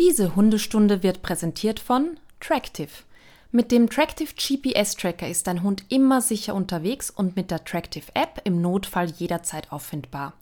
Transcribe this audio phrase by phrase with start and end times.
[0.00, 2.88] Diese Hundestunde wird präsentiert von Tractive.
[3.52, 8.06] Mit dem Tractive GPS Tracker ist dein Hund immer sicher unterwegs und mit der Tractive
[8.14, 10.32] App im Notfall jederzeit auffindbar.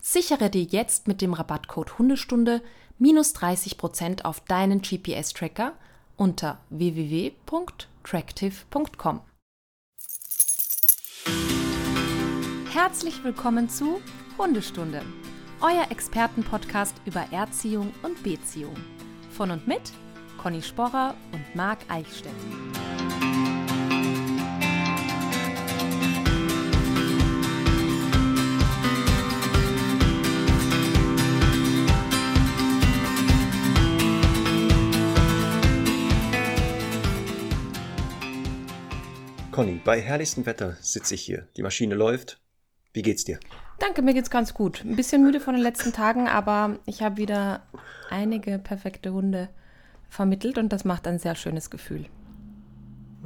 [0.00, 2.62] Sichere dir jetzt mit dem Rabattcode Hundestunde
[2.98, 5.74] minus 30% auf deinen GPS Tracker
[6.16, 9.20] unter www.tractive.com.
[12.72, 14.00] Herzlich willkommen zu
[14.38, 15.02] Hundestunde,
[15.60, 18.74] euer Expertenpodcast über Erziehung und Beziehung.
[19.36, 19.80] Von und mit
[20.38, 22.32] Conny Sporrer und Marc Eichstätt.
[39.50, 41.48] Conny, bei herrlichstem Wetter sitze ich hier.
[41.56, 42.40] Die Maschine läuft.
[42.92, 43.40] Wie geht's dir?
[43.84, 44.82] Danke, mir geht's ganz gut.
[44.82, 47.60] Ein bisschen müde von den letzten Tagen, aber ich habe wieder
[48.08, 49.50] einige perfekte Hunde
[50.08, 52.06] vermittelt und das macht ein sehr schönes Gefühl.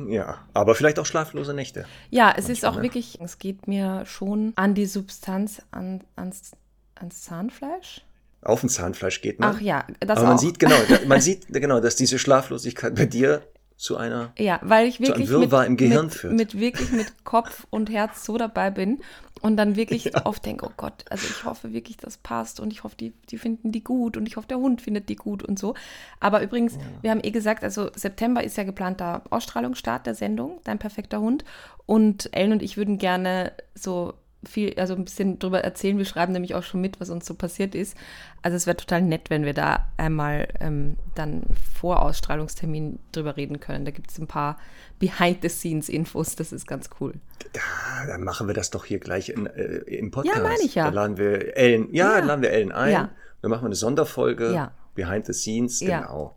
[0.09, 1.85] Ja, aber vielleicht auch schlaflose Nächte.
[2.11, 2.83] Ja, es Manchmal, ist auch ne?
[2.83, 6.51] wirklich, es geht mir schon an die Substanz, an, ans,
[6.97, 8.05] ans Zahnfleisch.
[8.43, 9.55] Auf ein Zahnfleisch geht man.
[9.55, 13.43] Ach ja, das Aber man sieht genau, man sieht genau, dass diese Schlaflosigkeit bei dir
[13.79, 16.35] zu einer ja, weil ich wirklich mit, im Gehirn mit, führt.
[16.35, 19.01] mit wirklich mit Kopf und Herz so dabei bin
[19.41, 20.27] und dann wirklich ja.
[20.27, 23.39] oft denke, oh Gott, also ich hoffe wirklich, das passt und ich hoffe, die, die
[23.39, 25.75] finden die gut und ich hoffe, der Hund findet die gut und so.
[26.19, 26.81] Aber übrigens, ja.
[27.03, 31.45] wir haben eh gesagt, also September ist ja geplanter Ausstrahlungsstart der Sendung, Dein perfekter Hund
[31.87, 35.99] und Ellen und ich würden gerne so viel, also ein bisschen drüber erzählen.
[35.99, 37.97] Wir schreiben nämlich auch schon mit, was uns so passiert ist.
[38.43, 41.43] Also es wäre total nett, wenn wir da einmal ähm, dann
[41.75, 43.85] vor Ausstrahlungstermin drüber reden können.
[43.85, 44.59] Da gibt es ein paar
[45.01, 47.15] Behind-the-Scenes-Infos, das ist ganz cool.
[47.55, 50.37] Ja, dann machen wir das doch hier gleich in, äh, im Podcast.
[50.37, 50.85] Ja, meine ich ja.
[50.85, 52.25] Da laden wir Ellen, ja, ja.
[52.25, 52.93] laden wir Ellen ein.
[52.93, 53.11] Ja.
[53.43, 54.73] Dann machen wir eine Sonderfolge, ja.
[54.95, 56.37] Behind the Scenes, genau.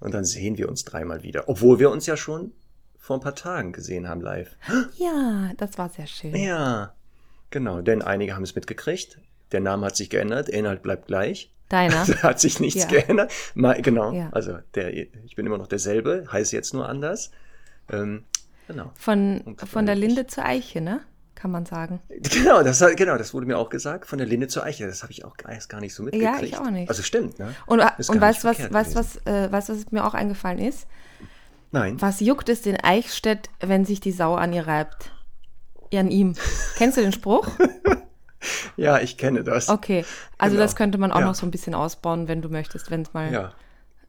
[0.00, 1.48] Und dann sehen wir uns dreimal wieder.
[1.48, 2.52] Obwohl wir uns ja schon
[2.98, 4.56] vor ein paar Tagen gesehen haben live.
[4.96, 6.36] Ja, das war sehr schön.
[6.36, 6.92] Ja,
[7.50, 9.18] Genau, denn einige haben es mitgekriegt.
[9.52, 11.52] Der Name hat sich geändert, der Inhalt bleibt gleich.
[11.68, 12.06] Deiner.
[12.06, 12.88] da hat sich nichts ja.
[12.88, 13.32] geändert.
[13.54, 14.30] Mal, genau, ja.
[14.32, 17.30] also der, ich bin immer noch derselbe, heiße jetzt nur anders.
[17.90, 18.24] Ähm,
[18.66, 18.92] genau.
[18.94, 21.00] Von, von der Linde zur Eiche, ne?
[21.34, 22.00] Kann man sagen.
[22.08, 24.88] Genau das, genau, das wurde mir auch gesagt, von der Linde zur Eiche.
[24.88, 26.40] Das habe ich auch erst gar nicht so mitgekriegt.
[26.40, 26.88] Ja, ich auch nicht.
[26.88, 27.54] Also stimmt, ne?
[27.66, 30.88] Und, und weißt du, was, was, was, äh, was, was mir auch eingefallen ist?
[31.70, 32.00] Nein.
[32.00, 35.12] Was juckt es den Eichstätt, wenn sich die Sau an ihr reibt?
[35.96, 36.34] An ihm.
[36.76, 37.48] Kennst du den Spruch?
[38.76, 39.68] ja, ich kenne das.
[39.68, 40.04] Okay,
[40.36, 40.64] also genau.
[40.64, 41.26] das könnte man auch ja.
[41.26, 43.52] noch so ein bisschen ausbauen, wenn du möchtest, wenn es mal, ja.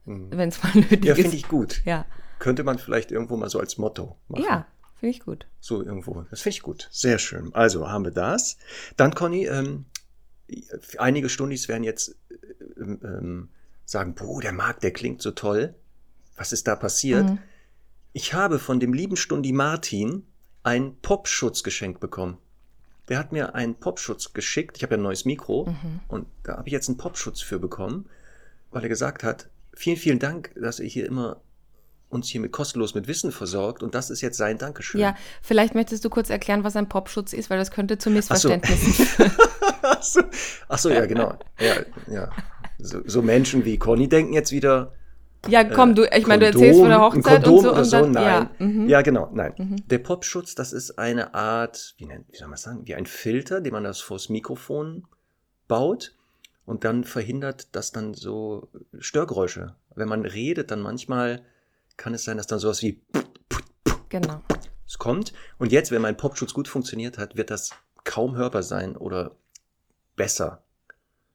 [0.05, 0.29] Mhm.
[0.31, 1.17] wenn es mal nötig ja, ist.
[1.17, 1.81] Ja, finde ich gut.
[1.85, 2.05] Ja.
[2.39, 4.43] Könnte man vielleicht irgendwo mal so als Motto machen.
[4.43, 5.45] Ja, finde ich gut.
[5.59, 6.25] So irgendwo.
[6.31, 6.87] Das finde ich gut.
[6.89, 7.53] Sehr schön.
[7.53, 8.57] Also haben wir das.
[8.95, 9.85] Dann, Conny, ähm,
[10.97, 12.15] einige Stundis werden jetzt
[12.77, 13.49] ähm, ähm,
[13.85, 15.75] sagen, boah, der Marc, der klingt so toll.
[16.37, 17.29] Was ist da passiert?
[17.29, 17.39] Mhm.
[18.13, 20.25] Ich habe von dem lieben Stundi Martin
[20.63, 22.37] einen Popschutz geschenkt bekommen.
[23.07, 24.77] Der hat mir einen Popschutz geschickt.
[24.77, 25.99] Ich habe ja ein neues Mikro mhm.
[26.07, 28.07] und da habe ich jetzt einen Popschutz für bekommen,
[28.71, 31.41] weil er gesagt hat, vielen, vielen Dank, dass ihr hier immer
[32.09, 34.99] uns hier mit kostenlos mit Wissen versorgt und das ist jetzt sein Dankeschön.
[34.99, 38.93] Ja, vielleicht möchtest du kurz erklären, was ein Popschutz ist, weil das könnte zu Missverständnissen
[39.05, 39.31] führen.
[39.83, 40.21] Ach, so.
[40.67, 41.37] Ach so, ja, genau.
[41.59, 41.75] Ja,
[42.11, 42.29] ja.
[42.79, 44.93] So, so Menschen wie Conny denken jetzt wieder,
[45.47, 47.73] ja, komm, du, ich meine, du erzählst von der Hochzeit und so.
[47.73, 48.49] und so, dann, nein.
[48.59, 48.89] Ja, mhm.
[48.89, 49.53] ja genau, nein.
[49.57, 49.87] Mhm.
[49.87, 53.61] Der Popschutz, das ist eine Art, wie, nennt, wie soll man sagen, wie ein Filter,
[53.61, 55.05] den man das vors Mikrofon
[55.67, 56.15] baut
[56.65, 61.41] und dann verhindert, dass dann so Störgeräusche, wenn man redet, dann manchmal
[61.97, 63.01] kann es sein, dass dann sowas wie
[64.09, 64.41] genau.
[64.85, 65.33] es kommt.
[65.57, 67.71] Und jetzt, wenn mein Popschutz gut funktioniert hat, wird das
[68.03, 69.31] kaum hörbar sein oder
[70.15, 70.63] besser.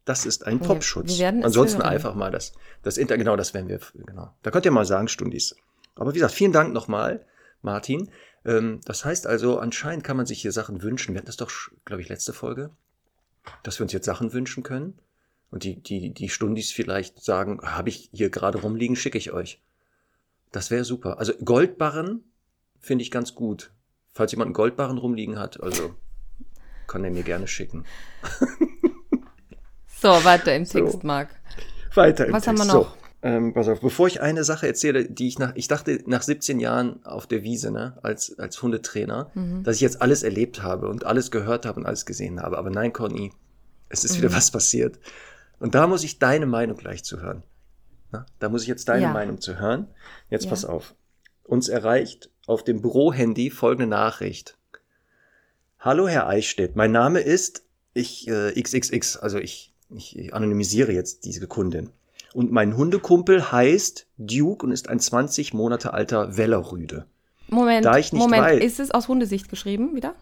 [0.04, 1.18] Das ist ein Popschutz.
[1.20, 1.90] Ansonsten hören.
[1.90, 4.34] einfach mal das, das Inter, genau, das werden wir, genau.
[4.42, 5.56] Da könnt ihr mal sagen, Stundis.
[5.94, 7.24] Aber wie gesagt, vielen Dank nochmal,
[7.62, 8.10] Martin.
[8.44, 11.14] Ähm, das heißt also, anscheinend kann man sich hier Sachen wünschen.
[11.14, 11.50] Wir hatten das doch,
[11.84, 12.70] glaube ich, letzte Folge,
[13.62, 14.98] dass wir uns jetzt Sachen wünschen können.
[15.50, 19.62] Und die, die, die Stundis vielleicht sagen, habe ich hier gerade rumliegen, schicke ich euch.
[20.52, 21.18] Das wäre super.
[21.18, 22.24] Also Goldbarren
[22.80, 23.72] finde ich ganz gut.
[24.12, 25.94] Falls jemand einen Goldbarren rumliegen hat, also
[26.86, 27.84] kann er mir gerne schicken.
[30.04, 31.00] So, weiter im Text, so.
[31.02, 31.30] Marc.
[31.94, 32.60] Weiter im Was Text.
[32.60, 32.90] haben wir noch?
[32.90, 36.20] So, ähm, pass auf, bevor ich eine Sache erzähle, die ich nach, ich dachte nach
[36.20, 39.62] 17 Jahren auf der Wiese, ne, als, als Hundetrainer, mhm.
[39.62, 42.58] dass ich jetzt alles erlebt habe und alles gehört habe und alles gesehen habe.
[42.58, 43.32] Aber nein, Conny,
[43.88, 44.18] es ist mhm.
[44.18, 44.98] wieder was passiert.
[45.58, 47.42] Und da muss ich deine Meinung gleich zu hören.
[48.12, 49.10] Na, da muss ich jetzt deine ja.
[49.10, 49.86] Meinung zu hören.
[50.28, 50.50] Jetzt ja.
[50.50, 50.94] pass auf.
[51.44, 54.58] Uns erreicht auf dem Bürohandy folgende Nachricht.
[55.78, 56.76] Hallo, Herr Eichstädt.
[56.76, 57.62] Mein Name ist
[57.94, 61.90] ich äh, XXX, also ich ich anonymisiere jetzt diese Kundin.
[62.32, 67.06] Und mein Hundekumpel heißt Duke und ist ein 20 Monate alter Wellerrüde.
[67.48, 70.14] Moment, Moment, weiß, ist es aus Hundesicht geschrieben wieder?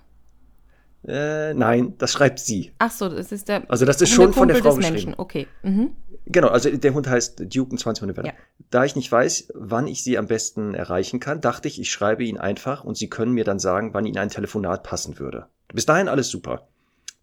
[1.07, 2.73] Äh, nein, das schreibt sie.
[2.79, 3.69] Ach so, das ist der.
[3.69, 5.15] Also das ist schon von der Frau des Menschen.
[5.17, 5.49] Okay.
[5.63, 5.97] Mhm.
[6.27, 8.33] Genau, also der Hund heißt Duke und 20 Monate Ja.
[8.71, 12.23] Da ich nicht weiß, wann ich sie am besten erreichen kann, dachte ich, ich schreibe
[12.23, 15.47] ihn einfach und sie können mir dann sagen, wann ihnen ein Telefonat passen würde.
[15.73, 16.69] Bis dahin alles super.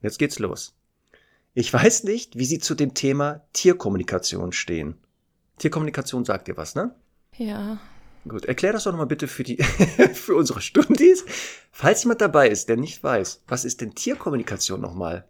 [0.01, 0.75] Jetzt geht's los.
[1.59, 4.95] Ich weiß nicht, wie Sie zu dem Thema Tierkommunikation stehen.
[5.57, 6.95] Tierkommunikation sagt dir was, ne?
[7.35, 7.79] Ja.
[8.25, 9.57] Gut, erklär das doch nochmal bitte für die,
[10.13, 11.25] für unsere Stundis.
[11.73, 15.27] Falls jemand dabei ist, der nicht weiß, was ist denn Tierkommunikation nochmal?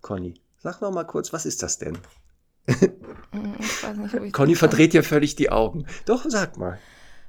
[0.00, 1.96] Conny, sag noch mal kurz, was ist das denn?
[2.66, 5.86] Hm, ich weiß nicht, ob ich Conny verdreht ja völlig die Augen.
[6.06, 6.80] Doch, sag mal.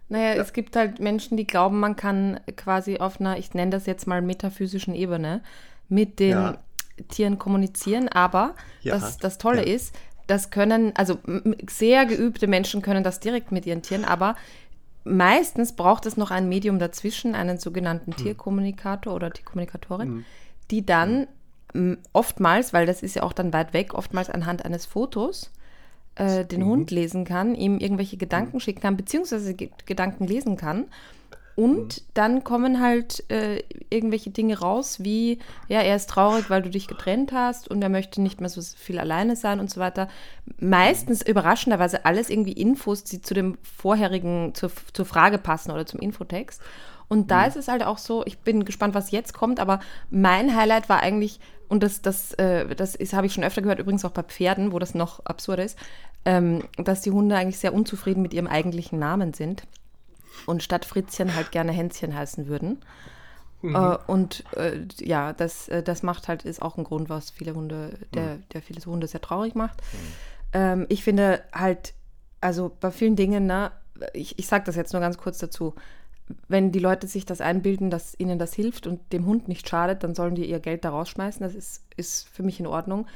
[0.09, 0.41] Naja, ja.
[0.41, 4.07] es gibt halt Menschen, die glauben, man kann quasi auf einer, ich nenne das jetzt
[4.07, 5.44] mal metaphysischen Ebene,
[5.88, 6.63] mit den ja.
[7.10, 8.07] Tieren kommunizieren.
[8.10, 8.94] Aber ja.
[8.94, 9.95] das, das Tolle ist,
[10.28, 11.18] das können, also
[11.69, 14.36] sehr geübte Menschen können das direkt mit ihren Tieren, aber
[15.04, 18.24] meistens braucht es noch ein Medium dazwischen, einen sogenannten hm.
[18.24, 20.25] Tierkommunikator oder Tierkommunikatorin, hm.
[20.72, 21.28] die dann
[21.74, 21.98] hm.
[22.13, 25.51] oftmals, weil das ist ja auch dann weit weg, oftmals anhand eines Fotos
[26.16, 26.68] äh, den mhm.
[26.68, 28.60] Hund lesen kann, ihm irgendwelche Gedanken mhm.
[28.60, 30.86] schicken kann, beziehungsweise Gedanken lesen kann
[31.56, 32.06] und mhm.
[32.14, 36.88] dann kommen halt äh, irgendwelche Dinge raus, wie, ja, er ist traurig, weil du dich
[36.88, 40.08] getrennt hast und er möchte nicht mehr so viel alleine sein und so weiter.
[40.60, 46.00] Meistens überraschenderweise alles irgendwie Infos, die zu dem vorherigen, zur, zur Frage passen oder zum
[46.00, 46.62] Infotext.
[47.08, 47.48] Und da mhm.
[47.50, 49.80] ist es halt auch so, ich bin gespannt, was jetzt kommt, aber
[50.10, 54.06] mein Highlight war eigentlich, und das, das, äh, das habe ich schon öfter gehört, übrigens
[54.06, 55.78] auch bei Pferden, wo das noch absurd ist,
[56.26, 59.64] ähm, dass die Hunde eigentlich sehr unzufrieden mit ihrem eigentlichen Namen sind
[60.45, 62.81] und statt Fritzchen halt gerne Hänschen heißen würden.
[63.63, 63.75] Mhm.
[63.75, 67.56] Äh, und äh, ja, das, äh, das macht halt, ist auch ein Grund, was viele
[67.56, 68.44] Hunde, der, mhm.
[68.53, 69.81] der viele Hunde sehr traurig macht.
[69.81, 69.97] Mhm.
[70.53, 71.94] Ähm, ich finde halt,
[72.41, 73.71] also bei vielen Dingen, ne,
[74.13, 75.74] ich, ich sage das jetzt nur ganz kurz dazu,
[76.47, 80.03] wenn die Leute sich das einbilden, dass ihnen das hilft und dem Hund nicht schadet,
[80.03, 81.41] dann sollen die ihr Geld da rausschmeißen.
[81.41, 83.07] Das ist, ist für mich in Ordnung.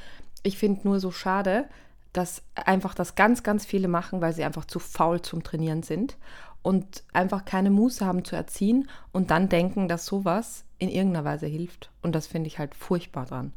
[0.44, 1.66] Ich finde nur so schade,
[2.14, 6.18] dass einfach das ganz, ganz viele machen, weil sie einfach zu faul zum Trainieren sind
[6.62, 11.48] und einfach keine Muße haben zu erziehen und dann denken, dass sowas in irgendeiner Weise
[11.48, 11.92] hilft.
[12.02, 13.54] Und das finde ich halt furchtbar dran.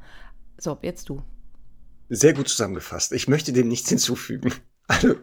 [0.59, 1.23] So, jetzt du.
[2.09, 3.13] Sehr gut zusammengefasst.
[3.13, 4.53] Ich möchte dem nichts hinzufügen.
[4.87, 5.15] Also,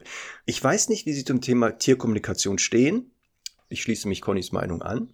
[0.46, 3.12] ich weiß nicht, wie Sie zum Thema Tierkommunikation stehen.
[3.70, 5.10] Ich schließe mich Connys Meinung an.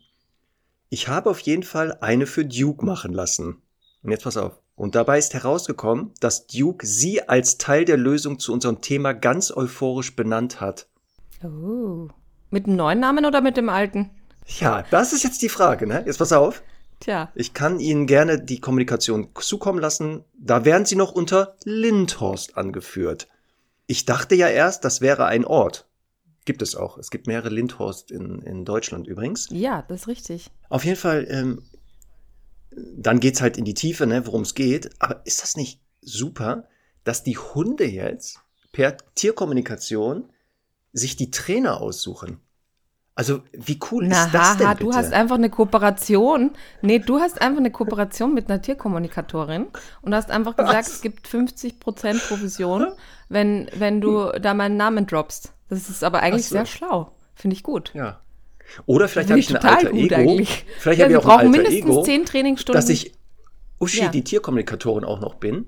[0.89, 3.63] Ich habe auf jeden Fall eine für Duke machen lassen.
[4.03, 4.59] Und jetzt pass auf.
[4.75, 9.51] Und dabei ist herausgekommen, dass Duke sie als Teil der Lösung zu unserem Thema ganz
[9.51, 10.87] euphorisch benannt hat.
[11.43, 12.09] Oh.
[12.53, 14.11] Mit dem neuen Namen oder mit dem alten?
[14.59, 16.03] Ja, das ist jetzt die Frage, ne?
[16.05, 16.61] Jetzt pass auf.
[16.99, 17.31] Tja.
[17.33, 20.23] Ich kann Ihnen gerne die Kommunikation zukommen lassen.
[20.37, 23.27] Da werden Sie noch unter Lindhorst angeführt.
[23.87, 25.87] Ich dachte ja erst, das wäre ein Ort.
[26.45, 26.99] Gibt es auch.
[26.99, 29.47] Es gibt mehrere Lindhorst in, in Deutschland übrigens.
[29.49, 30.51] Ja, das ist richtig.
[30.69, 31.63] Auf jeden Fall, ähm,
[32.69, 34.91] dann geht's halt in die Tiefe, ne, worum es geht.
[34.99, 36.67] Aber ist das nicht super,
[37.03, 38.41] dass die Hunde jetzt
[38.71, 40.29] per Tierkommunikation
[40.93, 42.39] sich die Trainer aussuchen.
[43.15, 44.83] Also, wie cool Na, ist das denn bitte?
[44.83, 46.51] Du hast einfach eine Kooperation.
[46.81, 49.67] Nee, du hast einfach eine Kooperation mit einer Tierkommunikatorin
[50.01, 50.93] und hast einfach gesagt, Was?
[50.93, 52.87] es gibt 50% Provision,
[53.29, 55.53] wenn, wenn du da meinen Namen droppst.
[55.69, 56.55] Das ist aber eigentlich so.
[56.55, 57.11] sehr schlau.
[57.35, 57.91] Finde ich gut.
[57.93, 58.19] Ja.
[58.87, 60.15] Oder vielleicht habe ich ein alter Ego.
[60.15, 60.65] Eigentlich.
[60.79, 62.81] Vielleicht ja, habe ich auch ein alter mindestens Ego, 10 Trainingsstunden.
[62.81, 63.13] dass ich
[63.79, 64.07] Uschi, ja.
[64.09, 65.67] die Tierkommunikatorin auch noch bin.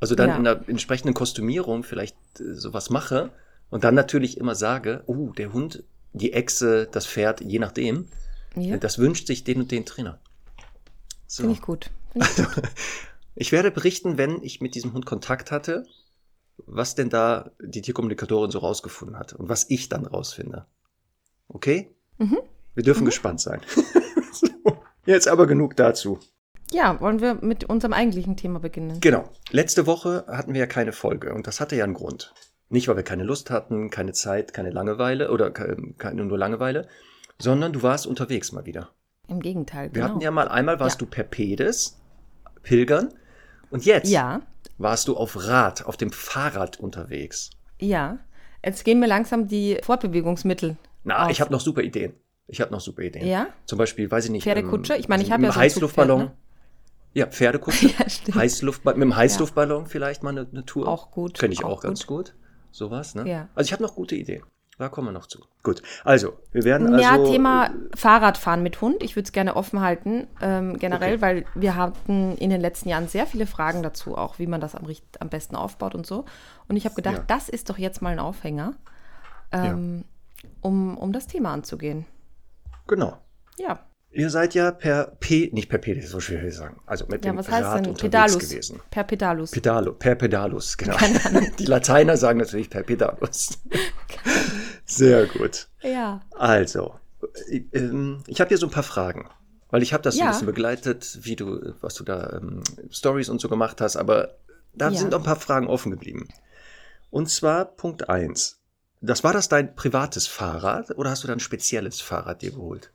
[0.00, 0.36] Also dann ja.
[0.36, 3.30] in der entsprechenden Kostümierung vielleicht äh, sowas mache
[3.70, 8.08] und dann natürlich immer sage, oh, der Hund, die Echse, das Pferd, je nachdem,
[8.56, 8.76] ja.
[8.76, 10.18] das wünscht sich den und den Trainer.
[11.26, 11.42] So.
[11.42, 11.90] Finde ich gut.
[12.12, 12.62] Find ich, gut.
[13.34, 15.84] ich werde berichten, wenn ich mit diesem Hund Kontakt hatte,
[16.66, 20.66] was denn da die Tierkommunikatorin so rausgefunden hat und was ich dann rausfinde.
[21.48, 21.94] Okay?
[22.18, 22.38] Mhm.
[22.74, 23.06] Wir dürfen mhm.
[23.06, 23.60] gespannt sein.
[24.32, 24.48] so,
[25.06, 26.18] jetzt aber genug dazu.
[26.72, 29.00] Ja, wollen wir mit unserem eigentlichen Thema beginnen?
[29.00, 29.28] Genau.
[29.50, 32.32] Letzte Woche hatten wir ja keine Folge und das hatte ja einen Grund.
[32.70, 36.88] Nicht, weil wir keine Lust hatten, keine Zeit, keine Langeweile oder keine, nur Langeweile,
[37.38, 38.90] sondern du warst unterwegs mal wieder.
[39.28, 39.86] Im Gegenteil.
[39.86, 40.08] Wir genau.
[40.08, 41.06] hatten ja mal einmal warst ja.
[41.06, 42.00] du per Pedes,
[42.62, 43.12] Pilgern,
[43.70, 44.42] und jetzt ja.
[44.78, 47.50] warst du auf Rad, auf dem Fahrrad unterwegs.
[47.80, 48.18] Ja.
[48.64, 50.76] Jetzt gehen mir langsam die Fortbewegungsmittel.
[51.04, 51.30] Na, auf.
[51.30, 52.14] ich habe noch super Ideen.
[52.46, 53.26] Ich habe noch super Ideen.
[53.26, 53.48] Ja.
[53.64, 54.42] Zum Beispiel, weiß ich nicht.
[54.42, 54.96] Pferdekutsche?
[54.96, 56.20] Ich meine, ich habe ja so Heißluftballon.
[56.20, 56.50] Zugpferd, ne?
[57.14, 57.86] Ja, Pferdekutsche.
[58.26, 59.88] ja, Heißluftballon, mit dem Heißluftballon ja.
[59.88, 60.88] vielleicht mal eine, eine, Tour.
[60.88, 61.38] Auch gut.
[61.38, 62.34] Könnte ich auch, auch ganz gut.
[62.70, 63.28] Sowas, ne?
[63.28, 63.48] Ja.
[63.54, 64.42] Also ich habe noch gute Ideen.
[64.80, 65.40] Da kommen wir noch zu.
[65.62, 67.02] Gut, also, wir werden also...
[67.02, 69.02] Ja, Thema Fahrradfahren mit Hund.
[69.02, 71.22] Ich würde es gerne offen halten, ähm, generell, okay.
[71.22, 74.74] weil wir hatten in den letzten Jahren sehr viele Fragen dazu, auch wie man das
[74.74, 74.86] am,
[75.18, 76.24] am besten aufbaut und so.
[76.66, 77.24] Und ich habe gedacht, ja.
[77.26, 78.72] das ist doch jetzt mal ein Aufhänger,
[79.52, 80.04] ähm,
[80.42, 80.48] ja.
[80.62, 82.06] um, um das Thema anzugehen.
[82.86, 83.18] Genau.
[83.58, 83.80] Ja.
[84.12, 86.80] Ihr seid ja per P, nicht per P, das ist so schwierig zu sagen.
[86.84, 87.92] Also mit ja, dem was heißt Rad denn?
[87.92, 88.38] unterwegs Pedalus.
[88.38, 88.80] gewesen.
[88.90, 89.50] Per Pedalus.
[89.52, 90.96] Pedalo, per Pedalus, genau.
[91.58, 93.58] Die Lateiner sagen natürlich per Pedalus.
[94.84, 95.68] Sehr gut.
[95.82, 96.22] Ja.
[96.32, 96.94] Also,
[97.48, 99.30] ich, ähm, ich habe hier so ein paar Fragen,
[99.70, 100.24] weil ich habe das ja.
[100.24, 104.34] ein bisschen begleitet, wie du, was du da ähm, Stories und so gemacht hast, aber
[104.74, 104.98] da ja.
[104.98, 106.26] sind noch ein paar Fragen offen geblieben.
[107.10, 108.58] Und zwar Punkt eins.
[109.00, 112.90] Das war das dein privates Fahrrad oder hast du da ein spezielles Fahrrad dir geholt?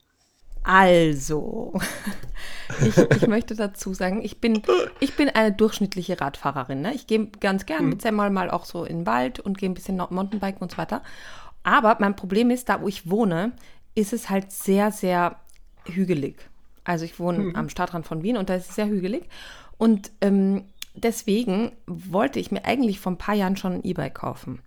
[0.68, 1.80] Also,
[2.82, 4.64] ich, ich, möchte dazu sagen, ich bin,
[5.00, 6.82] ich bin eine durchschnittliche Radfahrerin.
[6.82, 6.96] Ne?
[6.96, 7.90] Ich gehe ganz gern mhm.
[7.90, 10.78] mit Semmel mal auch so in den Wald und gehe ein bisschen Mountainbiken und so
[10.78, 11.04] weiter.
[11.62, 13.52] Aber mein Problem ist, da wo ich wohne,
[13.94, 15.36] ist es halt sehr, sehr
[15.86, 16.36] hügelig.
[16.84, 17.56] Also ich wohne mhm.
[17.56, 19.30] am Stadtrand von Wien und da ist es sehr hügelig.
[19.78, 20.64] Und ähm,
[20.96, 24.64] deswegen wollte ich mir eigentlich vor ein paar Jahren schon ein E-Bike kaufen.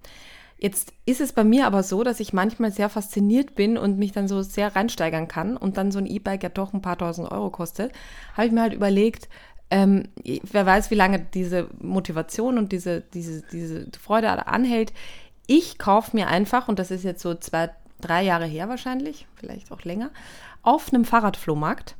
[0.60, 4.10] Jetzt ist es bei mir aber so, dass ich manchmal sehr fasziniert bin und mich
[4.10, 7.30] dann so sehr reinsteigern kann und dann so ein E-Bike ja doch ein paar tausend
[7.30, 7.92] Euro kostet,
[8.36, 9.28] habe ich mir halt überlegt,
[9.70, 14.92] ähm, wer weiß, wie lange diese Motivation und diese, diese, diese Freude anhält.
[15.46, 19.70] Ich kaufe mir einfach, und das ist jetzt so zwei, drei Jahre her wahrscheinlich, vielleicht
[19.70, 20.10] auch länger,
[20.62, 21.96] auf einem Fahrradflohmarkt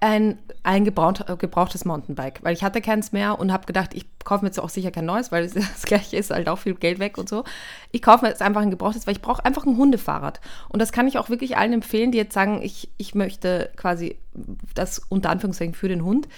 [0.00, 4.44] ein, ein gebraucht, gebrauchtes Mountainbike, weil ich hatte keins mehr und habe gedacht, ich kaufe
[4.44, 7.18] mir jetzt auch sicher kein neues, weil das gleiche ist halt auch viel Geld weg
[7.18, 7.44] und so.
[7.90, 10.40] Ich kaufe mir jetzt einfach ein gebrauchtes, weil ich brauche einfach ein Hundefahrrad.
[10.68, 14.16] Und das kann ich auch wirklich allen empfehlen, die jetzt sagen, ich, ich möchte quasi
[14.74, 16.28] das unter Anführungszeichen für den Hund.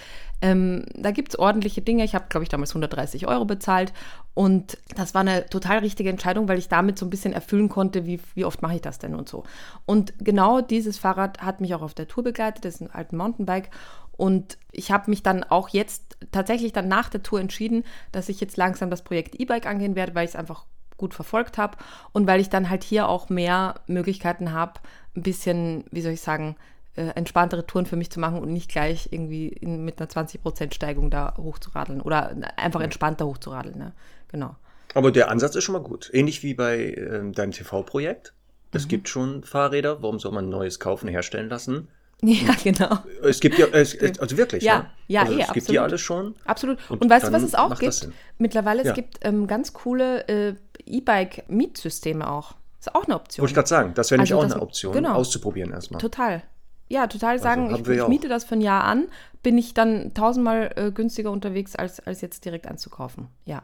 [0.41, 2.03] Ähm, da gibt es ordentliche Dinge.
[2.03, 3.93] Ich habe, glaube ich, damals 130 Euro bezahlt.
[4.33, 8.05] Und das war eine total richtige Entscheidung, weil ich damit so ein bisschen erfüllen konnte,
[8.05, 9.43] wie, wie oft mache ich das denn und so.
[9.85, 12.65] Und genau dieses Fahrrad hat mich auch auf der Tour begleitet.
[12.65, 13.69] Das ist ein altes Mountainbike.
[14.11, 18.39] Und ich habe mich dann auch jetzt tatsächlich dann nach der Tour entschieden, dass ich
[18.39, 20.65] jetzt langsam das Projekt E-Bike angehen werde, weil ich es einfach
[20.97, 21.77] gut verfolgt habe
[22.11, 24.79] und weil ich dann halt hier auch mehr Möglichkeiten habe,
[25.15, 26.55] ein bisschen, wie soll ich sagen,
[26.95, 30.73] äh, entspanntere Touren für mich zu machen und nicht gleich irgendwie in, mit einer 20%
[30.73, 33.77] Steigung da hochzuradeln oder einfach entspannter hochzuradeln.
[33.77, 33.93] Ne?
[34.29, 34.55] Genau.
[34.93, 36.09] Aber der Ansatz ist schon mal gut.
[36.13, 38.33] Ähnlich wie bei äh, deinem TV-Projekt.
[38.73, 38.89] Es mhm.
[38.89, 40.01] gibt schon Fahrräder.
[40.01, 41.87] Warum soll man ein neues kaufen, herstellen lassen?
[42.23, 42.99] Ja, genau.
[43.23, 44.91] Es gibt ja, es, also wirklich, ja.
[45.07, 45.53] Ja, also eh, es absolut.
[45.55, 46.35] gibt die alles schon.
[46.45, 46.77] Absolut.
[46.87, 48.09] Und, und weißt du, was es auch gibt?
[48.37, 48.89] Mittlerweile, ja.
[48.89, 50.53] es gibt ähm, ganz coole äh,
[50.85, 52.53] E-Bike-Mietsysteme auch.
[52.79, 53.41] Ist auch eine Option.
[53.41, 55.13] Wollte ich gerade sagen, das wäre nämlich also auch eine Option, genau.
[55.13, 55.99] auszuprobieren erstmal.
[55.99, 56.43] Total.
[56.91, 59.07] Ja, total also sagen, also ich, ich miete das für ein Jahr an,
[59.43, 63.29] bin ich dann tausendmal äh, günstiger unterwegs, als, als jetzt direkt anzukaufen.
[63.45, 63.63] Ja.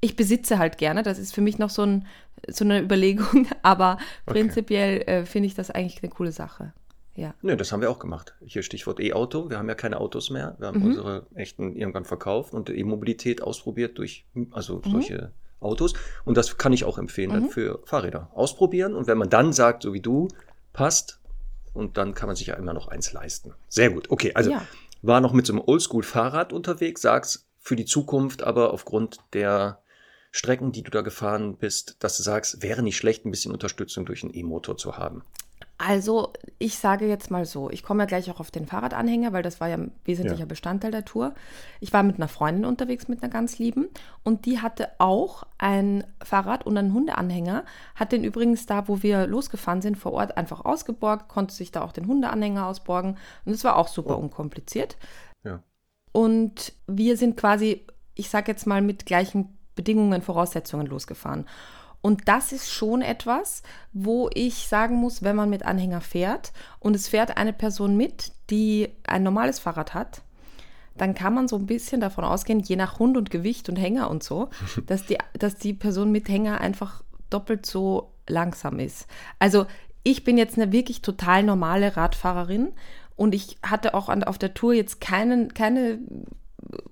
[0.00, 2.06] Ich besitze halt gerne, das ist für mich noch so, ein,
[2.48, 4.40] so eine Überlegung, aber okay.
[4.40, 6.72] prinzipiell äh, finde ich das eigentlich eine coole Sache.
[7.16, 7.34] Ja.
[7.42, 8.34] Nö, das haben wir auch gemacht.
[8.44, 9.50] Hier Stichwort E-Auto.
[9.50, 10.56] Wir haben ja keine Autos mehr.
[10.58, 10.86] Wir haben mhm.
[10.86, 14.90] unsere echten irgendwann verkauft und E-Mobilität ausprobiert durch also mhm.
[14.90, 15.94] solche Autos.
[16.24, 17.34] Und das kann ich auch empfehlen mhm.
[17.34, 18.30] dann für Fahrräder.
[18.34, 18.94] Ausprobieren.
[18.94, 20.28] Und wenn man dann sagt, so wie du,
[20.72, 21.20] passt,
[21.74, 23.52] und dann kann man sich ja immer noch eins leisten.
[23.68, 24.10] Sehr gut.
[24.10, 24.66] Okay, also ja.
[25.02, 29.80] war noch mit so einem Oldschool-Fahrrad unterwegs, sagst für die Zukunft, aber aufgrund der
[30.30, 34.06] Strecken, die du da gefahren bist, dass du sagst, wäre nicht schlecht, ein bisschen Unterstützung
[34.06, 35.22] durch einen E-Motor zu haben.
[35.76, 39.42] Also, ich sage jetzt mal so, ich komme ja gleich auch auf den Fahrradanhänger, weil
[39.42, 40.46] das war ja ein wesentlicher ja.
[40.46, 41.34] Bestandteil der Tour.
[41.80, 43.88] Ich war mit einer Freundin unterwegs, mit einer ganz lieben,
[44.22, 47.64] und die hatte auch ein Fahrrad und einen Hundeanhänger,
[47.96, 51.82] hat den übrigens da, wo wir losgefahren sind, vor Ort einfach ausgeborgt, konnte sich da
[51.82, 54.20] auch den Hundeanhänger ausborgen und es war auch super oh.
[54.20, 54.96] unkompliziert.
[55.42, 55.60] Ja.
[56.12, 61.46] Und wir sind quasi, ich sage jetzt mal, mit gleichen Bedingungen, Voraussetzungen losgefahren.
[62.04, 63.62] Und das ist schon etwas,
[63.94, 68.32] wo ich sagen muss, wenn man mit Anhänger fährt und es fährt eine Person mit,
[68.50, 70.20] die ein normales Fahrrad hat,
[70.98, 74.10] dann kann man so ein bisschen davon ausgehen, je nach Hund und Gewicht und Hänger
[74.10, 74.50] und so,
[74.86, 79.06] dass die, dass die Person mit Hänger einfach doppelt so langsam ist.
[79.38, 79.64] Also
[80.02, 82.74] ich bin jetzt eine wirklich total normale Radfahrerin
[83.16, 86.00] und ich hatte auch an, auf der Tour jetzt keinen, keine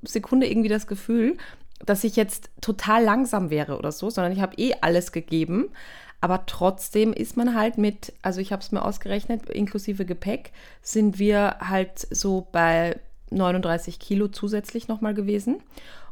[0.04, 1.37] Sekunde irgendwie das Gefühl,
[1.84, 5.70] dass ich jetzt total langsam wäre oder so, sondern ich habe eh alles gegeben.
[6.20, 11.18] Aber trotzdem ist man halt mit, also ich habe es mir ausgerechnet, inklusive Gepäck, sind
[11.18, 15.60] wir halt so bei 39 Kilo zusätzlich nochmal gewesen.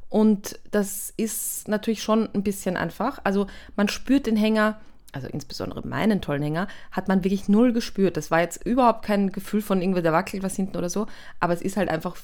[0.08, 3.20] Und das ist natürlich schon ein bisschen einfach.
[3.22, 3.46] Also
[3.76, 4.80] man spürt den Hänger
[5.12, 8.17] also insbesondere meinen tollen Hänger, hat man wirklich null gespürt.
[8.17, 11.07] Das war jetzt überhaupt kein Gefühl von irgendwie, da wackelt was hinten oder so,
[11.40, 12.17] aber es ist halt einfach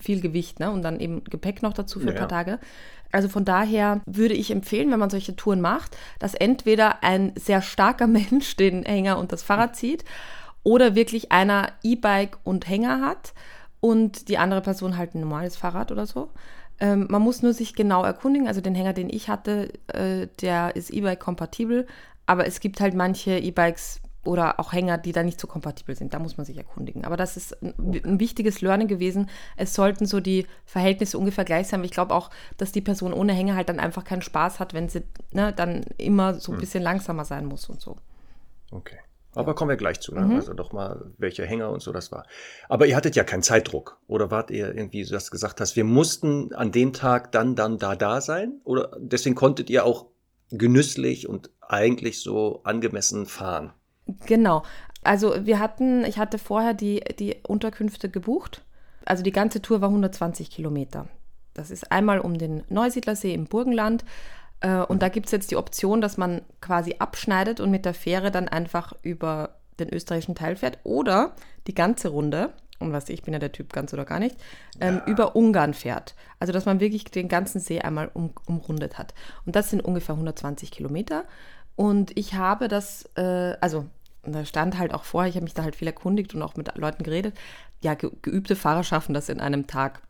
[0.00, 0.70] viel Gewicht, ne?
[0.70, 2.58] Und dann eben Gepäck noch dazu für ja, ein paar Tage.
[3.10, 7.62] Also von daher würde ich empfehlen, wenn man solche Touren macht, dass entweder ein sehr
[7.62, 10.04] starker Mensch den Hänger und das Fahrrad zieht
[10.62, 13.34] oder wirklich einer E-Bike und Hänger hat
[13.80, 16.30] und die andere Person halt ein normales Fahrrad oder so.
[16.80, 18.48] Ähm, man muss nur sich genau erkundigen.
[18.48, 21.86] Also den Hänger, den ich hatte, äh, der ist E-Bike kompatibel,
[22.32, 26.14] aber es gibt halt manche E-Bikes oder auch Hänger, die da nicht so kompatibel sind.
[26.14, 27.04] Da muss man sich erkundigen.
[27.04, 27.74] Aber das ist ein,
[28.04, 29.28] ein wichtiges Learning gewesen.
[29.58, 31.84] Es sollten so die Verhältnisse ungefähr gleich sein.
[31.84, 34.88] Ich glaube auch, dass die Person ohne Hänger halt dann einfach keinen Spaß hat, wenn
[34.88, 36.60] sie ne, dann immer so ein hm.
[36.60, 37.96] bisschen langsamer sein muss und so.
[38.70, 38.98] Okay.
[39.34, 40.20] Aber kommen wir gleich zu, ne?
[40.20, 40.36] Mhm.
[40.36, 42.26] also doch mal, welche Hänger und so das war.
[42.68, 45.74] Aber ihr hattet ja keinen Zeitdruck, oder wart ihr irgendwie, so dass du gesagt hast,
[45.74, 48.60] wir mussten an dem Tag dann, dann, da, da sein?
[48.64, 50.06] Oder deswegen konntet ihr auch
[50.52, 53.72] genüsslich und eigentlich so angemessen fahren?
[54.26, 54.62] Genau.
[55.02, 58.62] Also wir hatten, ich hatte vorher die, die Unterkünfte gebucht.
[59.04, 61.08] Also die ganze Tour war 120 Kilometer.
[61.54, 64.04] Das ist einmal um den Neusiedlersee im Burgenland,
[64.62, 67.94] äh, und da gibt es jetzt die Option, dass man quasi abschneidet und mit der
[67.94, 71.34] Fähre dann einfach über den österreichischen Teil fährt oder
[71.66, 72.50] die ganze Runde,
[72.82, 74.36] und was ich bin ja der Typ ganz oder gar nicht,
[74.80, 75.12] ähm, ja.
[75.12, 76.14] über Ungarn fährt.
[76.38, 79.14] Also dass man wirklich den ganzen See einmal um, umrundet hat.
[79.46, 81.24] Und das sind ungefähr 120 Kilometer.
[81.76, 83.86] Und ich habe das, äh, also
[84.24, 86.76] da stand halt auch vor, ich habe mich da halt viel erkundigt und auch mit
[86.76, 87.34] Leuten geredet.
[87.80, 90.02] Ja, geübte Fahrer schaffen das in einem Tag.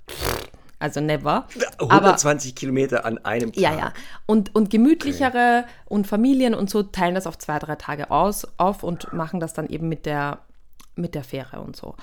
[0.78, 1.46] Also never.
[1.78, 3.62] 120 Aber, Kilometer an einem Tag.
[3.62, 3.92] Ja, ja.
[4.26, 5.72] Und, und gemütlichere okay.
[5.86, 9.54] und Familien und so teilen das auf zwei, drei Tage aus, auf und machen das
[9.54, 10.40] dann eben mit der,
[10.96, 11.94] mit der Fähre und so.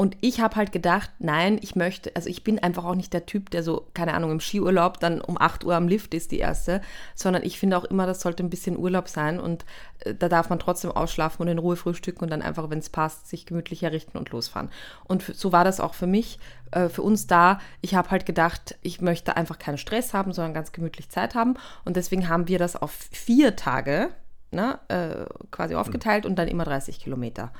[0.00, 3.26] Und ich habe halt gedacht, nein, ich möchte, also ich bin einfach auch nicht der
[3.26, 6.38] Typ, der so, keine Ahnung, im Skiurlaub dann um 8 Uhr am Lift ist, die
[6.38, 6.82] erste,
[7.16, 9.64] sondern ich finde auch immer, das sollte ein bisschen Urlaub sein und
[10.04, 12.90] äh, da darf man trotzdem ausschlafen und in Ruhe frühstücken und dann einfach, wenn es
[12.90, 14.70] passt, sich gemütlich errichten und losfahren.
[15.02, 16.38] Und so war das auch für mich,
[16.70, 17.58] äh, für uns da.
[17.80, 21.56] Ich habe halt gedacht, ich möchte einfach keinen Stress haben, sondern ganz gemütlich Zeit haben
[21.84, 24.10] und deswegen haben wir das auf vier Tage
[24.52, 27.50] ne, äh, quasi aufgeteilt und dann immer 30 Kilometer.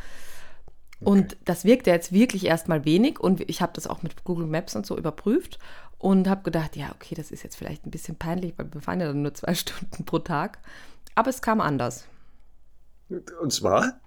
[1.01, 4.47] Und das wirkt ja jetzt wirklich erstmal wenig und ich habe das auch mit Google
[4.47, 5.59] Maps und so überprüft
[5.99, 9.01] und habe gedacht, ja, okay, das ist jetzt vielleicht ein bisschen peinlich, weil wir fahren
[9.01, 10.59] ja dann nur zwei Stunden pro Tag.
[11.15, 12.05] Aber es kam anders.
[13.41, 14.01] Und zwar?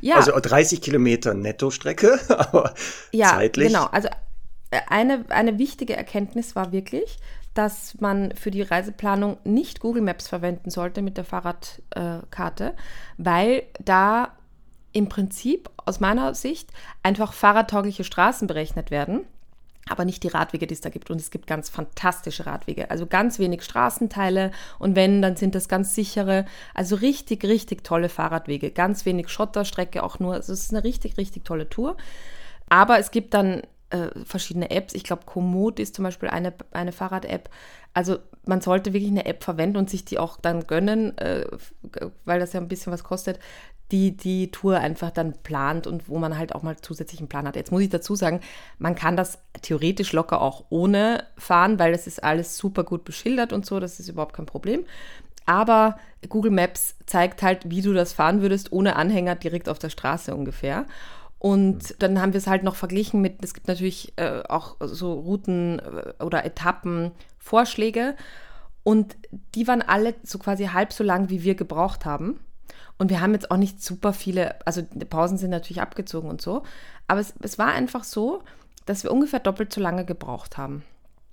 [0.00, 0.16] Ja.
[0.16, 2.74] Also 30 Kilometer Nettostrecke, aber
[3.12, 3.68] ja, zeitlich.
[3.68, 4.08] Genau, also
[4.70, 7.18] äh, eine, eine wichtige Erkenntnis war wirklich,
[7.54, 12.72] dass man für die Reiseplanung nicht Google Maps verwenden sollte mit der Fahrradkarte, äh,
[13.16, 14.37] weil da
[14.92, 16.70] im Prinzip aus meiner Sicht
[17.02, 19.20] einfach fahrradtaugliche Straßen berechnet werden,
[19.88, 21.10] aber nicht die Radwege, die es da gibt.
[21.10, 25.68] Und es gibt ganz fantastische Radwege, also ganz wenig Straßenteile und wenn, dann sind das
[25.68, 30.34] ganz sichere, also richtig, richtig tolle Fahrradwege, ganz wenig Schotterstrecke auch nur.
[30.34, 31.96] Also es ist eine richtig, richtig tolle Tour.
[32.68, 34.94] Aber es gibt dann äh, verschiedene Apps.
[34.94, 37.48] Ich glaube, Komoot ist zum Beispiel eine, eine Fahrrad-App.
[37.94, 41.46] Also man sollte wirklich eine App verwenden und sich die auch dann gönnen, äh,
[42.24, 43.38] weil das ja ein bisschen was kostet,
[43.90, 47.56] die die Tour einfach dann plant und wo man halt auch mal zusätzlichen Plan hat.
[47.56, 48.40] Jetzt muss ich dazu sagen,
[48.78, 53.52] man kann das theoretisch locker auch ohne fahren, weil das ist alles super gut beschildert
[53.52, 54.84] und so, das ist überhaupt kein Problem.
[55.46, 55.96] Aber
[56.28, 60.34] Google Maps zeigt halt, wie du das fahren würdest, ohne Anhänger direkt auf der Straße
[60.34, 60.84] ungefähr.
[61.38, 65.14] Und dann haben wir es halt noch verglichen mit, es gibt natürlich äh, auch so
[65.14, 68.16] Routen äh, oder Etappenvorschläge.
[68.82, 69.16] Und
[69.54, 72.40] die waren alle so quasi halb so lang, wie wir gebraucht haben.
[72.98, 76.40] Und wir haben jetzt auch nicht super viele, also die Pausen sind natürlich abgezogen und
[76.40, 76.62] so,
[77.06, 78.42] aber es, es war einfach so,
[78.86, 80.82] dass wir ungefähr doppelt so lange gebraucht haben.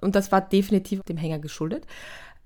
[0.01, 1.85] Und das war definitiv dem Hänger geschuldet.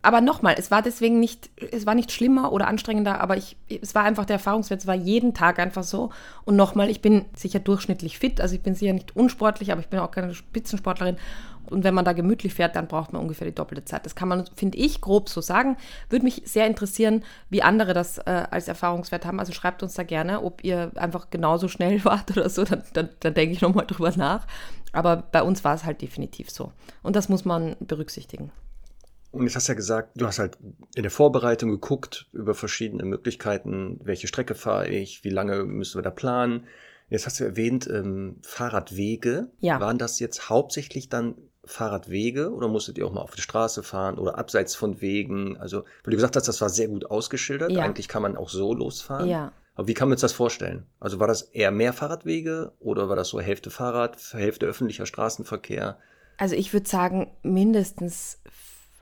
[0.02, 3.94] Aber nochmal, es war deswegen nicht, es war nicht schlimmer oder anstrengender, aber ich, es
[3.96, 6.12] war einfach der Erfahrungswert, es war jeden Tag einfach so.
[6.46, 9.90] Und nochmal, ich bin sicher durchschnittlich fit, also ich bin sicher nicht unsportlich, aber ich
[9.90, 11.18] bin auch keine Spitzensportlerin.
[11.72, 14.06] Und wenn man da gemütlich fährt, dann braucht man ungefähr die doppelte Zeit.
[14.06, 15.78] Das kann man, finde ich, grob so sagen.
[16.10, 19.40] Würde mich sehr interessieren, wie andere das äh, als Erfahrungswert haben.
[19.40, 22.64] Also schreibt uns da gerne, ob ihr einfach genauso schnell wart oder so.
[22.64, 24.48] Dann, dann, dann denke ich nochmal drüber nach.
[24.92, 26.72] Aber bei uns war es halt definitiv so.
[27.04, 28.52] Und das muss man berücksichtigen.
[29.32, 30.58] Und jetzt hast du ja gesagt, du hast halt
[30.96, 36.02] in der Vorbereitung geguckt über verschiedene Möglichkeiten, welche Strecke fahre ich, wie lange müssen wir
[36.02, 36.66] da planen.
[37.10, 39.52] Jetzt hast du erwähnt, ähm, Fahrradwege.
[39.60, 39.80] Ja.
[39.80, 41.36] Waren das jetzt hauptsächlich dann
[41.70, 45.58] Fahrradwege oder musstet ihr auch mal auf die Straße fahren oder abseits von Wegen?
[45.58, 47.72] Also, weil du gesagt hast, das war sehr gut ausgeschildert.
[47.72, 47.84] Ja.
[47.84, 49.30] Eigentlich kann man auch so losfahren.
[49.30, 49.52] Ja.
[49.76, 50.86] Aber wie kann man sich das vorstellen?
[51.00, 55.98] Also war das eher mehr Fahrradwege oder war das so Hälfte Fahrrad, Hälfte öffentlicher Straßenverkehr?
[56.38, 58.40] Also ich würde sagen, mindestens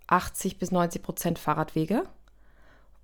[0.07, 2.03] 80 bis 90 Prozent Fahrradwege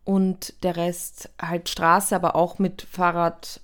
[0.03, 3.61] und der Rest halt Straße, aber auch mit Fahrrad,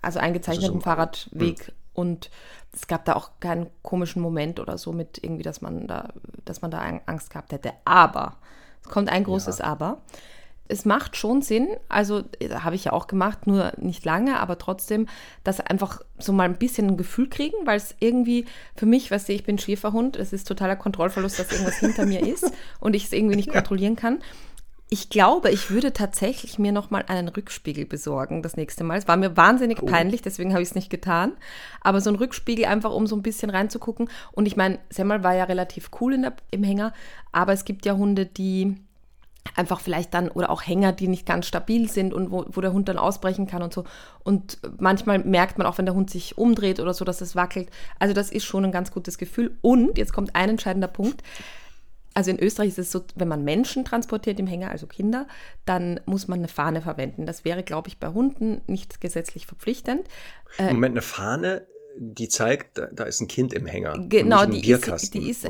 [0.00, 1.72] also eingezeichnetem also so Fahrradweg.
[2.00, 2.30] Und
[2.72, 6.08] es gab da auch keinen komischen Moment oder so mit irgendwie, dass man da,
[6.44, 7.72] dass man da Angst gehabt hätte.
[7.84, 8.36] Aber,
[8.82, 9.66] es kommt ein großes ja.
[9.66, 9.98] Aber.
[10.72, 15.08] Es macht schon Sinn, also habe ich ja auch gemacht, nur nicht lange, aber trotzdem,
[15.42, 19.28] dass einfach so mal ein bisschen ein Gefühl kriegen, weil es irgendwie für mich, weißt
[19.28, 23.06] du, ich bin Schäferhund, es ist totaler Kontrollverlust, dass irgendwas hinter mir ist und ich
[23.06, 24.20] es irgendwie nicht kontrollieren kann.
[24.92, 28.98] Ich glaube, ich würde tatsächlich mir nochmal einen Rückspiegel besorgen das nächste Mal.
[28.98, 29.86] Es war mir wahnsinnig oh.
[29.86, 31.34] peinlich, deswegen habe ich es nicht getan.
[31.80, 34.10] Aber so ein Rückspiegel einfach, um so ein bisschen reinzugucken.
[34.32, 36.92] Und ich meine, Semmel war ja relativ cool der, im Hänger,
[37.30, 38.78] aber es gibt ja Hunde, die
[39.54, 42.72] einfach vielleicht dann, oder auch Hänger, die nicht ganz stabil sind und wo, wo der
[42.72, 43.84] Hund dann ausbrechen kann und so.
[44.24, 47.70] Und manchmal merkt man auch, wenn der Hund sich umdreht oder so, dass es wackelt.
[48.00, 49.56] Also das ist schon ein ganz gutes Gefühl.
[49.62, 51.22] Und jetzt kommt ein entscheidender Punkt
[52.14, 55.26] also in Österreich ist es so, wenn man Menschen transportiert im Hänger, also Kinder,
[55.64, 57.26] dann muss man eine Fahne verwenden.
[57.26, 60.06] Das wäre, glaube ich, bei Hunden nicht gesetzlich verpflichtend.
[60.58, 63.96] Äh, Moment, eine Fahne, die zeigt, da, da, ist ein Kind im Hänger.
[64.08, 65.48] Genau, die ist, die ist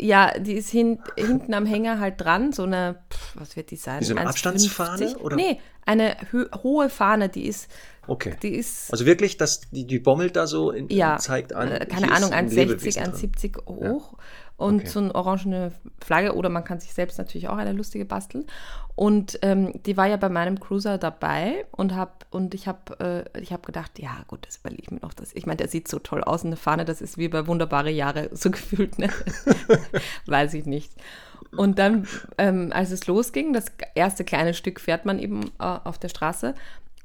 [0.00, 3.02] ja, die ist hin, hinten am Hänger halt dran, so eine,
[3.34, 4.02] was wird die sein?
[4.02, 5.16] So eine Abstandsfahne?
[5.18, 5.36] Oder?
[5.36, 6.16] Nee, eine
[6.62, 7.68] hohe Fahne, die ist
[8.10, 8.36] Okay.
[8.42, 11.70] Die ist, also wirklich, dass die, die bommelt da so in, ja, zeigt an.
[11.70, 14.14] Äh, keine Ahnung, 1,60, 1,70 hoch.
[14.14, 14.18] Ja
[14.58, 14.88] und okay.
[14.88, 15.72] so eine orangene
[16.04, 18.44] Flagge oder man kann sich selbst natürlich auch eine lustige basteln.
[18.96, 23.40] Und ähm, die war ja bei meinem Cruiser dabei und hab und ich habe äh,
[23.40, 25.14] ich habe gedacht, ja gut, das überlege ich mir noch.
[25.14, 25.32] Das.
[25.34, 28.30] Ich meine, der sieht so toll aus, eine Fahne, das ist wie bei wunderbare Jahre
[28.32, 29.08] so gefühlt, ne?
[30.26, 30.92] Weiß ich nicht.
[31.56, 35.98] Und dann, ähm, als es losging, das erste kleine Stück fährt man eben äh, auf
[35.98, 36.56] der Straße.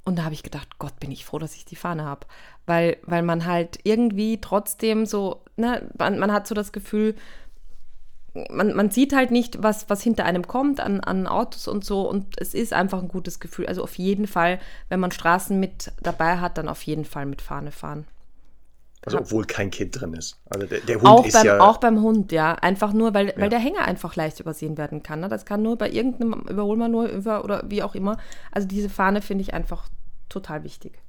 [0.05, 2.25] Und da habe ich gedacht, Gott, bin ich froh, dass ich die Fahne habe.
[2.65, 7.15] Weil, weil man halt irgendwie trotzdem so, ne, man, man hat so das Gefühl,
[8.49, 12.09] man, man sieht halt nicht, was, was hinter einem kommt an, an Autos und so.
[12.09, 13.67] Und es ist einfach ein gutes Gefühl.
[13.67, 17.41] Also auf jeden Fall, wenn man Straßen mit dabei hat, dann auf jeden Fall mit
[17.41, 18.05] Fahne fahren.
[19.05, 20.39] Also obwohl kein Kind drin ist.
[20.49, 21.59] Also der, der Hund auch ist beim, ja...
[21.59, 22.55] Auch beim Hund, ja.
[22.55, 23.33] Einfach nur, weil, ja.
[23.37, 25.19] weil der Hänger einfach leicht übersehen werden kann.
[25.19, 25.27] Ne?
[25.27, 28.17] Das kann nur bei irgendeinem Überholmanöver oder wie auch immer.
[28.51, 29.89] Also diese Fahne finde ich einfach
[30.29, 30.99] total wichtig.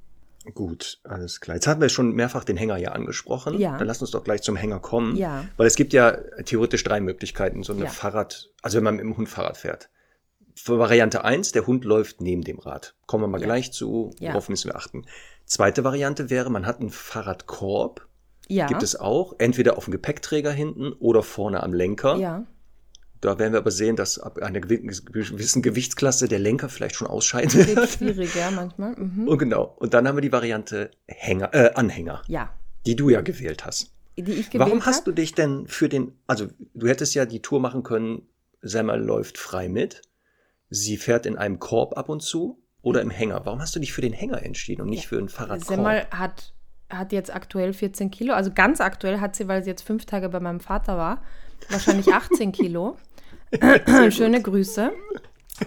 [0.53, 1.55] Gut, alles klar.
[1.55, 3.59] Jetzt hatten wir schon mehrfach den Hänger ja angesprochen.
[3.59, 3.77] Ja.
[3.77, 5.15] Dann lass uns doch gleich zum Hänger kommen.
[5.15, 5.45] Ja.
[5.57, 6.11] Weil es gibt ja
[6.45, 7.89] theoretisch drei Möglichkeiten, so eine ja.
[7.89, 9.89] Fahrrad, also wenn man mit dem Hund Fahrrad fährt.
[10.55, 12.95] Für Variante eins, der Hund läuft neben dem Rad.
[13.07, 13.47] Kommen wir mal ja.
[13.47, 15.05] gleich zu, worauf müssen wir achten.
[15.45, 18.07] Zweite Variante wäre, man hat einen Fahrradkorb.
[18.47, 18.67] Ja.
[18.67, 22.15] Gibt es auch, entweder auf dem Gepäckträger hinten oder vorne am Lenker.
[22.17, 22.45] Ja.
[23.25, 27.75] Da werden wir aber sehen, dass ab einer gewissen Gewichtsklasse der Lenker vielleicht schon ausscheidet.
[27.75, 28.95] Wird schwierig, ja, manchmal.
[28.95, 29.27] Mhm.
[29.27, 29.75] Und genau.
[29.79, 32.21] Und dann haben wir die Variante Hänger, äh, Anhänger.
[32.27, 32.53] Ja.
[32.85, 33.91] Die du ja gewählt hast.
[34.15, 35.05] Die ich gewählt Warum hast hab?
[35.05, 38.27] du dich denn für den, also du hättest ja die Tour machen können,
[38.61, 40.03] Selma läuft frei mit,
[40.69, 43.43] sie fährt in einem Korb ab und zu oder im Hänger.
[43.43, 45.09] Warum hast du dich für den Hänger entschieden und nicht ja.
[45.09, 45.67] für einen Fahrradkorb?
[45.67, 46.53] Semmel hat,
[46.91, 50.29] hat jetzt aktuell 14 Kilo, also ganz aktuell hat sie, weil sie jetzt fünf Tage
[50.29, 51.23] bei meinem Vater war,
[51.69, 52.97] wahrscheinlich 18 Kilo.
[54.11, 54.91] Schöne Grüße.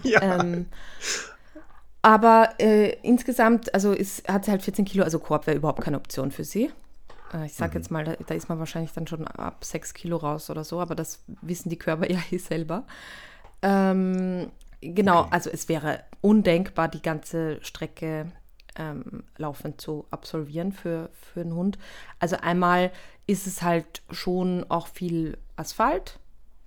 [0.03, 0.21] Ja.
[0.21, 0.67] Ähm,
[2.03, 5.97] aber äh, insgesamt, also ist, hat sie halt 14 Kilo, also Korb wäre überhaupt keine
[5.97, 6.71] Option für sie.
[7.33, 7.77] Äh, ich sage mhm.
[7.77, 10.81] jetzt mal, da, da, ist man wahrscheinlich dann schon ab 6 Kilo raus oder so,
[10.81, 12.85] aber das wissen die Körper ja eh selber.
[13.63, 15.29] Ähm, genau, okay.
[15.31, 18.31] also es wäre undenkbar, die ganze Strecke
[18.77, 21.79] ähm, laufend zu absolvieren für, für einen Hund.
[22.21, 22.93] Also einmal
[23.27, 26.19] ist es halt schon auch viel Asphalt,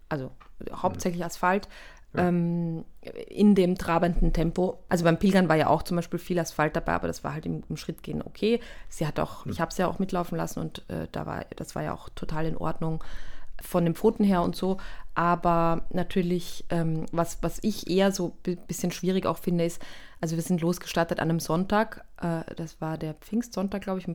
[0.10, 0.32] also
[0.74, 1.68] hauptsächlich Asphalt.
[2.14, 2.28] Ja.
[2.28, 2.84] Ähm,
[3.30, 4.80] in dem trabenden Tempo.
[4.90, 7.46] Also beim Pilgern war ja auch zum Beispiel viel Asphalt dabei, aber das war halt
[7.46, 8.60] im, im Schrittgehen okay.
[8.90, 9.54] Sie hat auch, mhm.
[9.54, 12.10] ich habe es ja auch mitlaufen lassen und äh, da war, das war ja auch
[12.10, 13.02] total in Ordnung
[13.62, 14.78] von den Pfoten her und so.
[15.14, 19.82] Aber natürlich, ähm, was, was ich eher so ein bisschen schwierig auch finde, ist,
[20.20, 24.08] also wir sind losgestartet an einem Sonntag, äh, das war der Pfingstsonntag, glaube ich,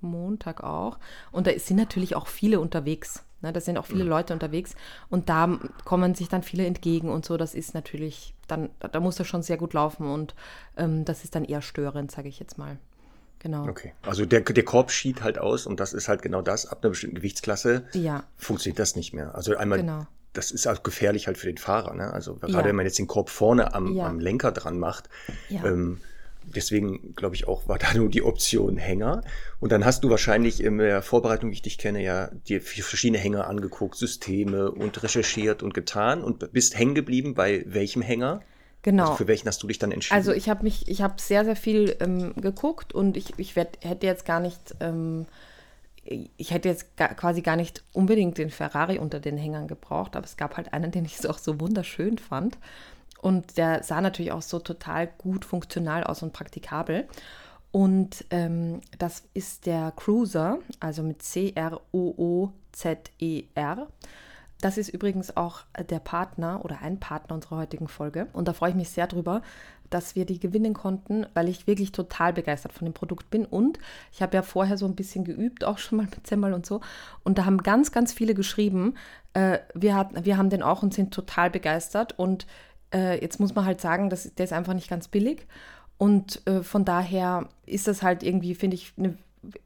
[0.00, 0.98] Montag auch.
[1.32, 3.24] Und da sind natürlich auch viele unterwegs.
[3.40, 3.52] Ne?
[3.52, 4.10] Da sind auch viele mhm.
[4.10, 4.74] Leute unterwegs
[5.08, 7.36] und da kommen sich dann viele entgegen und so.
[7.36, 10.34] Das ist natürlich, dann, da muss das schon sehr gut laufen und
[10.76, 12.78] ähm, das ist dann eher störend, sage ich jetzt mal.
[13.40, 13.68] Genau.
[13.68, 13.92] Okay.
[14.02, 16.66] Also der, der Korb schied halt aus und das ist halt genau das.
[16.66, 18.24] Ab einer bestimmten Gewichtsklasse ja.
[18.36, 19.34] funktioniert das nicht mehr.
[19.34, 20.06] Also einmal, genau.
[20.32, 21.94] das ist auch gefährlich halt für den Fahrer.
[21.94, 22.12] Ne?
[22.12, 22.64] Also gerade ja.
[22.64, 24.06] wenn man jetzt den Korb vorne am, ja.
[24.06, 25.08] am Lenker dran macht,
[25.50, 26.00] ähm,
[26.54, 29.22] deswegen glaube ich auch, war da nur die Option Hänger.
[29.60, 33.18] Und dann hast du wahrscheinlich in der Vorbereitung, wie ich dich kenne, ja dir verschiedene
[33.18, 38.40] Hänger angeguckt, Systeme und recherchiert und getan und bist hängen geblieben bei welchem Hänger?
[38.82, 39.04] Genau.
[39.04, 40.16] Also für welchen hast du dich dann entschieden?
[40.16, 43.78] Also ich habe mich, ich habe sehr, sehr viel ähm, geguckt und ich, ich werd,
[43.82, 45.26] hätte jetzt gar nicht, ähm,
[46.04, 50.24] ich hätte jetzt gar, quasi gar nicht unbedingt den Ferrari unter den Hängern gebraucht, aber
[50.24, 52.58] es gab halt einen, den ich auch so wunderschön fand.
[53.20, 57.06] Und der sah natürlich auch so total gut funktional aus und praktikabel.
[57.70, 61.78] Und ähm, das ist der Cruiser, also mit C-R-O-O-Z-E-R.
[64.60, 68.26] Das ist übrigens auch der Partner oder ein Partner unserer heutigen Folge.
[68.32, 69.42] Und da freue ich mich sehr drüber,
[69.90, 73.44] dass wir die gewinnen konnten, weil ich wirklich total begeistert von dem Produkt bin.
[73.44, 73.78] Und
[74.12, 76.80] ich habe ja vorher so ein bisschen geübt, auch schon mal mit Semmel und so.
[77.22, 78.94] Und da haben ganz, ganz viele geschrieben,
[79.34, 82.18] äh, wir, hat, wir haben den auch und sind total begeistert.
[82.18, 82.46] Und
[82.92, 85.46] äh, jetzt muss man halt sagen, dass, der ist einfach nicht ganz billig.
[85.98, 89.16] Und äh, von daher ist das halt irgendwie, finde ich, eine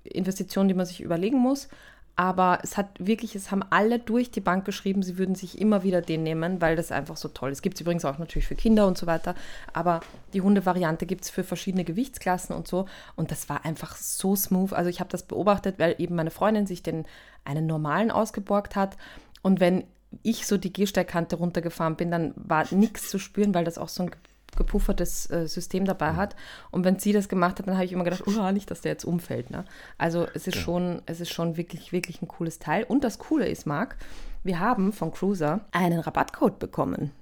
[0.05, 1.69] Investition, die man sich überlegen muss.
[2.15, 5.83] Aber es hat wirklich, es haben alle durch die Bank geschrieben, sie würden sich immer
[5.83, 7.63] wieder den nehmen, weil das einfach so toll ist.
[7.63, 9.35] Gibt es übrigens auch natürlich für Kinder und so weiter.
[9.73, 10.01] Aber
[10.35, 12.87] die Hundevariante gibt es für verschiedene Gewichtsklassen und so.
[13.17, 14.75] Und das war einfach so smooth.
[14.75, 17.07] Also ich habe das beobachtet, weil eben meine Freundin sich den
[17.45, 18.99] einen normalen ausgeborgt hat.
[19.41, 19.85] Und wenn
[20.22, 24.05] ich so die Gehsteigkante runtergefahren bin, dann war nichts zu spüren, weil das auch so
[24.05, 24.11] ein
[24.57, 26.16] gepuffertes äh, System dabei mhm.
[26.16, 26.37] hat.
[26.70, 28.92] Und wenn sie das gemacht hat, dann habe ich immer gedacht, oh, nicht, dass der
[28.92, 29.51] jetzt umfällt.
[29.51, 29.64] Ne?
[29.98, 30.62] Also es ist ja.
[30.62, 32.85] schon, es ist schon wirklich, wirklich ein cooles Teil.
[32.85, 33.96] Und das Coole ist, Marc,
[34.42, 37.12] wir haben von Cruiser einen Rabattcode bekommen.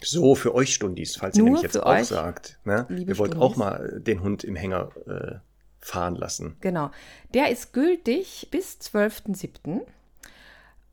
[0.00, 2.86] So, für euch Stundis, falls ihr nämlich jetzt auch sagt, ne?
[2.88, 3.38] ihr wollt Stundis.
[3.38, 5.36] auch mal den Hund im Hänger äh,
[5.80, 6.56] fahren lassen.
[6.60, 6.90] Genau.
[7.34, 9.80] Der ist gültig bis 12.07.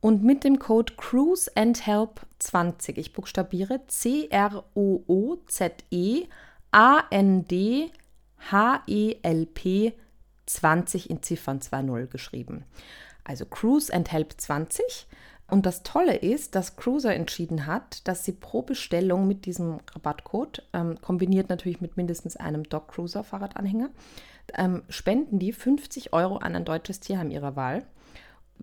[0.06, 4.28] Und mit dem Code Cruise and Help 20, ich buchstabiere C-R-O-O-Z-E
[6.70, 7.91] A-N-D
[8.52, 9.94] H-E-L-P
[10.46, 12.65] 20 in Ziffern 2.0 geschrieben.
[13.24, 15.08] Also Cruise and Help 20.
[15.50, 20.62] Und das Tolle ist, dass Cruiser entschieden hat, dass sie pro Bestellung mit diesem Rabattcode,
[20.74, 23.89] ähm, kombiniert natürlich mit mindestens einem Dog Cruiser Fahrradanhänger,
[24.54, 27.88] ähm, spenden die 50 Euro an ein deutsches Tierheim ihrer Wahl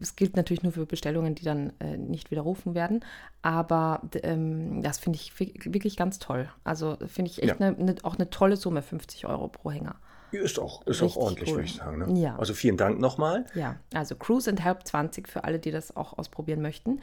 [0.01, 3.05] es gilt natürlich nur für Bestellungen, die dann äh, nicht widerrufen werden.
[3.43, 6.49] Aber ähm, das finde ich wirklich ganz toll.
[6.65, 7.71] Also finde ich echt ja.
[7.71, 9.97] ne, ne, auch eine tolle Summe, 50 Euro pro Hänger.
[10.33, 11.57] Ist auch, ist auch ordentlich, cool.
[11.57, 11.99] würde ich sagen.
[11.99, 12.21] Ne?
[12.21, 12.37] Ja.
[12.37, 13.45] Also vielen Dank nochmal.
[13.55, 17.01] Ja, also Cruise and Help 20 für alle, die das auch ausprobieren möchten.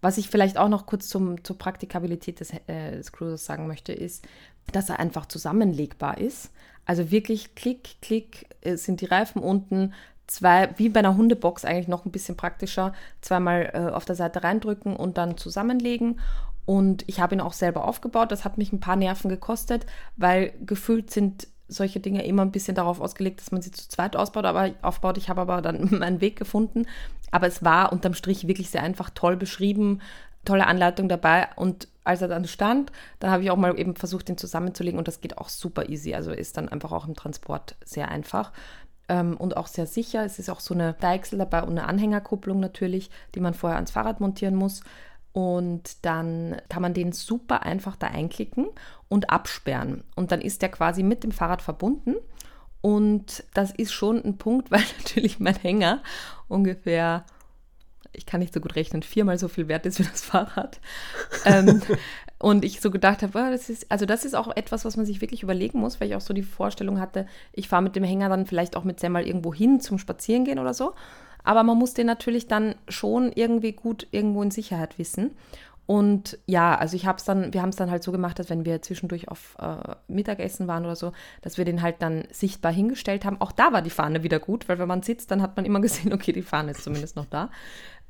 [0.00, 3.92] Was ich vielleicht auch noch kurz zum, zur Praktikabilität des, äh, des Cruisers sagen möchte,
[3.92, 4.24] ist,
[4.70, 6.50] dass er einfach zusammenlegbar ist.
[6.84, 9.92] Also wirklich Klick, Klick äh, sind die Reifen unten,
[10.28, 14.44] zwei, wie bei einer Hundebox eigentlich noch ein bisschen praktischer, zweimal äh, auf der Seite
[14.44, 16.20] reindrücken und dann zusammenlegen.
[16.64, 18.30] Und ich habe ihn auch selber aufgebaut.
[18.30, 19.86] Das hat mich ein paar Nerven gekostet,
[20.16, 24.16] weil gefühlt sind solche Dinge immer ein bisschen darauf ausgelegt, dass man sie zu zweit
[24.16, 25.18] ausbaut, aber aufbaut.
[25.18, 26.86] Ich habe aber dann meinen Weg gefunden.
[27.30, 30.00] Aber es war unterm Strich wirklich sehr einfach, toll beschrieben,
[30.44, 31.48] tolle Anleitung dabei.
[31.56, 35.08] Und als er dann stand, dann habe ich auch mal eben versucht, den zusammenzulegen und
[35.08, 36.14] das geht auch super easy.
[36.14, 38.52] Also ist dann einfach auch im Transport sehr einfach
[39.08, 40.24] ähm, und auch sehr sicher.
[40.24, 43.90] Es ist auch so eine Deichsel dabei und eine Anhängerkupplung natürlich, die man vorher ans
[43.90, 44.82] Fahrrad montieren muss.
[45.32, 48.66] Und dann kann man den super einfach da einklicken
[49.08, 50.04] und absperren.
[50.16, 52.16] Und dann ist der quasi mit dem Fahrrad verbunden.
[52.80, 56.02] Und das ist schon ein Punkt, weil natürlich mein Hänger
[56.48, 57.24] ungefähr
[58.12, 60.80] ich kann nicht so gut rechnen, viermal so viel wert ist wie das Fahrrad.
[61.44, 61.80] ähm,
[62.38, 65.04] und ich so gedacht habe, oh, das ist, also das ist auch etwas, was man
[65.04, 68.04] sich wirklich überlegen muss, weil ich auch so die Vorstellung hatte, ich fahre mit dem
[68.04, 70.94] Hänger dann vielleicht auch mit Sam mal irgendwo hin zum Spazierengehen oder so.
[71.42, 75.32] Aber man muss den natürlich dann schon irgendwie gut irgendwo in Sicherheit wissen.
[75.86, 78.50] Und ja, also ich habe es dann, wir haben es dann halt so gemacht, dass
[78.50, 82.70] wenn wir zwischendurch auf äh, Mittagessen waren oder so, dass wir den halt dann sichtbar
[82.72, 83.40] hingestellt haben.
[83.40, 85.80] Auch da war die Fahne wieder gut, weil wenn man sitzt, dann hat man immer
[85.80, 87.48] gesehen, okay, die Fahne ist zumindest noch da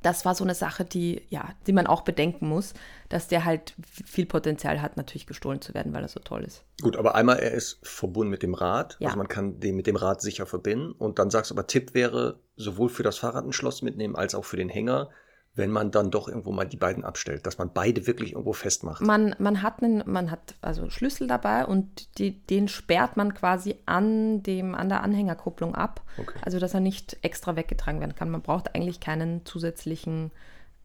[0.03, 2.75] das war so eine Sache, die, ja, die man auch bedenken muss,
[3.09, 6.65] dass der halt viel Potenzial hat, natürlich gestohlen zu werden, weil er so toll ist.
[6.83, 8.97] Gut, aber einmal, er ist verbunden mit dem Rad.
[9.01, 9.09] Ja.
[9.09, 10.93] Also man kann den mit dem Rad sicher verbinden.
[10.93, 14.35] Und dann sagst du aber, Tipp wäre, sowohl für das Fahrrad ein Schloss mitnehmen, als
[14.35, 15.11] auch für den Hänger
[15.59, 19.03] wenn man dann doch irgendwo mal die beiden abstellt, dass man beide wirklich irgendwo festmacht.
[19.03, 23.75] Man, man hat einen, man hat also Schlüssel dabei und die, den sperrt man quasi
[23.85, 26.03] an dem, an der Anhängerkupplung ab.
[26.17, 26.39] Okay.
[26.43, 28.31] Also dass er nicht extra weggetragen werden kann.
[28.31, 30.31] Man braucht eigentlich keinen zusätzlichen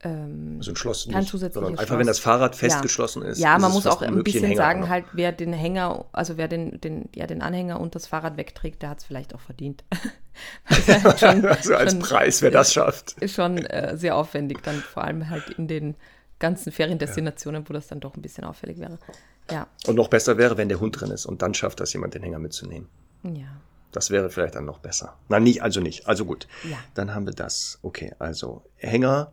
[0.04, 2.00] ähm, also ein Schloss kein nicht, sondern einfach, Schloss.
[2.00, 3.30] wenn das Fahrrad festgeschlossen ja.
[3.30, 3.40] ist.
[3.40, 6.82] Ja, man muss auch ein bisschen Hänger sagen, halt, wer den Hänger, also wer den,
[6.82, 9.84] den, ja, den Anhänger und das Fahrrad wegträgt, der hat es vielleicht auch verdient.
[10.66, 13.14] halt schon, also als schon, Preis, wer das schafft.
[13.22, 15.96] Ist schon äh, sehr aufwendig, dann vor allem halt in den
[16.40, 17.70] ganzen Feriendestinationen, ja.
[17.70, 19.00] wo das dann doch ein bisschen auffällig wäre.
[19.50, 19.68] Ja.
[19.88, 22.24] Und noch besser wäre, wenn der Hund drin ist und dann schafft das jemand, den
[22.24, 22.90] Hänger mitzunehmen.
[23.24, 23.62] Ja.
[23.94, 25.18] Das wäre vielleicht dann noch besser.
[25.30, 26.08] Nein, nicht, also nicht.
[26.08, 26.48] Also gut.
[26.64, 26.78] Ja.
[26.96, 27.80] Dann haben wir das.
[27.84, 29.32] Okay, also Hänger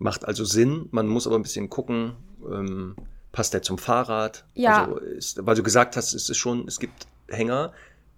[0.00, 0.88] macht also Sinn.
[0.90, 2.14] Man muss aber ein bisschen gucken,
[2.50, 2.96] ähm,
[3.30, 4.44] passt der zum Fahrrad?
[4.54, 4.86] Ja.
[4.86, 7.72] Also ist, weil du gesagt hast, es ist schon, es gibt Hänger,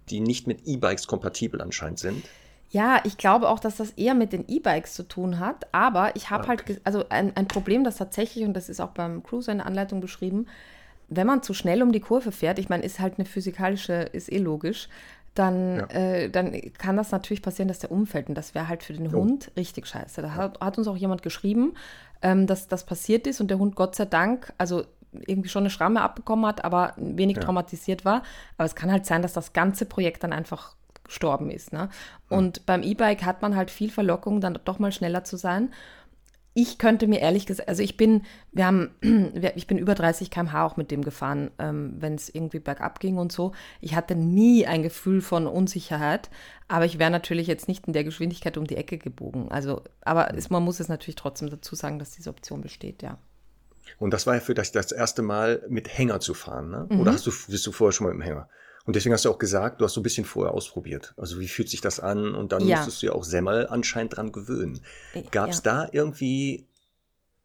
[0.09, 2.23] die nicht mit E-Bikes kompatibel anscheinend sind.
[2.71, 5.67] Ja, ich glaube auch, dass das eher mit den E-Bikes zu tun hat.
[5.73, 6.73] Aber ich habe ah, halt okay.
[6.73, 9.67] halt, also ein, ein Problem, das tatsächlich, und das ist auch beim Cruiser in der
[9.67, 10.47] Anleitung beschrieben,
[11.09, 14.31] wenn man zu schnell um die Kurve fährt, ich meine, ist halt eine physikalische, ist
[14.31, 14.87] eh logisch,
[15.33, 15.85] dann, ja.
[15.87, 18.29] äh, dann kann das natürlich passieren, dass der umfällt.
[18.29, 19.19] Und das wäre halt für den oh.
[19.19, 20.21] Hund richtig scheiße.
[20.21, 21.73] Da hat, hat, uns auch jemand geschrieben,
[22.21, 25.69] ähm, dass das passiert ist und der Hund Gott sei Dank, also irgendwie schon eine
[25.69, 27.43] Schramme abbekommen hat, aber wenig ja.
[27.43, 28.23] traumatisiert war.
[28.57, 31.73] Aber es kann halt sein, dass das ganze Projekt dann einfach gestorben ist.
[31.73, 31.89] Ne?
[32.29, 32.63] Und mhm.
[32.65, 35.69] beim E-Bike hat man halt viel Verlockung, dann doch mal schneller zu sein
[36.53, 38.91] ich könnte mir ehrlich gesagt, also ich bin, wir haben,
[39.55, 43.17] ich bin über 30 km/h auch mit dem gefahren, ähm, wenn es irgendwie bergab ging
[43.17, 43.53] und so.
[43.81, 46.29] Ich hatte nie ein Gefühl von Unsicherheit,
[46.67, 49.51] aber ich wäre natürlich jetzt nicht in der Geschwindigkeit um die Ecke gebogen.
[49.51, 53.17] Also, aber es, man muss es natürlich trotzdem dazu sagen, dass diese Option besteht, ja.
[53.99, 56.87] Und das war ja für dich das erste Mal mit Hänger zu fahren, ne?
[56.89, 57.01] Mhm.
[57.01, 58.49] Oder hast du, bist du vorher schon mal mit dem Hänger?
[58.85, 61.13] Und deswegen hast du auch gesagt, du hast so ein bisschen vorher ausprobiert.
[61.15, 62.35] Also wie fühlt sich das an?
[62.35, 62.77] Und dann ja.
[62.77, 64.81] musstest du ja auch Semmel anscheinend dran gewöhnen.
[65.31, 65.85] Gab es ja.
[65.85, 66.67] da irgendwie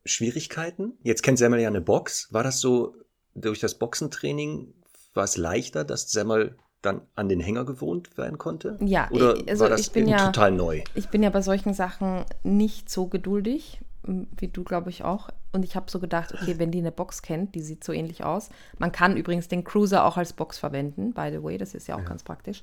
[0.05, 0.99] Schwierigkeiten?
[1.03, 2.33] Jetzt kennt Semmel ja eine Box.
[2.33, 2.97] War das so
[3.35, 4.75] durch das Boxentraining,
[5.15, 8.79] war es leichter, dass Semmel dann an den Hänger gewohnt werden konnte?
[8.81, 10.83] Ja, Oder also war das ich bin ja, total neu?
[10.95, 15.29] Ich bin ja bei solchen Sachen nicht so geduldig wie du, glaube ich, auch.
[15.53, 18.25] Und ich habe so gedacht, okay, wenn die eine Box kennt, die sieht so ähnlich
[18.25, 18.51] aus.
[18.79, 21.95] Man kann übrigens den Cruiser auch als Box verwenden, by the way, das ist ja
[21.97, 22.05] auch ja.
[22.05, 22.63] ganz praktisch.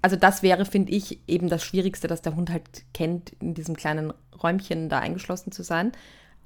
[0.00, 3.76] Also das wäre, finde ich, eben das Schwierigste, dass der Hund halt kennt, in diesem
[3.76, 5.92] kleinen Räumchen da eingeschlossen zu sein.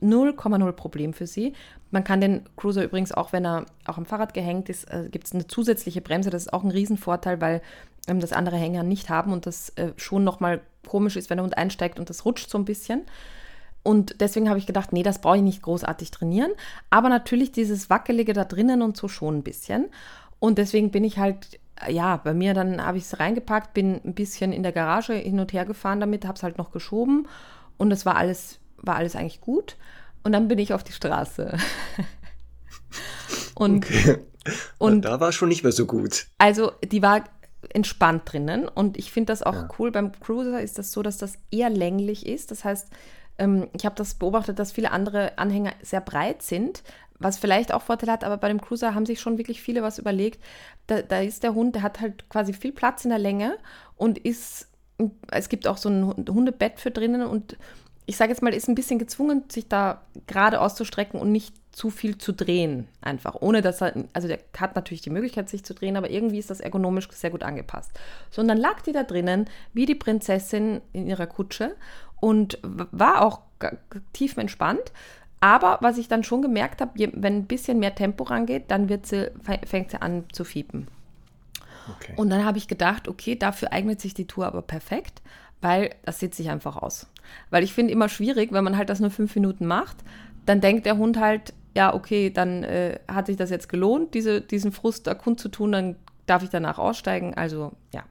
[0.01, 1.53] 0,0 Problem für sie.
[1.91, 5.27] Man kann den Cruiser übrigens auch, wenn er auch am Fahrrad gehängt ist, äh, gibt
[5.27, 6.31] es eine zusätzliche Bremse.
[6.31, 7.63] Das ist auch ein Riesenvorteil, weil
[8.09, 11.45] ähm, das andere Hänger nicht haben und das äh, schon nochmal komisch ist, wenn der
[11.45, 13.03] Hund einsteigt und das rutscht so ein bisschen.
[13.83, 16.53] Und deswegen habe ich gedacht, nee, das brauche ich nicht großartig trainieren.
[16.91, 19.89] Aber natürlich dieses Wackelige da drinnen und so schon ein bisschen.
[20.39, 24.15] Und deswegen bin ich halt, ja, bei mir dann habe ich es reingepackt, bin ein
[24.15, 27.29] bisschen in der Garage hin und her gefahren damit, habe es halt noch geschoben
[27.77, 29.77] und es war alles, war alles eigentlich gut.
[30.23, 31.57] Und dann bin ich auf die Straße.
[33.55, 34.19] und, okay.
[34.79, 36.27] und da war es schon nicht mehr so gut.
[36.39, 37.25] Also die war
[37.71, 39.69] entspannt drinnen und ich finde das auch ja.
[39.79, 39.91] cool.
[39.91, 42.51] Beim Cruiser ist das so, dass das eher länglich ist.
[42.51, 42.89] Das heißt,
[43.39, 46.83] ähm, ich habe das beobachtet, dass viele andere Anhänger sehr breit sind,
[47.19, 49.99] was vielleicht auch Vorteile hat, aber bei dem Cruiser haben sich schon wirklich viele was
[49.99, 50.43] überlegt.
[50.87, 53.57] Da, da ist der Hund, der hat halt quasi viel Platz in der Länge
[53.97, 54.69] und ist,
[55.31, 57.57] es gibt auch so ein Hundebett für drinnen und
[58.05, 61.89] ich sage jetzt mal, ist ein bisschen gezwungen, sich da gerade auszustrecken und nicht zu
[61.89, 63.37] viel zu drehen, einfach.
[63.41, 66.51] Ohne dass er, also der hat natürlich die Möglichkeit, sich zu drehen, aber irgendwie ist
[66.51, 67.93] das ergonomisch sehr gut angepasst.
[68.31, 71.77] So, und dann lag die da drinnen, wie die Prinzessin in ihrer Kutsche
[72.23, 73.41] und war auch
[74.13, 74.93] tief entspannt.
[75.41, 79.07] Aber was ich dann schon gemerkt habe, wenn ein bisschen mehr Tempo rangeht, dann wird
[79.07, 79.33] sie,
[79.67, 80.87] fängt sie an zu fiepen.
[81.97, 82.13] Okay.
[82.15, 85.21] Und dann habe ich gedacht, okay, dafür eignet sich die Tour aber perfekt,
[85.61, 87.09] weil das sieht sich einfach aus.
[87.51, 89.97] Weil ich finde immer schwierig, wenn man halt das nur fünf Minuten macht,
[90.47, 94.43] dann denkt der Hund halt, ja, okay, dann äh, hat sich das jetzt gelohnt, diese,
[94.43, 97.35] diesen Frust da kundzutun, dann darf ich danach aussteigen.
[97.35, 98.05] Also ja.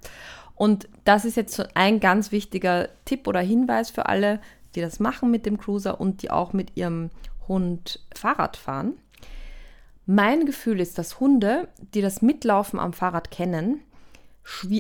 [0.62, 4.40] Und das ist jetzt so ein ganz wichtiger Tipp oder Hinweis für alle,
[4.76, 7.10] die das machen mit dem Cruiser und die auch mit ihrem
[7.48, 8.94] Hund Fahrrad fahren.
[10.06, 13.80] Mein Gefühl ist, dass Hunde, die das Mitlaufen am Fahrrad kennen,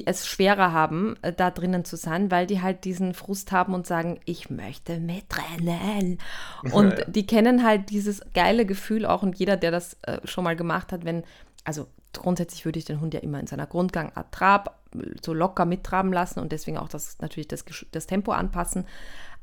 [0.05, 3.87] es schwerer haben, äh, da drinnen zu sein, weil die halt diesen Frust haben und
[3.87, 6.19] sagen, ich möchte mitrennen.
[6.73, 10.55] Und die kennen halt dieses geile Gefühl auch und jeder, der das äh, schon mal
[10.55, 11.23] gemacht hat, wenn,
[11.63, 14.27] also grundsätzlich würde ich den Hund ja immer in seiner Grundgangart
[15.23, 18.85] so locker mittraben lassen und deswegen auch das natürlich das, das Tempo anpassen.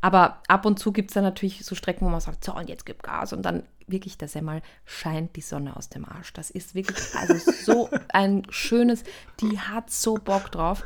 [0.00, 2.68] Aber ab und zu gibt es dann natürlich so Strecken, wo man sagt, so und
[2.68, 6.32] jetzt gib Gas und dann wirklich, dass er mal scheint die Sonne aus dem Arsch.
[6.34, 9.02] Das ist wirklich also so ein schönes,
[9.40, 10.84] die hat so Bock drauf.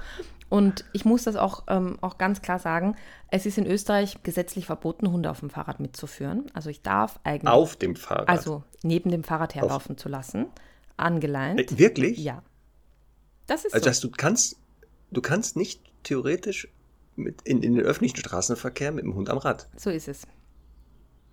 [0.48, 2.94] Und ich muss das auch, ähm, auch ganz klar sagen,
[3.28, 6.50] es ist in Österreich gesetzlich verboten, Hunde auf dem Fahrrad mitzuführen.
[6.52, 7.50] Also ich darf eigentlich.
[7.50, 8.28] Auf dem Fahrrad?
[8.28, 10.02] Also neben dem Fahrrad herlaufen auf.
[10.02, 10.46] zu lassen.
[11.02, 11.72] Angeleint.
[11.72, 12.18] Äh, wirklich?
[12.18, 12.42] Ja.
[13.46, 13.90] Das ist also, so.
[13.90, 14.56] dass du kannst,
[15.10, 16.68] du kannst nicht theoretisch
[17.16, 19.68] mit in, in den öffentlichen Straßenverkehr mit dem Hund am Rad.
[19.76, 20.22] So ist es.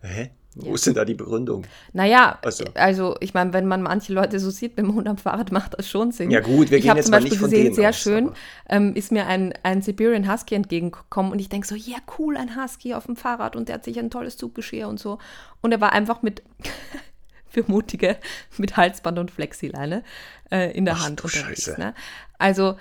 [0.01, 0.31] Hä?
[0.55, 0.73] Wo ja.
[0.73, 1.63] ist denn da die Begründung?
[1.93, 5.17] Naja, also, also ich meine, wenn man manche Leute so sieht mit dem Hund am
[5.17, 6.31] Fahrrad, macht das schon Sinn.
[6.31, 7.97] Ja gut, wir ich gehen jetzt zum mal Beispiel nicht von gesehen, denen sehr aus,
[7.97, 8.31] schön,
[8.67, 12.61] ähm, ist mir ein, ein Siberian Husky entgegengekommen und ich denke so, ja cool, ein
[12.61, 15.19] Husky auf dem Fahrrad und der hat sich ein tolles Zuggeschirr und so.
[15.61, 16.41] Und er war einfach mit
[17.49, 18.17] für Mutige
[18.57, 20.03] mit Halsband und Flexileine
[20.51, 21.77] äh, in der Ach, Hand unterwegs.
[21.77, 21.93] Ne?
[22.37, 22.75] Also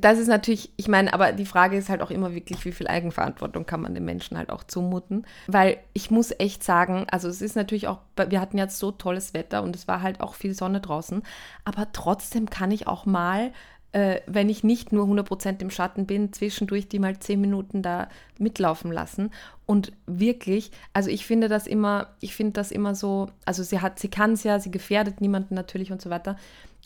[0.00, 2.88] das ist natürlich, ich meine, aber die Frage ist halt auch immer wirklich, wie viel
[2.88, 5.26] Eigenverantwortung kann man den Menschen halt auch zumuten.
[5.46, 7.98] Weil ich muss echt sagen, also es ist natürlich auch,
[8.28, 11.22] wir hatten jetzt so tolles Wetter und es war halt auch viel Sonne draußen,
[11.64, 13.52] aber trotzdem kann ich auch mal
[13.94, 18.08] äh, wenn ich nicht nur 100% im Schatten bin, zwischendurch die mal 10 Minuten da
[18.38, 19.30] mitlaufen lassen.
[19.66, 24.00] Und wirklich, also ich finde das immer, ich finde das immer so, also sie hat,
[24.00, 26.36] sie kann es ja, sie gefährdet niemanden natürlich und so weiter.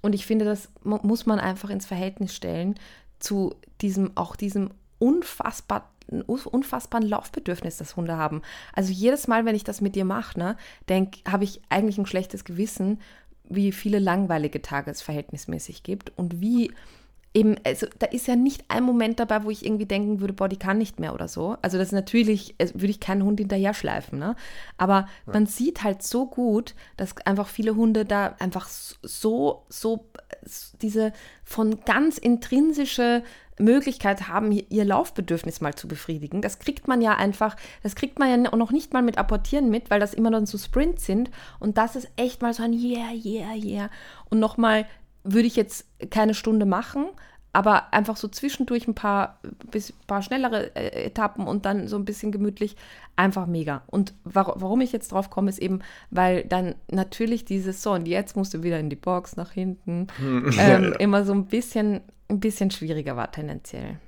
[0.02, 2.74] Und ich finde, das muss man einfach ins Verhältnis stellen
[3.18, 5.90] zu diesem, auch diesem unfassbar
[6.26, 8.40] unfassbaren Laufbedürfnis, das Hunde haben.
[8.72, 10.56] Also jedes Mal, wenn ich das mit dir mache, ne,
[11.26, 12.98] habe ich eigentlich ein schlechtes Gewissen,
[13.44, 16.72] wie viele langweilige Tage es verhältnismäßig gibt und wie
[17.38, 20.48] eben, also da ist ja nicht ein Moment dabei, wo ich irgendwie denken würde, boah,
[20.48, 21.56] die kann nicht mehr oder so.
[21.62, 24.34] Also das ist natürlich, würde ich keinen Hund hinterher schleifen, ne?
[24.76, 25.32] Aber ja.
[25.32, 30.06] man sieht halt so gut, dass einfach viele Hunde da einfach so, so
[30.82, 31.12] diese
[31.44, 33.22] von ganz intrinsische
[33.60, 36.42] Möglichkeit haben, ihr Laufbedürfnis mal zu befriedigen.
[36.42, 39.90] Das kriegt man ja einfach, das kriegt man ja noch nicht mal mit Apportieren mit,
[39.90, 41.30] weil das immer dann so Sprints sind.
[41.58, 43.90] Und das ist echt mal so ein Yeah, yeah, yeah.
[44.30, 44.86] Und nochmal
[45.32, 47.06] würde ich jetzt keine Stunde machen,
[47.52, 52.04] aber einfach so zwischendurch ein paar, bis, paar schnellere äh, Etappen und dann so ein
[52.04, 52.76] bisschen gemütlich,
[53.16, 53.82] einfach mega.
[53.86, 58.06] Und war, warum ich jetzt drauf komme, ist eben, weil dann natürlich dieses so und
[58.06, 60.50] jetzt musst du wieder in die Box nach hinten, hm.
[60.58, 63.98] ähm, immer so ein bisschen, ein bisschen schwieriger war tendenziell.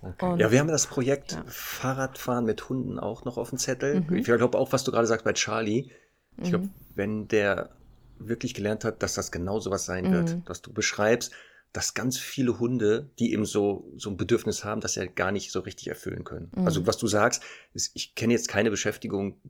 [0.00, 0.34] Okay.
[0.38, 1.44] ja, wir haben das Projekt ja.
[1.46, 4.00] Fahrradfahren mit Hunden auch noch auf dem Zettel.
[4.00, 4.16] Mhm.
[4.16, 5.90] Ich glaube auch, was du gerade sagst bei Charlie.
[6.38, 6.70] Ich glaube, mhm.
[6.96, 7.70] wenn der
[8.28, 10.44] wirklich gelernt hat, dass das genau so was sein wird, mhm.
[10.44, 11.32] dass du beschreibst,
[11.72, 15.50] dass ganz viele Hunde, die eben so, so ein Bedürfnis haben, das ja gar nicht
[15.50, 16.50] so richtig erfüllen können.
[16.54, 16.66] Mhm.
[16.66, 17.42] Also was du sagst,
[17.72, 19.40] ist, ich kenne jetzt keine Beschäftigung,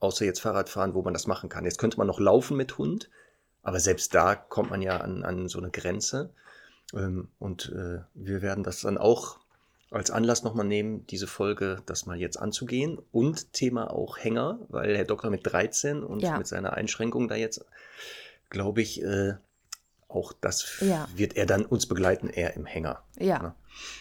[0.00, 1.64] außer jetzt Fahrradfahren, wo man das machen kann.
[1.64, 3.10] Jetzt könnte man noch laufen mit Hund,
[3.62, 6.30] aber selbst da kommt man ja an, an so eine Grenze.
[6.94, 9.39] Ähm, und äh, wir werden das dann auch
[9.90, 12.98] als Anlass nochmal nehmen, diese Folge, das mal jetzt anzugehen.
[13.10, 16.38] Und Thema auch Hänger, weil Herr Doktor mit 13 und ja.
[16.38, 17.64] mit seiner Einschränkung da jetzt,
[18.50, 19.34] glaube ich, äh,
[20.08, 21.08] auch das ja.
[21.14, 23.02] wird er dann uns begleiten, eher im Hänger.
[23.18, 23.42] Ja.
[23.42, 23.54] Ne?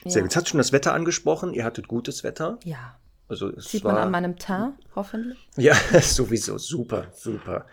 [0.03, 0.21] Sehr ja.
[0.21, 0.31] gut.
[0.31, 1.53] Jetzt hast schon das Wetter angesprochen.
[1.53, 2.59] Ihr hattet gutes Wetter.
[2.63, 2.99] Ja.
[3.27, 5.37] Also es Sieht war, man an meinem Teint, hoffentlich.
[5.55, 6.57] Ja, sowieso.
[6.57, 7.67] Super, super.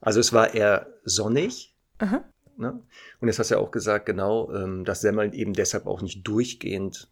[0.00, 1.74] Also es war eher sonnig.
[1.98, 2.24] Aha.
[2.56, 2.82] Ne?
[3.20, 6.26] Und jetzt hast du ja auch gesagt, genau, ähm, dass Semmeln eben deshalb auch nicht
[6.26, 7.08] durchgehend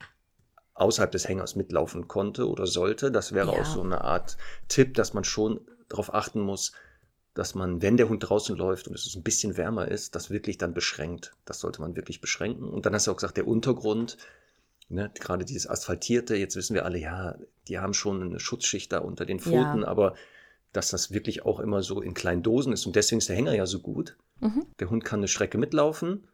[0.80, 3.10] außerhalb des Hängers mitlaufen konnte oder sollte.
[3.12, 3.60] Das wäre ja.
[3.60, 4.36] auch so eine Art
[4.68, 6.72] Tipp, dass man schon darauf achten muss,
[7.34, 10.58] dass man, wenn der Hund draußen läuft und es ein bisschen wärmer ist, das wirklich
[10.58, 11.32] dann beschränkt.
[11.44, 12.68] Das sollte man wirklich beschränken.
[12.68, 14.16] Und dann hast du auch gesagt, der Untergrund,
[14.88, 17.36] ne, gerade dieses Asphaltierte, jetzt wissen wir alle, ja,
[17.68, 19.86] die haben schon eine Schutzschicht da unter den Pfoten, ja.
[19.86, 20.14] aber
[20.72, 22.86] dass das wirklich auch immer so in kleinen Dosen ist.
[22.86, 24.16] Und deswegen ist der Hänger ja so gut.
[24.40, 24.66] Mhm.
[24.78, 26.26] Der Hund kann eine Strecke mitlaufen,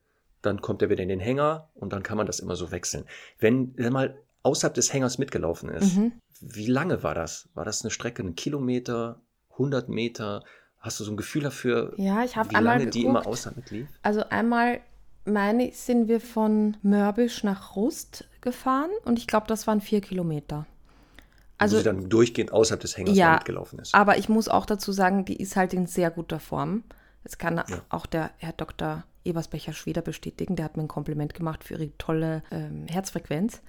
[0.42, 3.04] dann kommt er wieder in den Hänger und dann kann man das immer so wechseln.
[3.38, 6.12] Wenn er mal außerhalb des Hängers mitgelaufen ist, mhm.
[6.40, 7.48] wie lange war das?
[7.54, 9.20] War das eine Strecke, einen Kilometer,
[9.52, 10.44] 100 Meter?
[10.78, 13.88] Hast du so ein Gefühl dafür, ja, ich wie lange geguckt, die immer außerhalb lief?
[14.02, 14.80] Also einmal,
[15.24, 20.00] meine ich, sind wir von Mörbisch nach Rust gefahren und ich glaube, das waren vier
[20.00, 20.66] Kilometer.
[21.58, 23.94] Also, sie dann durchgehend außerhalb des Hängers ja, mitgelaufen ist.
[23.94, 26.84] Aber ich muss auch dazu sagen, die ist halt in sehr guter Form.
[27.24, 27.64] Das kann ja.
[27.88, 29.02] auch der Herr Dr.
[29.24, 30.54] Ebersbecher-Schweder bestätigen.
[30.54, 33.62] Der hat mir ein Kompliment gemacht für ihre tolle ähm, Herzfrequenz.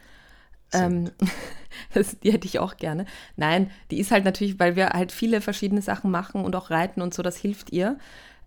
[0.73, 1.11] Ähm,
[1.93, 3.05] das, die hätte ich auch gerne.
[3.35, 7.01] Nein, die ist halt natürlich, weil wir halt viele verschiedene Sachen machen und auch reiten
[7.01, 7.97] und so, das hilft ihr.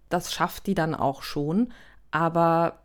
[0.09, 1.73] Das schafft die dann auch schon.
[2.11, 2.81] Aber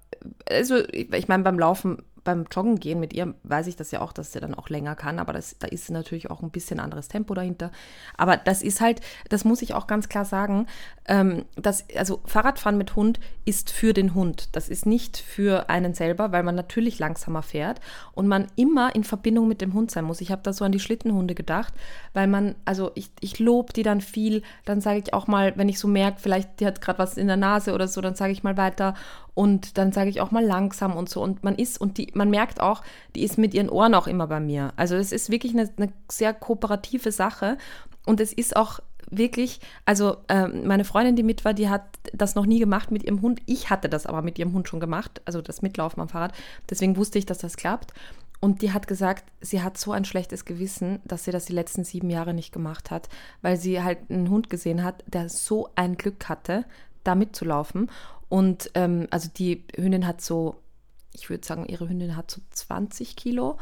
[0.49, 4.11] also, ich meine, beim Laufen beim Joggen gehen mit ihr weiß ich das ja auch,
[4.11, 7.07] dass sie dann auch länger kann, aber das, da ist natürlich auch ein bisschen anderes
[7.07, 7.71] Tempo dahinter.
[8.17, 8.99] Aber das ist halt,
[9.29, 10.67] das muss ich auch ganz klar sagen,
[11.07, 14.49] ähm, dass, also Fahrradfahren mit Hund ist für den Hund.
[14.53, 17.79] Das ist nicht für einen selber, weil man natürlich langsamer fährt
[18.13, 20.19] und man immer in Verbindung mit dem Hund sein muss.
[20.19, 21.73] Ich habe da so an die Schlittenhunde gedacht,
[22.13, 25.69] weil man, also ich, ich lobe die dann viel, dann sage ich auch mal, wenn
[25.69, 28.33] ich so merke, vielleicht die hat gerade was in der Nase oder so, dann sage
[28.33, 28.95] ich mal weiter
[29.35, 31.21] und dann sage ich auch mal langsam und so.
[31.21, 32.81] Und man ist, und die, man merkt auch,
[33.15, 34.73] die ist mit ihren Ohren auch immer bei mir.
[34.77, 37.57] Also es ist wirklich eine, eine sehr kooperative Sache.
[38.05, 38.79] Und es ist auch
[39.09, 41.83] wirklich, also äh, meine Freundin, die mit war, die hat
[42.13, 43.41] das noch nie gemacht mit ihrem Hund.
[43.45, 46.33] Ich hatte das aber mit ihrem Hund schon gemacht, also das Mitlaufen am Fahrrad.
[46.69, 47.93] Deswegen wusste ich, dass das klappt.
[48.39, 51.83] Und die hat gesagt, sie hat so ein schlechtes Gewissen, dass sie das die letzten
[51.83, 53.09] sieben Jahre nicht gemacht hat,
[53.41, 56.65] weil sie halt einen Hund gesehen hat, der so ein Glück hatte,
[57.05, 57.89] da mitzulaufen.
[58.29, 60.61] Und ähm, also die Hündin hat so,
[61.13, 63.57] ich würde sagen, ihre Hündin hat so 20 Kilo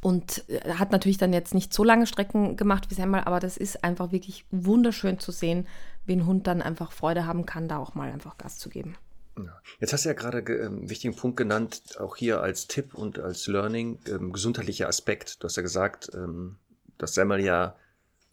[0.00, 3.56] und äh, hat natürlich dann jetzt nicht so lange Strecken gemacht wie Semmel, aber das
[3.56, 5.66] ist einfach wirklich wunderschön zu sehen,
[6.04, 8.96] wie ein Hund dann einfach Freude haben kann, da auch mal einfach Gas zu geben.
[9.80, 13.18] Jetzt hast du ja gerade einen ähm, wichtigen Punkt genannt, auch hier als Tipp und
[13.18, 15.42] als Learning, ähm, gesundheitlicher Aspekt.
[15.42, 16.56] Du hast ja gesagt, ähm,
[16.96, 17.76] dass Semmel ja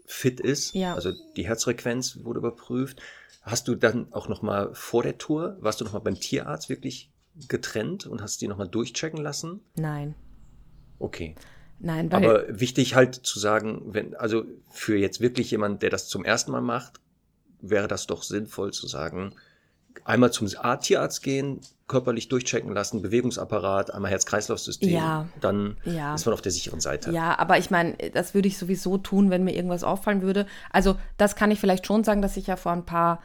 [0.05, 0.95] fit ist, ja.
[0.95, 3.01] also die Herzfrequenz wurde überprüft.
[3.41, 6.69] Hast du dann auch noch mal vor der Tour, warst du noch mal beim Tierarzt
[6.69, 7.11] wirklich
[7.47, 9.61] getrennt und hast die nochmal durchchecken lassen?
[9.75, 10.15] Nein.
[10.99, 11.35] Okay.
[11.79, 16.07] Nein, weil Aber wichtig halt zu sagen, wenn, also für jetzt wirklich jemand, der das
[16.07, 17.01] zum ersten Mal macht,
[17.59, 19.35] wäre das doch sinnvoll zu sagen,
[20.05, 26.15] einmal zum Tierarzt gehen, körperlich durchchecken lassen, Bewegungsapparat, einmal Herz-Kreislauf-System, ja, dann ja.
[26.15, 27.11] ist man auf der sicheren Seite.
[27.11, 30.45] Ja, aber ich meine, das würde ich sowieso tun, wenn mir irgendwas auffallen würde.
[30.71, 33.21] Also das kann ich vielleicht schon sagen, dass ich ja vor ein paar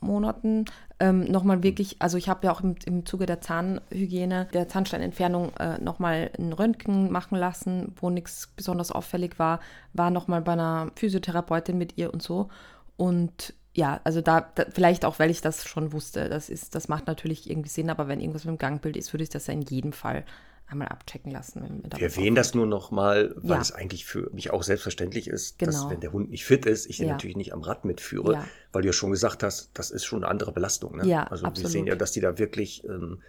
[0.00, 0.66] Monaten
[1.00, 5.56] ähm, nochmal wirklich, also ich habe ja auch im, im Zuge der Zahnhygiene, der Zahnsteinentfernung
[5.56, 9.60] äh, nochmal ein Röntgen machen lassen, wo nichts besonders auffällig war,
[9.92, 12.48] war nochmal bei einer Physiotherapeutin mit ihr und so.
[12.96, 16.88] Und ja, also da, da, vielleicht auch, weil ich das schon wusste, das ist, das
[16.88, 19.54] macht natürlich irgendwie Sinn, aber wenn irgendwas mit dem Gangbild ist, würde ich das ja
[19.54, 20.24] in jedem Fall
[20.66, 21.82] einmal abchecken lassen.
[21.94, 23.60] Wir erwähnen das nur nochmal, weil ja.
[23.60, 25.72] es eigentlich für mich auch selbstverständlich ist, genau.
[25.72, 27.12] dass wenn der Hund nicht fit ist, ich den ja.
[27.12, 28.48] natürlich nicht am Rad mitführe, ja.
[28.72, 30.96] weil du ja schon gesagt hast, das ist schon eine andere Belastung.
[30.96, 31.06] Ne?
[31.06, 31.68] Ja, also absolut.
[31.68, 33.20] wir sehen ja, dass die da wirklich ähm,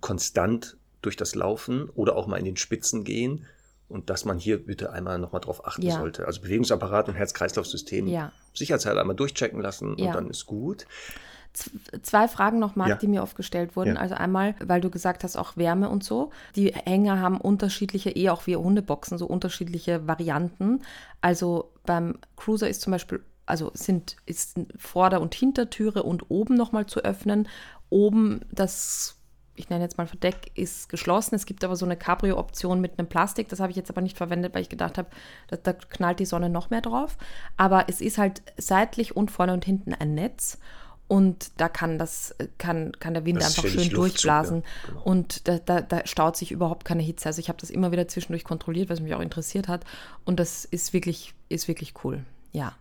[0.00, 3.46] konstant durch das Laufen oder auch mal in den Spitzen gehen
[3.88, 5.98] und dass man hier bitte einmal nochmal drauf achten ja.
[5.98, 6.26] sollte.
[6.26, 8.32] Also Bewegungsapparat und Herz-Kreislauf-System ja.
[8.54, 10.06] sicherheitshalber einmal durchchecken lassen ja.
[10.06, 10.86] und dann ist gut.
[12.02, 13.96] Zwei Fragen noch, Marc, die mir oft gestellt wurden.
[13.96, 16.30] Also einmal, weil du gesagt hast, auch Wärme und so.
[16.56, 20.82] Die Hänger haben unterschiedliche, eher auch wie Hundeboxen, so unterschiedliche Varianten.
[21.20, 26.86] Also beim Cruiser ist zum Beispiel also sind ist Vorder- und Hintertüre und oben nochmal
[26.86, 27.48] zu öffnen.
[27.90, 29.18] Oben das
[29.56, 31.34] ich nenne jetzt mal Verdeck, ist geschlossen.
[31.34, 33.48] Es gibt aber so eine Cabrio-Option mit einem Plastik.
[33.48, 35.08] Das habe ich jetzt aber nicht verwendet, weil ich gedacht habe,
[35.48, 37.16] da, da, knallt die Sonne noch mehr drauf.
[37.56, 40.58] Aber es ist halt seitlich und vorne und hinten ein Netz.
[41.06, 44.62] Und da kann das, kann, kann der Wind einfach schön durchblasen.
[44.62, 45.02] Ja, genau.
[45.02, 47.26] Und da, da, da staut sich überhaupt keine Hitze.
[47.26, 49.84] Also ich habe das immer wieder zwischendurch kontrolliert, was mich auch interessiert hat.
[50.24, 52.24] Und das ist wirklich, ist wirklich cool.
[52.52, 52.74] Ja.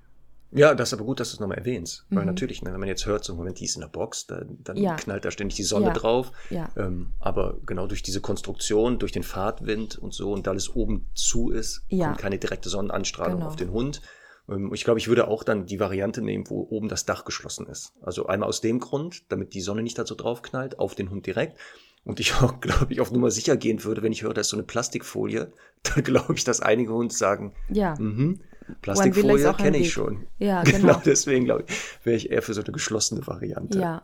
[0.56, 2.06] Ja, das ist aber gut, dass du es nochmal erwähnst.
[2.10, 2.16] Mhm.
[2.16, 4.44] Weil natürlich, ne, wenn man jetzt hört, so Moment, die ist in der Box, da,
[4.48, 4.96] dann ja.
[4.96, 5.94] knallt da ständig die Sonne ja.
[5.94, 6.32] drauf.
[6.50, 6.70] Ja.
[6.78, 11.08] Ähm, aber genau durch diese Konstruktion, durch den Fahrtwind und so und da alles oben
[11.14, 13.48] zu ist, kommt keine direkte Sonnenanstrahlung genau.
[13.48, 14.02] auf den Hund.
[14.50, 17.68] Ähm, ich glaube, ich würde auch dann die Variante nehmen, wo oben das Dach geschlossen
[17.68, 17.94] ist.
[18.02, 21.10] Also einmal aus dem Grund, damit die Sonne nicht da so drauf knallt, auf den
[21.10, 21.58] Hund direkt.
[22.06, 24.50] Und ich auch, glaube ich, auf Nummer sicher gehen würde, wenn ich höre, da ist
[24.50, 25.52] so eine Plastikfolie,
[25.84, 27.96] da glaube ich, dass einige Hunde sagen, ja.
[27.98, 28.42] Mhm,
[28.82, 30.28] Plastikfolie kenne ich schon.
[30.40, 30.80] Ja, genau.
[30.80, 33.80] genau deswegen glaube ich, wäre ich eher für so eine geschlossene Variante.
[33.80, 34.04] Ja.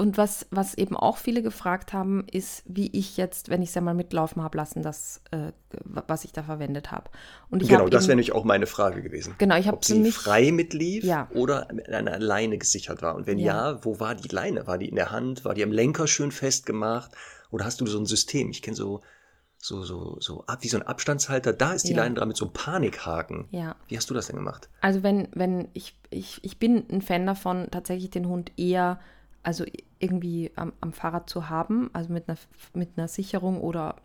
[0.00, 3.74] Und was, was eben auch viele gefragt haben, ist, wie ich jetzt, wenn ich es
[3.74, 5.52] ja mal mitlaufen habe lassen, das, äh,
[5.84, 7.10] was ich da verwendet habe.
[7.50, 9.34] Und ich genau, hab das wäre nämlich auch meine Frage gewesen.
[9.36, 11.28] Genau, ich habe Ob sie frei mitlief ja.
[11.34, 13.14] oder mit einer Leine gesichert war.
[13.14, 13.72] Und wenn ja.
[13.72, 14.66] ja, wo war die Leine?
[14.66, 15.44] War die in der Hand?
[15.44, 17.10] War die am Lenker schön festgemacht?
[17.50, 18.48] Oder hast du so ein System?
[18.48, 19.02] Ich kenne so
[19.60, 21.98] so, so, so ab, wie so ein Abstandshalter, da ist die ja.
[21.98, 23.46] Leine dran mit so einem Panikhaken.
[23.50, 23.76] Ja.
[23.88, 24.68] Wie hast du das denn gemacht?
[24.80, 28.98] Also wenn, wenn, ich, ich, ich bin ein Fan davon, tatsächlich den Hund eher,
[29.42, 29.64] also
[29.98, 32.38] irgendwie am, am Fahrrad zu haben, also mit einer,
[32.72, 33.96] mit einer Sicherung oder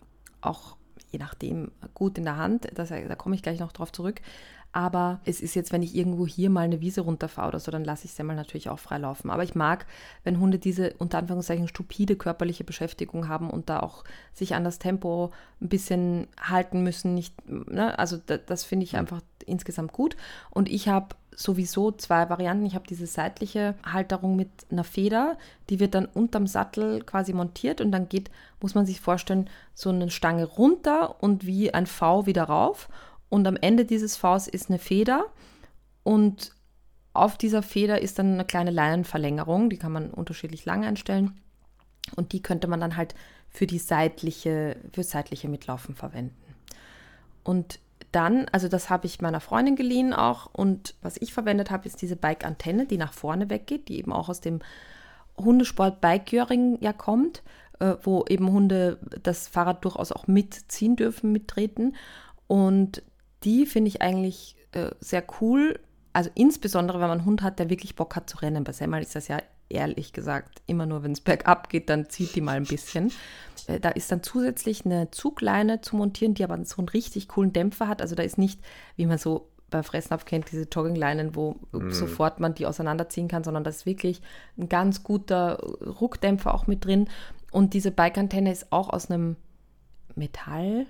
[0.42, 0.76] auch
[1.12, 4.22] je nachdem gut in der Hand, das, da komme ich gleich noch drauf zurück.
[4.76, 7.86] Aber es ist jetzt, wenn ich irgendwo hier mal eine Wiese runterfahre oder so, dann
[7.86, 9.30] lasse ich ja mal natürlich auch frei laufen.
[9.30, 9.86] Aber ich mag,
[10.26, 14.04] wenn Hunde diese unter Anführungszeichen stupide körperliche Beschäftigung haben und da auch
[14.34, 17.14] sich an das Tempo ein bisschen halten müssen.
[17.14, 17.98] Nicht, ne?
[17.98, 20.18] Also da, das finde ich einfach insgesamt gut.
[20.50, 22.66] Und ich habe sowieso zwei Varianten.
[22.66, 25.38] Ich habe diese seitliche Halterung mit einer Feder,
[25.70, 29.90] die wird dann unterm Sattel quasi montiert und dann geht, muss man sich vorstellen, so
[29.90, 32.90] eine Stange runter und wie ein V wieder rauf.
[33.36, 35.26] Und am Ende dieses Vs ist eine Feder
[36.04, 36.54] und
[37.12, 41.38] auf dieser Feder ist dann eine kleine Leinenverlängerung, die kann man unterschiedlich lang einstellen.
[42.16, 43.14] Und die könnte man dann halt
[43.50, 46.56] für die seitliche, für seitliche Mitlaufen verwenden.
[47.44, 47.80] Und
[48.14, 50.46] dann, also das habe ich meiner Freundin geliehen auch.
[50.54, 54.30] Und was ich verwendet habe, ist diese Bike-Antenne, die nach vorne weggeht, die eben auch
[54.30, 54.62] aus dem
[55.38, 57.44] Hundesport Bike-Göring ja kommt,
[57.82, 61.98] äh, wo eben Hunde das Fahrrad durchaus auch mitziehen dürfen, mittreten.
[62.48, 63.04] Und
[63.46, 65.80] die finde ich eigentlich äh, sehr cool.
[66.14, 68.64] Also insbesondere, wenn man einen Hund hat, der wirklich Bock hat zu rennen.
[68.64, 72.36] Bei Semmel ist das ja ehrlich gesagt immer nur, wenn es bergab geht, dann zieht
[72.36, 73.12] die mal ein bisschen.
[73.68, 77.54] Äh, da ist dann zusätzlich eine Zugleine zu montieren, die aber so einen richtig coolen
[77.54, 78.02] Dämpfer hat.
[78.02, 78.60] Also da ist nicht,
[78.96, 81.90] wie man so bei Fressnapf kennt, diese Joggingleinen, wo mm.
[81.90, 84.22] sofort man die auseinanderziehen kann, sondern da ist wirklich
[84.58, 87.10] ein ganz guter Ruckdämpfer auch mit drin.
[87.52, 89.36] Und diese Bike-Antenne ist auch aus einem
[90.16, 90.86] Metall,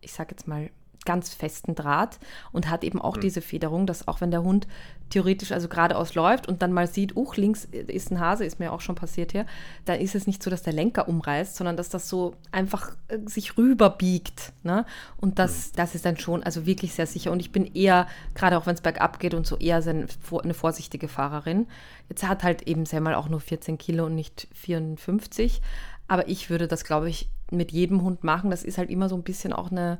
[0.00, 0.70] ich sag jetzt mal
[1.04, 2.18] ganz festen Draht
[2.52, 3.22] und hat eben auch mhm.
[3.22, 4.66] diese Federung, dass auch wenn der Hund
[5.08, 8.72] theoretisch also geradeaus läuft und dann mal sieht, uch, links ist ein Hase, ist mir
[8.72, 9.44] auch schon passiert hier,
[9.84, 13.18] dann ist es nicht so, dass der Lenker umreißt, sondern dass das so einfach äh,
[13.26, 14.52] sich rüberbiegt.
[14.62, 14.86] Ne?
[15.16, 15.76] Und das, mhm.
[15.76, 17.32] das ist dann schon also wirklich sehr sicher.
[17.32, 21.08] Und ich bin eher, gerade auch wenn es bergab geht und so, eher eine vorsichtige
[21.08, 21.66] Fahrerin.
[22.08, 25.60] Jetzt hat halt eben Semmel auch nur 14 Kilo und nicht 54.
[26.08, 28.50] Aber ich würde das, glaube ich, mit jedem Hund machen.
[28.50, 29.98] Das ist halt immer so ein bisschen auch eine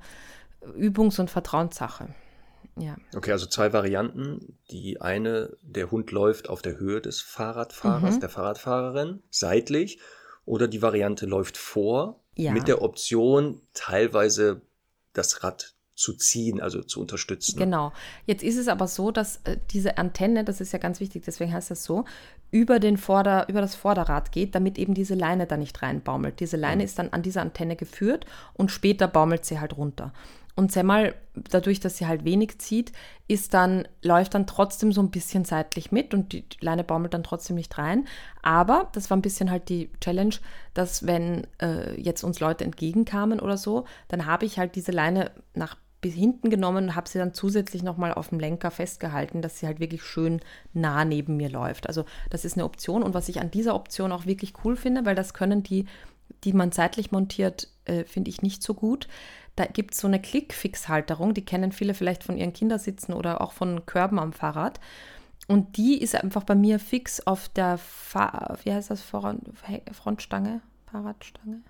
[0.62, 2.08] Übungs- und Vertrauenssache.
[2.76, 2.96] Ja.
[3.14, 4.56] Okay, also zwei Varianten.
[4.70, 8.20] Die eine, der Hund läuft auf der Höhe des Fahrradfahrers, mhm.
[8.20, 9.98] der Fahrradfahrerin, seitlich.
[10.46, 12.52] Oder die Variante läuft vor, ja.
[12.52, 14.62] mit der Option, teilweise
[15.12, 17.58] das Rad zu ziehen, also zu unterstützen.
[17.58, 17.92] Genau.
[18.24, 21.52] Jetzt ist es aber so, dass äh, diese Antenne, das ist ja ganz wichtig, deswegen
[21.52, 22.06] heißt das so,
[22.50, 26.40] über, den Vorder-, über das Vorderrad geht, damit eben diese Leine da nicht reinbaumelt.
[26.40, 26.86] Diese Leine mhm.
[26.86, 30.14] ist dann an diese Antenne geführt und später baumelt sie halt runter.
[30.56, 32.92] Und Semmel, dadurch, dass sie halt wenig zieht,
[33.28, 37.22] ist dann, läuft dann trotzdem so ein bisschen seitlich mit und die Leine baumelt dann
[37.22, 38.06] trotzdem nicht rein.
[38.42, 40.34] Aber das war ein bisschen halt die Challenge,
[40.74, 45.30] dass wenn äh, jetzt uns Leute entgegenkamen oder so, dann habe ich halt diese Leine
[45.54, 49.58] nach bis hinten genommen und habe sie dann zusätzlich nochmal auf dem Lenker festgehalten, dass
[49.58, 50.40] sie halt wirklich schön
[50.72, 51.86] nah neben mir läuft.
[51.86, 55.04] Also das ist eine Option und was ich an dieser Option auch wirklich cool finde,
[55.04, 55.86] weil das können die,
[56.44, 59.08] die man seitlich montiert, äh, finde ich nicht so gut.
[59.60, 63.52] Da gibt es so eine Klickfix-Halterung, die kennen viele vielleicht von ihren Kindersitzen oder auch
[63.52, 64.80] von Körben am Fahrrad.
[65.48, 71.60] Und die ist einfach bei mir fix auf der, Fa wie heißt das, Frontstange, Fahrradstange?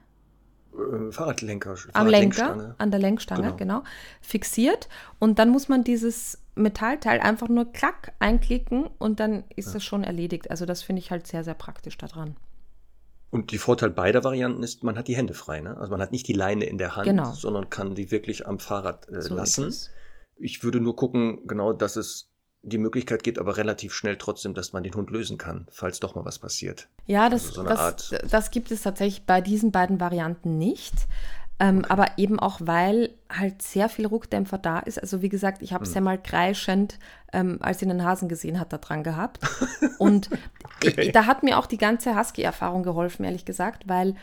[0.72, 1.74] Äh, Fahrradlenker.
[1.92, 3.80] Am Lenker, an der Lenkstange, genau.
[3.80, 3.82] genau.
[4.20, 4.88] Fixiert.
[5.18, 9.72] Und dann muss man dieses Metallteil einfach nur klack einklicken und dann ist ja.
[9.72, 10.48] das schon erledigt.
[10.48, 12.36] Also das finde ich halt sehr, sehr praktisch daran.
[13.30, 15.60] Und die Vorteil beider Varianten ist, man hat die Hände frei.
[15.60, 15.76] Ne?
[15.76, 17.32] Also man hat nicht die Leine in der Hand, genau.
[17.32, 19.72] sondern kann die wirklich am Fahrrad äh, so lassen.
[20.36, 22.30] Ich würde nur gucken, genau, dass es
[22.62, 26.14] die Möglichkeit gibt, aber relativ schnell trotzdem, dass man den Hund lösen kann, falls doch
[26.14, 26.88] mal was passiert.
[27.06, 30.94] Ja, das, also so das, das, gibt es tatsächlich bei diesen beiden Varianten nicht.
[31.60, 31.84] Ähm.
[31.88, 35.00] Aber eben auch, weil halt sehr viel Ruckdämpfer da ist.
[35.00, 35.96] Also wie gesagt, ich habe es hm.
[35.96, 36.98] ja mal kreischend,
[37.32, 39.38] ähm, als sie einen Hasen gesehen hat, da dran gehabt.
[39.98, 40.30] Und
[40.82, 40.94] okay.
[41.00, 44.14] ich, da hat mir auch die ganze Husky-Erfahrung geholfen, ehrlich gesagt, weil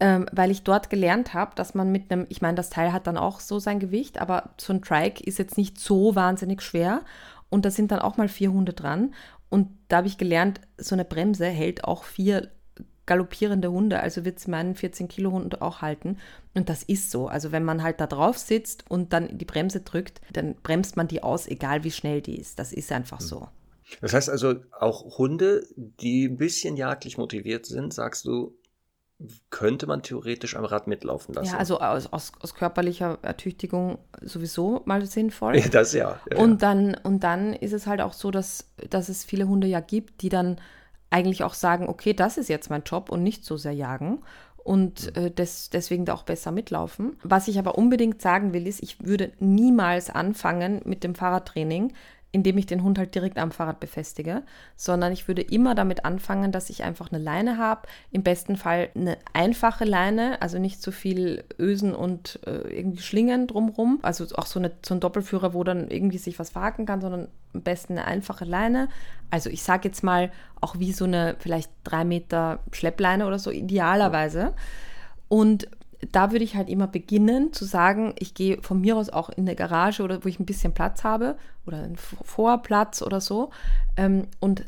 [0.00, 3.06] ähm, weil ich dort gelernt habe, dass man mit einem, ich meine, das Teil hat
[3.06, 7.02] dann auch so sein Gewicht, aber so ein Trike ist jetzt nicht so wahnsinnig schwer
[7.48, 9.14] und da sind dann auch mal vier Hunde dran.
[9.50, 12.50] Und da habe ich gelernt, so eine Bremse hält auch vier
[13.06, 16.18] galoppierende Hunde, also wird es meinen 14 Kilo Hund auch halten.
[16.54, 17.28] Und das ist so.
[17.28, 21.08] Also wenn man halt da drauf sitzt und dann die Bremse drückt, dann bremst man
[21.08, 22.58] die aus, egal wie schnell die ist.
[22.58, 23.26] Das ist einfach hm.
[23.26, 23.48] so.
[24.00, 28.56] Das heißt also, auch Hunde, die ein bisschen jagdlich motiviert sind, sagst du,
[29.50, 31.52] könnte man theoretisch am Rad mitlaufen lassen.
[31.52, 35.56] Ja, also aus, aus, aus körperlicher Ertüchtigung sowieso mal sinnvoll.
[35.58, 36.18] Ja, das ja.
[36.30, 39.66] ja und, Dann, und dann ist es halt auch so, dass, dass es viele Hunde
[39.66, 40.60] ja gibt, die dann
[41.10, 44.22] eigentlich auch sagen, okay, das ist jetzt mein Job und nicht so sehr jagen
[44.64, 47.16] und äh, des, deswegen da auch besser mitlaufen.
[47.22, 51.92] Was ich aber unbedingt sagen will, ist, ich würde niemals anfangen mit dem Fahrradtraining,
[52.34, 54.42] indem ich den Hund halt direkt am Fahrrad befestige,
[54.76, 58.88] sondern ich würde immer damit anfangen, dass ich einfach eine Leine habe, im besten Fall
[58.96, 64.46] eine einfache Leine, also nicht so viel Ösen und äh, irgendwie Schlingen drumrum, also auch
[64.46, 67.92] so, eine, so ein Doppelführer, wo dann irgendwie sich was verhaken kann, sondern am besten
[67.92, 68.88] eine einfache Leine.
[69.30, 73.52] Also ich sage jetzt mal auch wie so eine vielleicht drei Meter Schleppleine oder so
[73.52, 74.54] idealerweise.
[75.28, 75.68] Und
[76.12, 79.44] da würde ich halt immer beginnen zu sagen, ich gehe von mir aus auch in
[79.44, 81.36] eine Garage oder wo ich ein bisschen Platz habe
[81.66, 83.50] oder einen Vorplatz oder so
[83.96, 84.64] ähm, und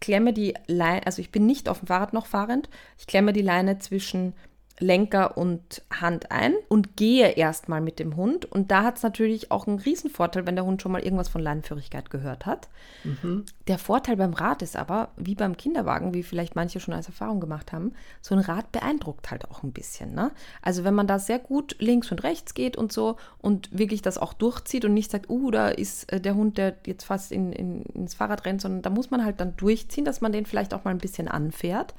[0.00, 2.68] klemme die Leine, also ich bin nicht auf dem Fahrrad noch fahrend,
[2.98, 4.32] ich klemme die Leine zwischen
[4.78, 8.44] Lenker und Hand ein und gehe erstmal mit dem Hund.
[8.44, 11.40] Und da hat es natürlich auch einen Riesenvorteil, wenn der Hund schon mal irgendwas von
[11.40, 12.68] Leinenführigkeit gehört hat.
[13.04, 13.44] Mhm.
[13.68, 17.40] Der Vorteil beim Rad ist aber, wie beim Kinderwagen, wie vielleicht manche schon als Erfahrung
[17.40, 20.14] gemacht haben, so ein Rad beeindruckt halt auch ein bisschen.
[20.14, 20.30] Ne?
[20.60, 24.18] Also wenn man da sehr gut links und rechts geht und so und wirklich das
[24.18, 27.52] auch durchzieht und nicht sagt, uh, da ist äh, der Hund, der jetzt fast in,
[27.52, 30.74] in, ins Fahrrad rennt, sondern da muss man halt dann durchziehen, dass man den vielleicht
[30.74, 31.94] auch mal ein bisschen anfährt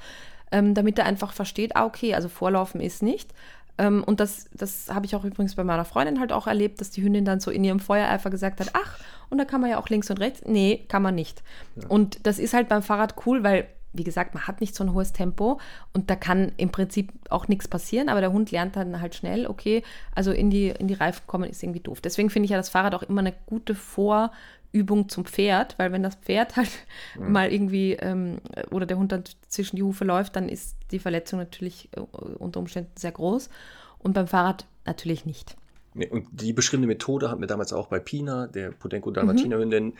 [0.52, 3.34] ähm, damit er einfach versteht, ah, okay, also Vorlaufen ist nicht.
[3.78, 6.90] Ähm, und das, das habe ich auch übrigens bei meiner Freundin halt auch erlebt, dass
[6.90, 8.98] die Hündin dann so in ihrem Feuereifer gesagt hat, ach,
[9.30, 10.42] und da kann man ja auch links und rechts.
[10.46, 11.44] Nee, kann man nicht.
[11.76, 11.88] Ja.
[11.88, 14.94] Und das ist halt beim Fahrrad cool, weil wie gesagt, man hat nicht so ein
[14.94, 15.60] hohes Tempo
[15.94, 19.48] und da kann im Prinzip auch nichts passieren, aber der Hund lernt dann halt schnell,
[19.48, 19.82] okay,
[20.14, 22.00] also in die, in die Reifen kommen ist irgendwie doof.
[22.02, 24.32] Deswegen finde ich ja das Fahrrad auch immer eine gute Vor-
[24.72, 26.70] Übung zum Pferd, weil wenn das Pferd halt
[27.18, 27.32] mhm.
[27.32, 28.40] mal irgendwie ähm,
[28.72, 32.60] oder der Hund dann zwischen die Hufe läuft, dann ist die Verletzung natürlich äh, unter
[32.60, 33.50] Umständen sehr groß
[34.00, 35.56] und beim Fahrrad natürlich nicht.
[36.12, 39.94] Und die beschriebene Methode hatten wir damals auch bei Pina, der Podenco Dalmatiner-Hündin, mhm.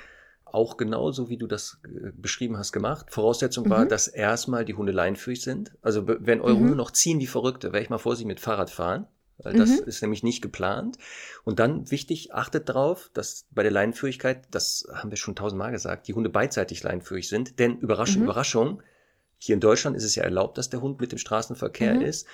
[0.46, 3.08] auch genauso wie du das äh, beschrieben hast gemacht.
[3.10, 3.70] Voraussetzung mhm.
[3.70, 5.72] war, dass erstmal die Hunde leinführig sind.
[5.82, 6.60] Also wenn eure mhm.
[6.60, 8.70] Hunde noch ziehen wie Verrückte, wäre ich mal vorsichtig mit Fahrrad
[9.38, 9.88] weil das mhm.
[9.88, 10.98] ist nämlich nicht geplant.
[11.44, 16.08] Und dann wichtig, achtet darauf, dass bei der Leinenführigkeit, das haben wir schon tausendmal gesagt,
[16.08, 18.28] die Hunde beidseitig leinenführig sind, denn Überraschung, mhm.
[18.28, 18.84] Überraschung,
[19.40, 22.02] Hier in Deutschland ist es ja erlaubt, dass der Hund mit dem Straßenverkehr mhm.
[22.02, 22.28] ist.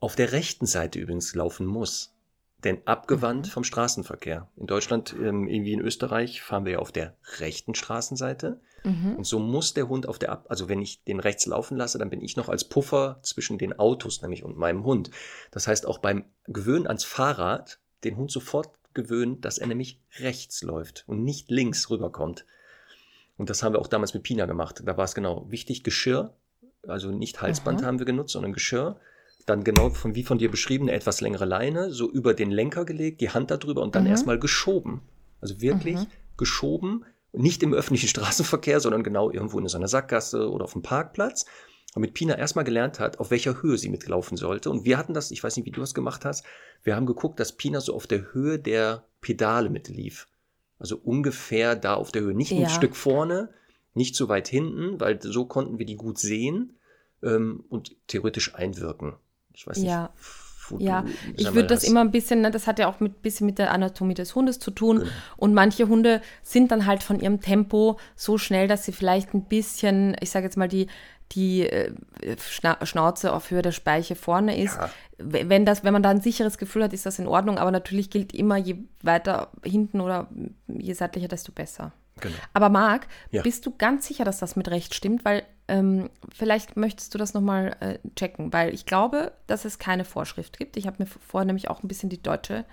[0.00, 2.12] Auf der rechten Seite übrigens laufen muss.
[2.64, 3.50] Denn abgewandt mhm.
[3.50, 4.48] vom Straßenverkehr.
[4.56, 8.60] In Deutschland, ähm, irgendwie in Österreich, fahren wir ja auf der rechten Straßenseite.
[8.84, 9.16] Mhm.
[9.16, 11.98] Und so muss der Hund auf der Ab, also wenn ich den rechts laufen lasse,
[11.98, 15.10] dann bin ich noch als Puffer zwischen den Autos, nämlich und meinem Hund.
[15.50, 20.62] Das heißt, auch beim Gewöhnen ans Fahrrad, den Hund sofort gewöhnt, dass er nämlich rechts
[20.62, 22.44] läuft und nicht links rüberkommt.
[23.36, 24.82] Und das haben wir auch damals mit Pina gemacht.
[24.84, 26.34] Da war es genau wichtig, Geschirr,
[26.86, 27.86] also nicht Halsband Aha.
[27.86, 29.00] haben wir genutzt, sondern Geschirr.
[29.50, 32.84] Dann genau von wie von dir beschrieben, eine etwas längere Leine, so über den Lenker
[32.84, 34.10] gelegt, die Hand darüber und dann mhm.
[34.10, 35.00] erstmal geschoben.
[35.40, 36.06] Also wirklich mhm.
[36.36, 40.82] geschoben, nicht im öffentlichen Straßenverkehr, sondern genau irgendwo in so einer Sackgasse oder auf dem
[40.82, 41.46] Parkplatz.
[41.94, 44.70] Damit Pina erstmal gelernt hat, auf welcher Höhe sie mitlaufen sollte.
[44.70, 46.46] Und wir hatten das, ich weiß nicht, wie du das gemacht hast,
[46.84, 50.28] wir haben geguckt, dass Pina so auf der Höhe der Pedale mitlief.
[50.78, 52.34] Also ungefähr da auf der Höhe.
[52.34, 52.68] Nicht ja.
[52.68, 53.48] ein Stück vorne,
[53.94, 56.76] nicht zu weit hinten, weil so konnten wir die gut sehen
[57.24, 59.16] ähm, und theoretisch einwirken.
[59.54, 60.02] Ich weiß ja.
[60.02, 60.12] nicht.
[60.78, 61.04] Ja,
[61.36, 63.72] ich würde das immer ein bisschen, ne, das hat ja auch ein bisschen mit der
[63.72, 65.00] Anatomie des Hundes zu tun.
[65.00, 65.10] Genau.
[65.36, 69.46] Und manche Hunde sind dann halt von ihrem Tempo so schnell, dass sie vielleicht ein
[69.46, 70.86] bisschen, ich sage jetzt mal, die,
[71.32, 71.92] die äh,
[72.82, 74.76] Schnauze auf Höhe der Speiche vorne ist.
[74.76, 74.90] Ja.
[75.18, 77.58] Wenn, das, wenn man da ein sicheres Gefühl hat, ist das in Ordnung.
[77.58, 80.28] Aber natürlich gilt immer, je weiter hinten oder
[80.66, 81.92] je seitlicher, desto besser.
[82.20, 82.34] Genau.
[82.52, 83.42] Aber Marc, ja.
[83.42, 85.24] bist du ganz sicher, dass das mit Recht stimmt?
[85.24, 90.04] Weil ähm, vielleicht möchtest du das nochmal äh, checken, weil ich glaube, dass es keine
[90.04, 90.76] Vorschrift gibt.
[90.76, 92.64] Ich habe mir vorher nämlich auch ein bisschen die deutsche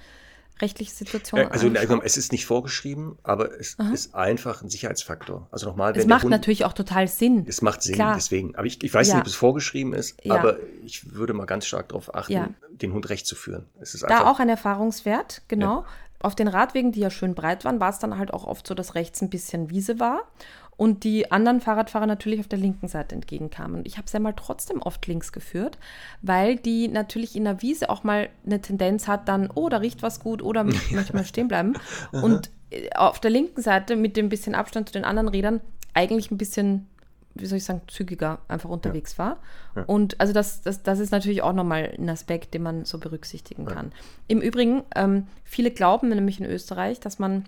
[0.61, 1.41] rechtliche Situation?
[1.41, 2.01] Äh, also angeschaut?
[2.03, 3.91] es ist nicht vorgeschrieben, aber es Aha.
[3.91, 5.47] ist einfach ein Sicherheitsfaktor.
[5.51, 7.45] Also nochmal, es macht Hund, natürlich auch total Sinn.
[7.47, 8.15] Es macht Sinn, Klar.
[8.15, 8.55] deswegen.
[8.55, 9.15] Aber ich, ich weiß ja.
[9.15, 10.35] nicht, ob es vorgeschrieben ist, ja.
[10.35, 12.49] aber ich würde mal ganz stark darauf achten, ja.
[12.71, 13.65] den Hund recht zu führen.
[13.79, 15.85] Es ist da auch ein Erfahrungswert, genau.
[16.19, 18.73] Auf den Radwegen, die ja schön breit waren, war es dann halt auch oft so,
[18.73, 20.23] dass rechts ein bisschen Wiese war
[20.77, 23.81] und die anderen Fahrradfahrer natürlich auf der linken Seite entgegenkamen.
[23.85, 25.77] Ich habe es ja mal trotzdem oft links geführt,
[26.21, 30.03] weil die natürlich in der Wiese auch mal eine Tendenz hat, dann, oh, da riecht
[30.03, 31.73] was gut oder möchte mal stehen bleiben.
[32.11, 35.61] und äh, auf der linken Seite mit dem bisschen Abstand zu den anderen Rädern
[35.93, 36.87] eigentlich ein bisschen
[37.39, 39.25] wie soll ich sagen, zügiger einfach unterwegs ja.
[39.25, 39.37] war.
[39.75, 39.83] Ja.
[39.83, 43.65] Und also das, das, das ist natürlich auch nochmal ein Aspekt, den man so berücksichtigen
[43.65, 43.73] ja.
[43.73, 43.91] kann.
[44.27, 47.45] Im Übrigen, ähm, viele glauben nämlich in Österreich, dass man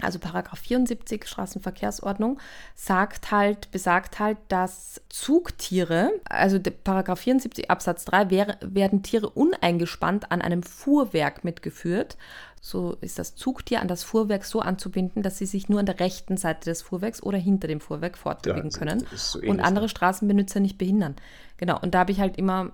[0.00, 2.38] also Paragraph 74 Straßenverkehrsordnung
[2.74, 10.32] sagt halt, besagt halt, dass Zugtiere, also Paragraph 74 Absatz 3, wär, werden Tiere uneingespannt
[10.32, 12.16] an einem Fuhrwerk mitgeführt.
[12.60, 16.00] So ist das Zugtier an das Fuhrwerk so anzubinden, dass sie sich nur an der
[16.00, 19.88] rechten Seite des Fuhrwerks oder hinter dem Fuhrwerk fortbewegen ja, können so und andere?
[19.88, 21.14] Straßenbenutzer nicht behindern.
[21.58, 22.72] Genau, und da habe ich halt immer,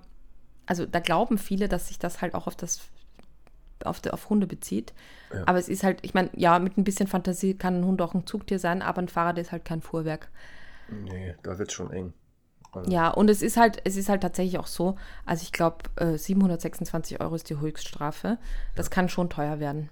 [0.65, 2.79] also da glauben viele, dass sich das halt auch auf das
[3.85, 4.93] auf, auf Hunde bezieht.
[5.33, 5.43] Ja.
[5.45, 8.13] Aber es ist halt, ich meine, ja, mit ein bisschen Fantasie kann ein Hund auch
[8.13, 10.29] ein Zugtier sein, aber ein Fahrrad ist halt kein Fuhrwerk.
[10.89, 12.13] Nee, da wird es schon eng.
[12.73, 12.89] Also.
[12.89, 16.17] Ja, und es ist halt, es ist halt tatsächlich auch so, also ich glaube, äh,
[16.17, 18.37] 726 Euro ist die Höchststrafe.
[18.75, 18.91] Das ja.
[18.91, 19.89] kann schon teuer werden.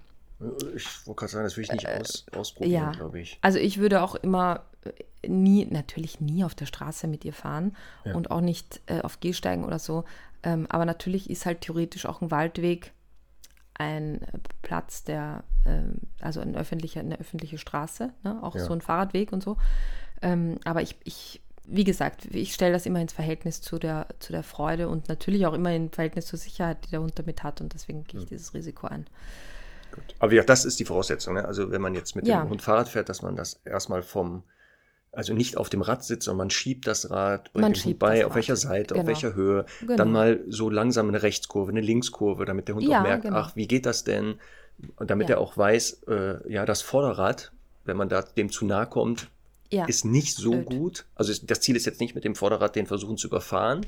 [0.74, 2.92] Ich wollte gerade sagen, das will ich nicht äh, aus, ausprobieren, ja.
[2.92, 3.38] glaube ich.
[3.42, 7.76] Also ich würde auch immer äh, nie, natürlich nie auf der Straße mit ihr fahren
[8.06, 8.16] ja.
[8.16, 10.06] und auch nicht äh, auf Gehsteigen oder so.
[10.44, 12.94] Ähm, aber natürlich ist halt theoretisch auch ein Waldweg
[13.80, 14.20] ein
[14.62, 18.44] Platz, der, ähm, also ein öffentlicher, eine öffentliche Straße, ne?
[18.44, 18.64] auch ja.
[18.64, 19.58] so ein Fahrradweg und so.
[20.22, 24.34] Ähm, aber ich, ich, wie gesagt, ich stelle das immer ins Verhältnis zu der, zu
[24.34, 27.62] der Freude und natürlich auch immer im Verhältnis zur Sicherheit, die der Hund damit hat
[27.62, 28.30] und deswegen gehe ich mhm.
[28.30, 29.08] dieses Risiko ein.
[29.94, 30.04] Gut.
[30.20, 31.36] Aber ja, das ist die Voraussetzung.
[31.36, 31.46] Ne?
[31.46, 32.42] Also wenn man jetzt mit ja.
[32.42, 34.44] dem Hund Fahrrad fährt, dass man das erstmal vom
[35.12, 37.99] also nicht auf dem Rad sitzt, sondern man schiebt das Rad, bringt man den Hund
[37.99, 39.01] bei, auf welcher Seite, genau.
[39.01, 39.66] auf welcher Höhe.
[39.82, 39.95] Genau.
[39.95, 43.38] Dann mal so langsam eine Rechtskurve, eine Linkskurve, damit der Hund ja, auch merkt, genau.
[43.38, 44.36] ach, wie geht das denn?
[44.95, 45.36] Und damit ja.
[45.36, 47.51] er auch weiß, äh, ja, das Vorderrad,
[47.86, 49.30] wenn man da dem zu nahe kommt,
[49.72, 49.86] ja.
[49.86, 50.66] ist nicht so Öd.
[50.68, 51.05] gut.
[51.16, 53.86] Also das Ziel ist jetzt nicht mit dem Vorderrad den versuchen zu überfahren,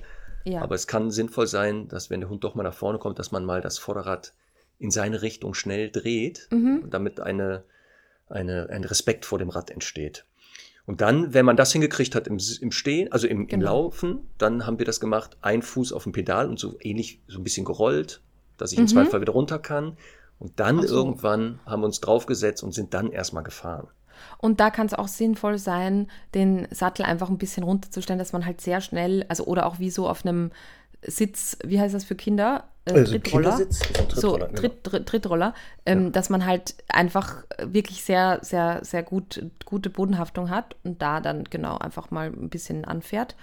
[0.59, 3.31] aber es kann sinnvoll sein, dass wenn der Hund doch mal nach vorne kommt, dass
[3.31, 4.33] man mal das Vorderrad
[4.79, 6.89] in seine Richtung schnell dreht, mhm.
[6.89, 7.63] damit eine,
[8.27, 10.25] eine, ein Respekt vor dem Rad entsteht.
[10.85, 13.53] Und dann, wenn man das hingekriegt hat im, im Stehen, also im, genau.
[13.53, 17.21] im Laufen, dann haben wir das gemacht, ein Fuß auf dem Pedal und so ähnlich
[17.27, 18.21] so ein bisschen gerollt,
[18.57, 18.83] dass ich mhm.
[18.83, 19.97] im Zweifel wieder runter kann.
[20.39, 20.95] Und dann so.
[20.95, 23.87] irgendwann haben wir uns draufgesetzt und sind dann erstmal gefahren.
[24.37, 28.45] Und da kann es auch sinnvoll sein, den Sattel einfach ein bisschen runterzustellen, dass man
[28.45, 30.51] halt sehr schnell, also oder auch wie so auf einem
[31.03, 32.65] Sitz, wie heißt das für Kinder?
[32.85, 33.59] Äh, also Trittroller.
[34.09, 34.47] So, genau.
[34.47, 35.53] Tritt, Tritt, Trittroller,
[35.85, 36.09] ähm, ja.
[36.11, 41.43] dass man halt einfach wirklich sehr, sehr, sehr gut, gute Bodenhaftung hat und da dann
[41.45, 43.35] genau einfach mal ein bisschen anfährt.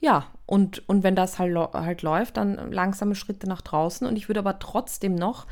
[0.00, 4.06] Ja, und, und wenn das halt, halt läuft, dann langsame Schritte nach draußen.
[4.06, 5.46] Und ich würde aber trotzdem noch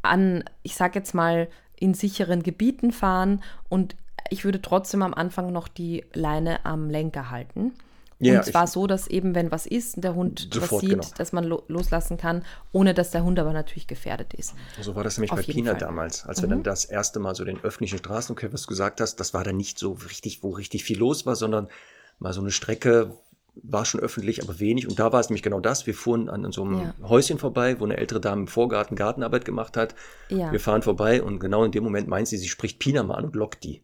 [0.00, 1.48] an, ich sag jetzt mal,
[1.78, 3.96] in sicheren Gebieten fahren und
[4.30, 7.72] ich würde trotzdem am Anfang noch die Leine am Lenker halten
[8.20, 11.06] Ja, und zwar so, dass eben, wenn was ist, der Hund sofort, was sieht, genau.
[11.16, 14.54] dass man lo loslassen kann, ohne dass der Hund aber natürlich gefährdet ist.
[14.80, 15.80] So war das nämlich Auf bei Pina Fall.
[15.80, 16.42] damals, als mhm.
[16.42, 16.64] wir dann mhm.
[16.64, 19.56] das erste Mal so den öffentlichen Straßen, okay, was du gesagt hast, das war dann
[19.56, 21.68] nicht so richtig, wo richtig viel los war, sondern
[22.18, 23.16] mal so eine Strecke,
[23.54, 24.88] war schon öffentlich, aber wenig.
[24.88, 25.86] Und da war es nämlich genau das.
[25.86, 26.94] Wir fuhren an so einem ja.
[27.02, 29.94] Häuschen vorbei, wo eine ältere Dame im Vorgarten Gartenarbeit gemacht hat.
[30.28, 30.52] Ja.
[30.52, 33.24] Wir fahren vorbei und genau in dem Moment meint sie, sie spricht Pina mal an
[33.24, 33.82] und lockt die.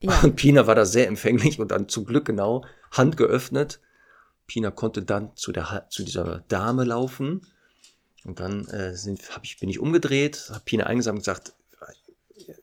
[0.00, 0.20] Ja.
[0.22, 2.64] Und Pina war da sehr empfänglich und dann zum Glück genau
[2.96, 3.80] Hand geöffnet.
[4.46, 7.46] Pina konnte dann zu, der, zu dieser Dame laufen.
[8.24, 11.52] Und dann äh, sind, hab ich, bin ich umgedreht, habe Pina eingesammelt und gesagt,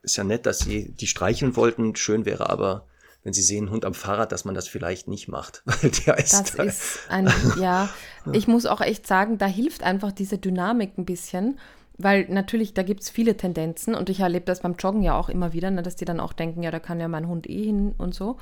[0.01, 1.95] ist ja nett, dass sie die streicheln wollten.
[1.95, 2.85] Schön wäre aber,
[3.23, 5.61] wenn sie sehen, Hund am Fahrrad, dass man das vielleicht nicht macht.
[5.65, 6.63] Weil der ist das da.
[6.63, 7.89] ist ein, ja,
[8.31, 11.59] ich muss auch echt sagen, da hilft einfach diese Dynamik ein bisschen.
[11.97, 15.29] Weil natürlich, da gibt es viele Tendenzen und ich erlebe das beim Joggen ja auch
[15.29, 17.65] immer wieder, ne, dass die dann auch denken, ja, da kann ja mein Hund eh
[17.65, 18.37] hin und so.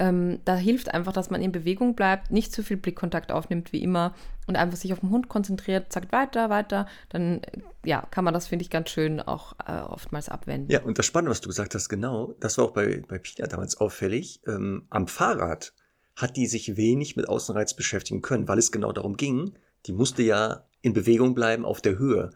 [0.00, 3.82] Ähm, da hilft einfach, dass man in Bewegung bleibt, nicht zu viel Blickkontakt aufnimmt wie
[3.82, 4.14] immer
[4.46, 6.86] und einfach sich auf den Hund konzentriert, sagt weiter, weiter.
[7.10, 7.42] Dann
[7.84, 10.72] ja, kann man das, finde ich, ganz schön auch äh, oftmals abwenden.
[10.72, 13.46] Ja, und das Spannende, was du gesagt hast, genau, das war auch bei, bei Pina
[13.46, 14.40] damals auffällig.
[14.46, 15.74] Ähm, am Fahrrad
[16.16, 19.52] hat die sich wenig mit Außenreiz beschäftigen können, weil es genau darum ging,
[19.84, 22.30] die musste ja in Bewegung bleiben auf der Höhe.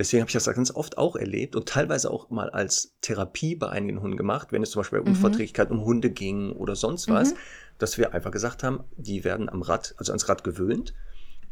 [0.00, 3.68] Deswegen habe ich das ganz oft auch erlebt und teilweise auch mal als Therapie bei
[3.68, 5.14] einigen Hunden gemacht, wenn es zum Beispiel bei mhm.
[5.14, 7.36] Unverträglichkeit um Hunde ging oder sonst was, mhm.
[7.76, 10.94] dass wir einfach gesagt haben, die werden am Rad, also ans Rad gewöhnt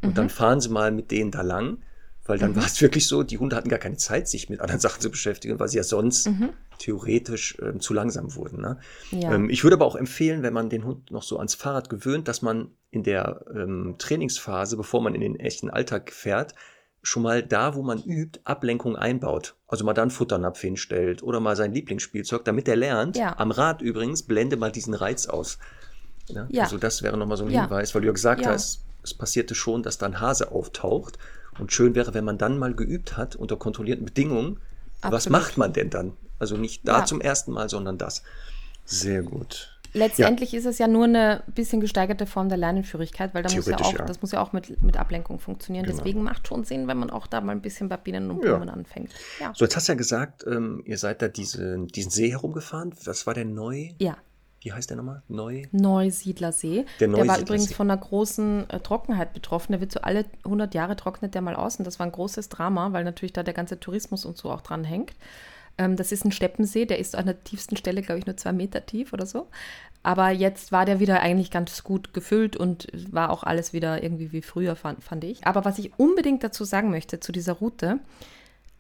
[0.01, 0.15] und mhm.
[0.15, 1.83] dann fahren sie mal mit denen da lang,
[2.25, 2.57] weil dann mhm.
[2.57, 5.11] war es wirklich so, die Hunde hatten gar keine Zeit, sich mit anderen Sachen zu
[5.11, 6.49] beschäftigen, weil sie ja sonst mhm.
[6.79, 8.63] theoretisch äh, zu langsam wurden.
[8.63, 8.79] Ne?
[9.11, 9.35] Ja.
[9.35, 12.29] Ähm, ich würde aber auch empfehlen, wenn man den Hund noch so ans Fahrrad gewöhnt,
[12.29, 16.55] dass man in der ähm, Trainingsphase, bevor man in den echten Alltag fährt,
[17.03, 19.55] schon mal da, wo man übt, Ablenkung einbaut.
[19.67, 23.17] Also mal da einen Futternapf hinstellt oder mal sein Lieblingsspielzeug, damit er lernt.
[23.17, 23.39] Ja.
[23.39, 25.59] Am Rad übrigens, blende mal diesen Reiz aus.
[26.27, 26.47] Ja?
[26.51, 26.65] Ja.
[26.65, 29.83] Also das wäre nochmal so ein Hinweis, weil du ja gesagt hast, es passierte schon,
[29.83, 31.19] dass da ein Hase auftaucht.
[31.59, 34.61] Und schön wäre, wenn man dann mal geübt hat, unter kontrollierten Bedingungen,
[35.01, 35.13] Absolut.
[35.13, 36.13] was macht man denn dann?
[36.39, 38.23] Also nicht da zum ersten Mal, sondern das.
[38.85, 39.78] Sehr gut.
[39.93, 40.59] Letztendlich ja.
[40.59, 43.93] ist es ja nur eine bisschen gesteigerte Form der Lernenführigkeit, weil da muss ja auch,
[43.93, 44.05] ja.
[44.05, 45.87] das muss ja auch mit, mit Ablenkung funktionieren.
[45.87, 45.97] Genau.
[45.97, 48.69] Deswegen macht schon Sinn, wenn man auch da mal ein bisschen bei Bienen und Blumen
[48.69, 49.13] anfängt.
[49.41, 49.53] Ja.
[49.55, 52.95] So, jetzt hast du ja gesagt, ähm, ihr seid da diese, diesen See herumgefahren.
[53.05, 53.91] Was war der neu?
[53.99, 54.17] Ja.
[54.61, 55.23] Wie heißt der nochmal?
[55.29, 55.63] Neu?
[55.71, 56.85] Neusiedlersee.
[56.99, 59.73] Der, der war übrigens von einer großen äh, Trockenheit betroffen.
[59.73, 61.77] Der wird so alle 100 Jahre trocknet der mal aus.
[61.77, 64.61] Und das war ein großes Drama, weil natürlich da der ganze Tourismus und so auch
[64.61, 65.13] dran hängt.
[65.79, 68.53] Ähm, das ist ein Steppensee, der ist an der tiefsten Stelle, glaube ich, nur zwei
[68.53, 69.49] Meter tief oder so.
[70.03, 74.33] Aber jetzt war der wieder eigentlich ganz gut gefüllt und war auch alles wieder irgendwie
[74.33, 75.47] wie früher, fand, fand ich.
[75.47, 77.99] Aber was ich unbedingt dazu sagen möchte zu dieser Route,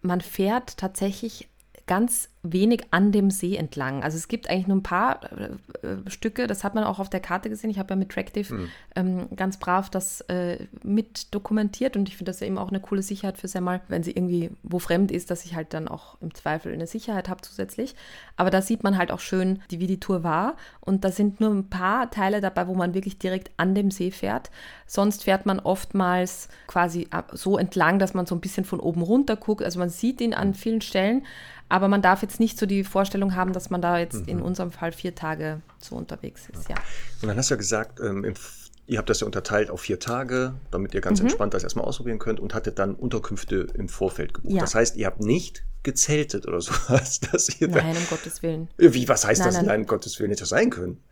[0.01, 1.49] man fährt tatsächlich
[1.86, 4.03] ganz wenig an dem See entlang.
[4.03, 7.11] Also es gibt eigentlich nur ein paar äh, äh, Stücke, das hat man auch auf
[7.11, 7.70] der Karte gesehen.
[7.70, 8.68] Ich habe ja mit Tractive mhm.
[8.95, 12.80] ähm, ganz brav das äh, mit dokumentiert und ich finde das ja eben auch eine
[12.80, 16.16] coole Sicherheit für Semmel, wenn sie irgendwie wo fremd ist, dass ich halt dann auch
[16.20, 17.95] im Zweifel eine Sicherheit habe zusätzlich.
[18.36, 21.51] Aber da sieht man halt auch schön, wie die Tour war und da sind nur
[21.51, 24.51] ein paar Teile dabei, wo man wirklich direkt an dem See fährt.
[24.86, 29.36] Sonst fährt man oftmals quasi so entlang, dass man so ein bisschen von oben runter
[29.36, 29.62] guckt.
[29.62, 31.24] Also man sieht ihn an vielen Stellen,
[31.68, 34.29] aber man darf jetzt nicht so die Vorstellung haben, dass man da jetzt mhm.
[34.29, 36.68] in unserem Fall vier Tage so unterwegs ist.
[36.68, 36.76] Ja.
[37.22, 38.35] Und dann hast du ja gesagt, ähm, im,
[38.87, 41.26] ihr habt das ja unterteilt auf vier Tage, damit ihr ganz mhm.
[41.26, 44.55] entspannt das erstmal ausprobieren könnt und hattet dann Unterkünfte im Vorfeld gebucht.
[44.55, 44.61] Ja.
[44.61, 47.20] Das heißt, ihr habt nicht gezeltet oder sowas.
[47.20, 48.68] Dass ihr nein, um Gottes Willen.
[48.76, 49.57] Wie, was heißt nein, das?
[49.57, 51.03] Nein, nein, um Gottes Willen, nicht das sein können.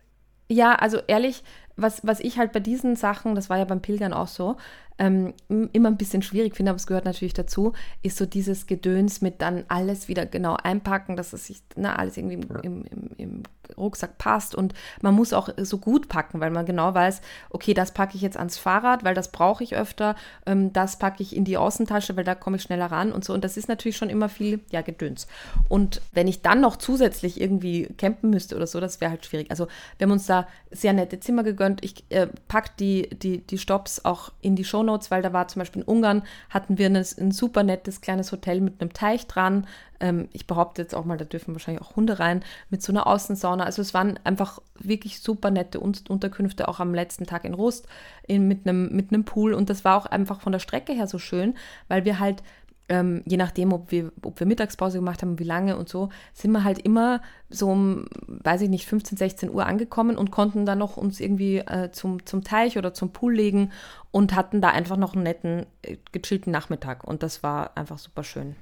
[0.49, 1.43] Ja, also ehrlich,
[1.75, 4.57] was, was ich halt bei diesen Sachen, das war ja beim Pilgern auch so,
[4.99, 9.21] ähm, immer ein bisschen schwierig finde, aber es gehört natürlich dazu, ist so dieses Gedöns
[9.21, 12.85] mit dann alles wieder genau einpacken, dass es sich na, ne, alles irgendwie im, im,
[12.85, 13.43] im, im,
[13.77, 14.55] Rucksack passt.
[14.55, 18.21] Und man muss auch so gut packen, weil man genau weiß, okay, das packe ich
[18.21, 22.15] jetzt ans Fahrrad, weil das brauche ich öfter, ähm, das packe ich in die Außentasche,
[22.15, 23.33] weil da komme ich schneller ran und so.
[23.33, 25.27] Und das ist natürlich schon immer viel, ja, Gedöns.
[25.67, 29.51] Und wenn ich dann noch zusätzlich irgendwie campen müsste oder so, das wäre halt schwierig.
[29.51, 29.67] Also
[29.97, 34.05] wir haben uns da sehr nette Zimmer gegönnt, ich äh, packe die, die, die Stops
[34.05, 36.95] auch in die Show Shownotes, weil da war zum Beispiel in Ungarn, hatten wir ein,
[36.95, 39.67] ein super nettes kleines Hotel mit einem Teich dran.
[39.99, 43.07] Ähm, ich behaupte jetzt auch mal, da dürfen wahrscheinlich auch Hunde rein, mit so einer
[43.07, 43.63] Außensauna.
[43.63, 47.87] Also es waren einfach wirklich super nette Unterkünfte, auch am letzten Tag in Rust,
[48.27, 49.53] in, mit, einem, mit einem Pool.
[49.53, 51.55] Und das war auch einfach von der Strecke her so schön,
[51.87, 52.43] weil wir halt
[52.89, 56.51] ähm, je nachdem, ob wir, ob wir Mittagspause gemacht haben, wie lange und so, sind
[56.51, 60.77] wir halt immer so um, weiß ich nicht, 15, 16 Uhr angekommen und konnten dann
[60.77, 63.71] noch uns irgendwie äh, zum, zum Teich oder zum Pool legen
[64.11, 67.03] und hatten da einfach noch einen netten, äh, gechillten Nachmittag.
[67.03, 68.55] Und das war einfach super schön.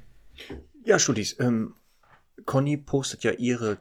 [0.84, 1.76] Ja, Studis, ähm,
[2.46, 3.78] Conny postet ja ihre,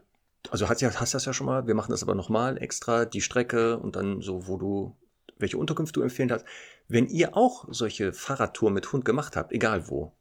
[0.51, 3.79] also hast, hast das ja schon mal, wir machen das aber nochmal extra, die Strecke
[3.79, 4.97] und dann so, wo du
[5.39, 6.45] welche Unterkunft du empfehlen hast.
[6.87, 10.13] Wenn ihr auch solche Fahrradtouren mit Hund gemacht habt, egal wo,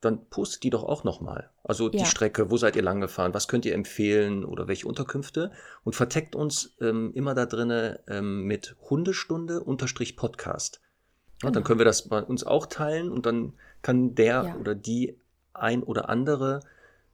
[0.00, 1.50] dann postet die doch auch nochmal.
[1.64, 5.50] Also die Strecke, wo seid ihr lang gefahren, was könnt ihr empfehlen oder welche Unterkünfte
[5.84, 10.80] und verteckt uns ähm, immer da drinne ähm, mit Hundestunde unterstrich Podcast.
[11.42, 11.66] Ja, Dann genau.
[11.66, 14.56] können wir das bei uns auch teilen und dann kann der ja.
[14.56, 15.18] oder die
[15.52, 16.60] ein oder andere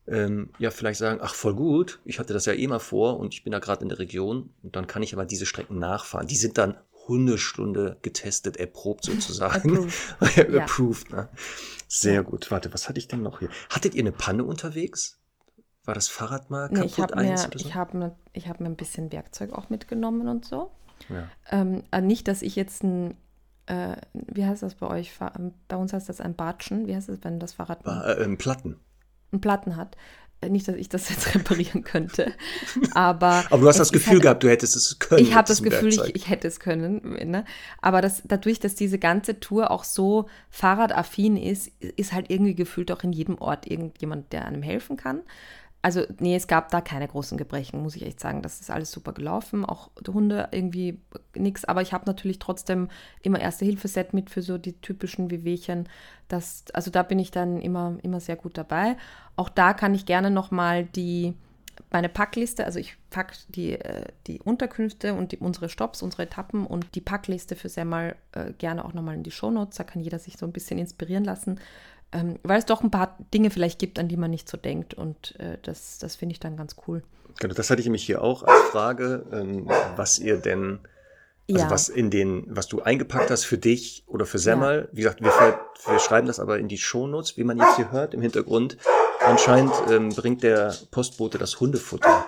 [0.07, 3.33] ähm, ja vielleicht sagen, ach voll gut, ich hatte das ja eh mal vor und
[3.33, 6.27] ich bin da gerade in der Region und dann kann ich aber diese Strecken nachfahren.
[6.27, 6.77] Die sind dann
[7.09, 9.77] Hundestunde getestet, erprobt sozusagen.
[9.77, 10.39] Approved.
[10.57, 11.29] Approved ne?
[11.89, 12.51] Sehr gut.
[12.51, 13.51] Warte, was hatte ich denn noch hier?
[13.71, 15.21] Hattet ihr eine Panne unterwegs?
[15.85, 16.79] War das Fahrrad mal kaputt?
[16.79, 17.49] Nee, ich habe mir, so?
[17.55, 20.71] ich hab mir, hab mir ein bisschen Werkzeug auch mitgenommen und so.
[21.09, 21.29] Ja.
[21.51, 23.15] Ähm, äh, nicht, dass ich jetzt ein,
[23.67, 25.13] äh, wie heißt das bei euch?
[25.69, 26.87] Bei uns heißt das ein Batschen.
[26.87, 28.81] Wie heißt das, wenn das Fahrrad äh, ein Platten.
[29.33, 29.97] Ein Platten hat.
[30.49, 32.33] Nicht, dass ich das jetzt reparieren könnte,
[32.95, 33.45] aber.
[33.51, 35.23] aber du hast das Gefühl halt, gehabt, du hättest es können.
[35.23, 37.31] Ich habe das Gefühl, ich, ich, hätte es können.
[37.31, 37.45] Ne?
[37.81, 42.91] Aber das, dadurch, dass diese ganze Tour auch so fahrradaffin ist, ist halt irgendwie gefühlt
[42.93, 45.21] auch in jedem Ort irgendjemand, der einem helfen kann.
[45.85, 48.41] Also, nee, es gab da keine großen Gebrechen, muss ich echt sagen.
[48.41, 49.67] Das ist alles super gelaufen.
[49.67, 50.99] Auch die Hunde irgendwie
[51.35, 51.67] nichts.
[51.67, 52.89] Aber ich habe natürlich trotzdem
[53.21, 55.87] immer Erste-Hilfe-Set mit für so die typischen Wehwehchen.
[56.29, 58.97] Das, also da bin ich dann immer, immer sehr gut dabei.
[59.37, 61.35] Auch da kann ich gerne nochmal die,
[61.91, 66.67] meine Packliste, also ich packe die, äh, die Unterkünfte und die, unsere Stops, unsere Etappen
[66.67, 69.77] und die Packliste für sehr mal äh, gerne auch nochmal in die Shownotes.
[69.77, 71.61] Da kann jeder sich so ein bisschen inspirieren lassen
[72.15, 74.95] ähm, weil es doch ein paar Dinge vielleicht gibt, an die man nicht so denkt.
[74.95, 77.03] Und äh, das, das finde ich dann ganz cool.
[77.41, 80.79] Genau, das hatte ich nämlich hier auch als Frage, ähm, was ihr denn,
[81.51, 81.71] also ja.
[81.71, 84.83] was in den, was du eingepackt hast für dich oder für Semmel.
[84.83, 84.89] Ja.
[84.93, 85.33] Wie gesagt, wir,
[85.87, 88.79] wir, schreiben das aber in die Shownotes, wie man jetzt hier hört im Hintergrund.
[89.21, 92.27] Anscheinend ähm, bringt der Postbote das Hundefutter.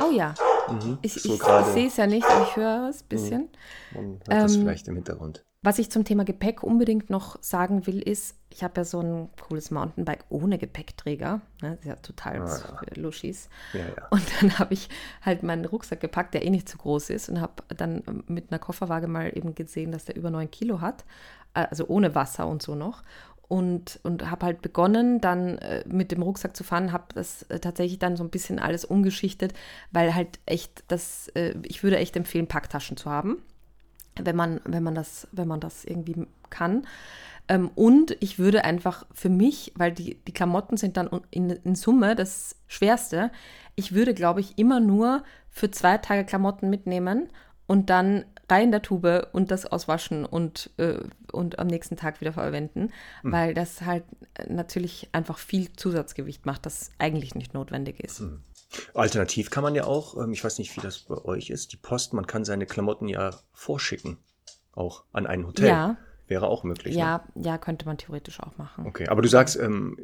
[0.00, 0.34] Oh ja.
[0.68, 3.48] Mhm, ich, so ich, ich sehe es ja nicht, aber ich höre es ein bisschen.
[3.92, 5.44] Man hört das ähm, vielleicht im Hintergrund.
[5.64, 9.30] Was ich zum Thema Gepäck unbedingt noch sagen will, ist, ich habe ja so ein
[9.48, 11.40] cooles Mountainbike ohne Gepäckträger.
[11.62, 11.70] Ne?
[11.70, 13.02] Das ist ja total ah, ja.
[13.02, 13.48] Luschis.
[13.72, 14.08] Ja, ja.
[14.10, 14.90] Und dann habe ich
[15.22, 18.58] halt meinen Rucksack gepackt, der eh nicht zu groß ist, und habe dann mit einer
[18.58, 21.06] Kofferwaage mal eben gesehen, dass der über 9 Kilo hat.
[21.54, 23.02] Also ohne Wasser und so noch.
[23.48, 27.58] Und, und habe halt begonnen, dann äh, mit dem Rucksack zu fahren, habe das äh,
[27.58, 29.54] tatsächlich dann so ein bisschen alles umgeschichtet,
[29.92, 33.38] weil halt echt das, äh, ich würde echt empfehlen, Packtaschen zu haben
[34.20, 36.86] wenn man, wenn man das, wenn man das irgendwie kann.
[37.48, 41.74] Ähm, und ich würde einfach für mich, weil die, die Klamotten sind dann in, in
[41.74, 43.30] Summe das Schwerste,
[43.76, 47.28] ich würde, glaube ich, immer nur für zwei Tage Klamotten mitnehmen
[47.66, 50.98] und dann rein in der Tube und das auswaschen und, äh,
[51.32, 52.90] und am nächsten Tag wieder verwenden,
[53.22, 53.32] mhm.
[53.32, 54.04] weil das halt
[54.48, 58.20] natürlich einfach viel Zusatzgewicht macht, das eigentlich nicht notwendig ist.
[58.20, 58.42] Mhm.
[58.94, 61.76] Alternativ kann man ja auch, ähm, ich weiß nicht, wie das bei euch ist, die
[61.76, 64.18] Post, man kann seine Klamotten ja vorschicken,
[64.72, 65.68] auch an ein Hotel.
[65.68, 65.96] Ja.
[66.26, 66.94] Wäre auch möglich.
[66.96, 67.46] Ja, ne?
[67.46, 68.86] ja, könnte man theoretisch auch machen.
[68.86, 69.98] Okay, aber du sagst, ähm,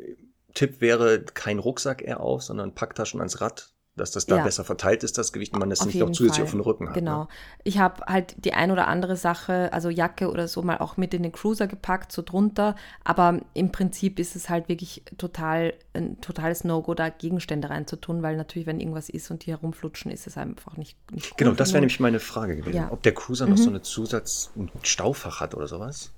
[0.52, 4.44] Tipp wäre kein Rucksack eher auf, sondern Packtaschen ans Rad dass das da ja.
[4.44, 6.44] besser verteilt ist, das Gewicht, und man das nicht noch zusätzlich Fall.
[6.44, 6.94] auf den Rücken hat.
[6.94, 7.22] Genau.
[7.22, 7.28] Ne?
[7.64, 11.12] Ich habe halt die ein oder andere Sache, also Jacke oder so, mal auch mit
[11.12, 12.76] in den Cruiser gepackt, so drunter.
[13.04, 18.36] Aber im Prinzip ist es halt wirklich total ein totales No-Go, da Gegenstände reinzutun, weil
[18.36, 21.80] natürlich, wenn irgendwas ist und die herumflutschen, ist es einfach nicht, nicht Genau, das wäre
[21.80, 22.76] nämlich meine Frage gewesen.
[22.76, 22.92] Ja.
[22.92, 23.52] Ob der Cruiser mhm.
[23.52, 26.12] noch so eine Zusatz-, ein Staufach hat oder sowas?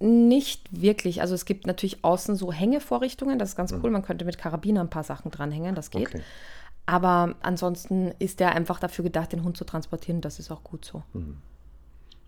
[0.00, 1.20] Nicht wirklich.
[1.20, 3.80] Also es gibt natürlich außen so Hängevorrichtungen, das ist ganz mhm.
[3.82, 3.90] cool.
[3.92, 6.08] Man könnte mit Karabiner ein paar Sachen dranhängen, das geht.
[6.08, 6.22] Okay.
[6.86, 10.20] Aber ansonsten ist der einfach dafür gedacht, den Hund zu transportieren.
[10.20, 11.02] Das ist auch gut so.
[11.12, 11.38] Mhm.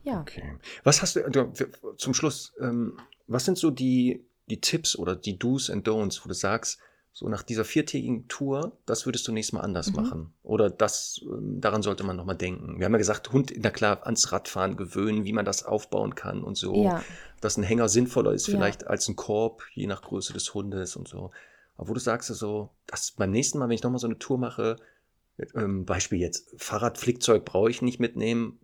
[0.05, 0.21] Ja.
[0.21, 0.59] Okay.
[0.85, 1.53] Was hast du, du
[1.97, 6.29] zum Schluss, ähm, was sind so die, die Tipps oder die Do's and Don'ts, wo
[6.29, 6.79] du sagst,
[7.17, 9.97] so nach dieser viertägigen Tour, das würdest du nächstes Mal anders mhm.
[9.97, 10.35] machen.
[10.43, 12.79] Oder das, ähm, daran sollte man nochmal denken.
[12.79, 16.43] Wir haben ja gesagt, Hund, na klar, ans Radfahren gewöhnen, wie man das aufbauen kann
[16.43, 16.85] und so.
[16.85, 17.03] Ja.
[17.41, 18.89] Dass ein Hänger sinnvoller ist vielleicht ja.
[18.89, 21.31] als ein Korb, je nach Größe des Hundes und so.
[21.77, 24.39] Aber wo du sagst, so, dass beim nächsten Mal, wenn ich nochmal so eine Tour
[24.39, 24.77] mache,
[25.57, 28.61] ähm, Beispiel jetzt, Fahrradflickzeug brauche ich nicht mitnehmen,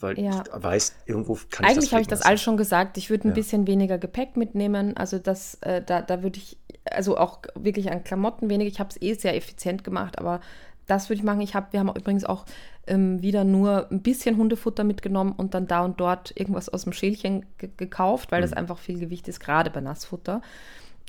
[0.00, 0.42] weil ja.
[0.42, 2.96] ich weiß, irgendwo kann Eigentlich habe ich das alles schon gesagt.
[2.96, 3.34] Ich würde ein ja.
[3.34, 4.96] bisschen weniger Gepäck mitnehmen.
[4.96, 6.56] Also das, äh, da, da würde ich,
[6.90, 8.70] also auch wirklich an Klamotten weniger.
[8.70, 10.40] Ich habe es eh sehr effizient gemacht, aber
[10.86, 11.42] das würde ich machen.
[11.42, 12.46] Ich hab, wir haben übrigens auch
[12.86, 16.92] ähm, wieder nur ein bisschen Hundefutter mitgenommen und dann da und dort irgendwas aus dem
[16.92, 18.44] Schälchen gekauft, weil mhm.
[18.44, 20.40] das einfach viel Gewicht ist, gerade bei Nassfutter.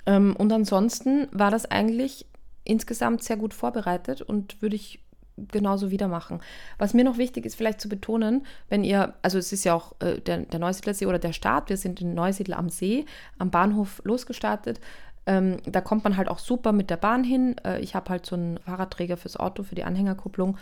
[0.06, 2.26] Ähm, und ansonsten war das eigentlich
[2.64, 5.00] insgesamt sehr gut vorbereitet und würde ich
[5.38, 6.40] genauso wieder machen.
[6.78, 9.94] Was mir noch wichtig ist, vielleicht zu betonen, wenn ihr, also es ist ja auch
[10.00, 13.06] äh, der, der Neusiedlersee oder der Start, wir sind in Neusiedl am See,
[13.38, 14.80] am Bahnhof losgestartet.
[15.26, 17.56] Ähm, da kommt man halt auch super mit der Bahn hin.
[17.66, 20.58] Äh, ich habe halt so einen Fahrradträger fürs Auto, für die Anhängerkupplung.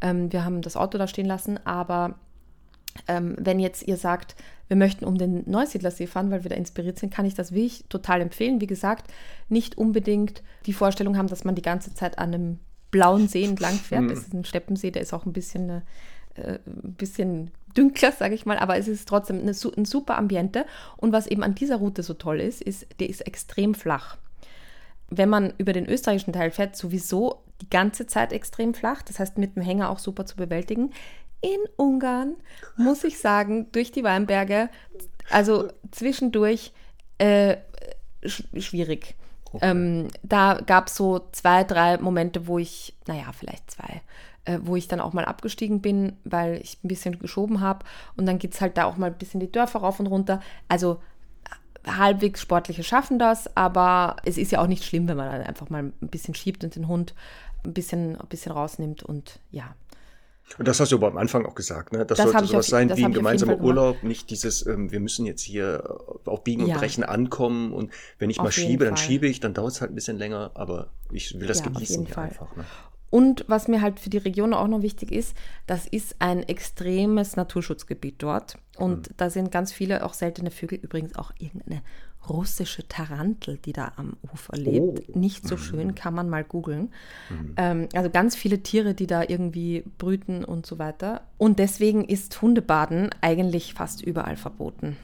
[0.00, 2.16] Ähm, wir haben das Auto da stehen lassen, aber
[3.06, 4.34] ähm, wenn jetzt ihr sagt,
[4.68, 7.84] wir möchten um den Neusiedlersee fahren, weil wir da inspiriert sind, kann ich das wirklich
[7.88, 8.60] total empfehlen.
[8.60, 9.10] Wie gesagt,
[9.48, 12.58] nicht unbedingt die Vorstellung haben, dass man die ganze Zeit an einem
[12.90, 14.02] blauen See entlang fährt.
[14.02, 14.08] Mhm.
[14.08, 15.70] Das ist ein Steppensee, der ist auch ein bisschen,
[16.34, 20.66] äh, ein bisschen dünkler, sage ich mal, aber es ist trotzdem eine, ein super Ambiente.
[20.96, 24.16] Und was eben an dieser Route so toll ist, ist, der ist extrem flach.
[25.10, 29.02] Wenn man über den österreichischen Teil fährt, sowieso die ganze Zeit extrem flach.
[29.02, 30.90] Das heißt, mit dem Hänger auch super zu bewältigen
[31.40, 32.36] in Ungarn,
[32.76, 34.68] muss ich sagen, durch die Weinberge,
[35.30, 36.72] also zwischendurch
[37.18, 37.56] äh,
[38.24, 39.14] sch schwierig.
[39.52, 39.70] Okay.
[39.70, 44.02] Ähm, da gab es so zwei, drei Momente, wo ich, naja, vielleicht zwei,
[44.44, 47.84] äh, wo ich dann auch mal abgestiegen bin, weil ich ein bisschen geschoben habe.
[48.16, 50.40] Und dann geht es halt da auch mal ein bisschen die Dörfer rauf und runter.
[50.68, 51.00] Also
[51.86, 55.70] halbwegs Sportliche schaffen das, aber es ist ja auch nicht schlimm, wenn man dann einfach
[55.70, 57.14] mal ein bisschen schiebt und den Hund
[57.64, 59.74] ein bisschen, ein bisschen rausnimmt und ja,
[60.56, 62.06] und das hast du aber am Anfang auch gesagt, ne?
[62.06, 65.42] Das, das sollte sowas sein wie ein gemeinsamer Urlaub, nicht dieses, ähm, wir müssen jetzt
[65.42, 66.74] hier auf Biegen ja.
[66.74, 69.80] und Brechen ankommen und wenn ich auf mal schiebe, dann schiebe ich, dann dauert es
[69.80, 72.56] halt ein bisschen länger, aber ich will das ja, genießen einfach.
[72.56, 72.64] Ne?
[73.10, 75.34] Und was mir halt für die Region auch noch wichtig ist,
[75.66, 78.58] das ist ein extremes Naturschutzgebiet dort.
[78.76, 79.14] Und mhm.
[79.16, 81.82] da sind ganz viele auch seltene Vögel, übrigens auch irgendeine
[82.28, 85.08] russische Tarantel, die da am Ufer lebt.
[85.08, 85.18] Oh.
[85.18, 86.92] Nicht so schön, kann man mal googeln.
[87.30, 87.54] Mhm.
[87.56, 91.22] Ähm, also ganz viele Tiere, die da irgendwie brüten und so weiter.
[91.38, 94.96] Und deswegen ist Hundebaden eigentlich fast überall verboten.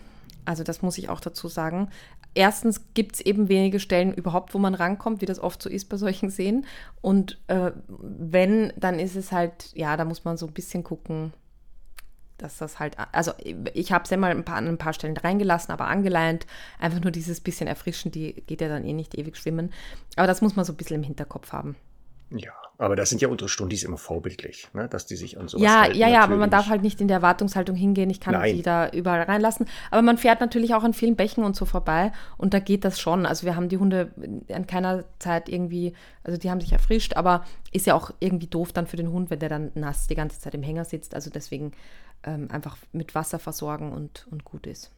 [0.44, 1.88] Also das muss ich auch dazu sagen.
[2.34, 5.88] Erstens gibt es eben wenige Stellen überhaupt, wo man rankommt, wie das oft so ist
[5.88, 6.66] bei solchen Seen.
[7.00, 11.32] Und äh, wenn, dann ist es halt, ja, da muss man so ein bisschen gucken,
[12.38, 13.32] dass das halt, also
[13.74, 16.46] ich habe es ja mal ein paar, an ein paar Stellen reingelassen, aber angeleint.
[16.78, 19.72] Einfach nur dieses bisschen erfrischen, die geht ja dann eh nicht ewig schwimmen.
[20.16, 21.76] Aber das muss man so ein bisschen im Hinterkopf haben.
[22.30, 24.88] Ja, aber das sind ja unsere Stundis immer vorbildlich, ne?
[24.88, 25.98] dass die sich an sowas ja, halten.
[25.98, 28.56] Ja, ja, aber man darf halt nicht in der Erwartungshaltung hingehen, ich kann Nein.
[28.56, 29.66] die da überall reinlassen.
[29.92, 32.98] Aber man fährt natürlich auch an vielen Bächen und so vorbei und da geht das
[32.98, 33.26] schon.
[33.26, 34.10] Also wir haben die Hunde
[34.52, 35.92] an keiner Zeit irgendwie,
[36.24, 39.30] also die haben sich erfrischt, aber ist ja auch irgendwie doof dann für den Hund,
[39.30, 41.14] wenn der dann nass die ganze Zeit im Hänger sitzt.
[41.14, 41.72] Also deswegen
[42.24, 44.90] ähm, einfach mit Wasser versorgen und, und gut ist.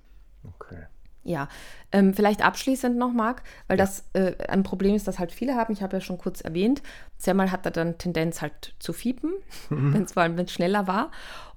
[0.45, 0.85] Okay.
[1.27, 1.49] Ja,
[1.91, 3.85] ähm, vielleicht abschließend noch, Marc, weil ja.
[3.85, 5.73] das äh, ein Problem ist, das halt viele haben.
[5.73, 6.83] Ich habe ja schon kurz erwähnt.
[7.19, 9.33] Sehr hat er dann Tendenz halt zu fiepen,
[9.69, 9.93] mhm.
[9.93, 11.11] wenn es vor allem schneller war.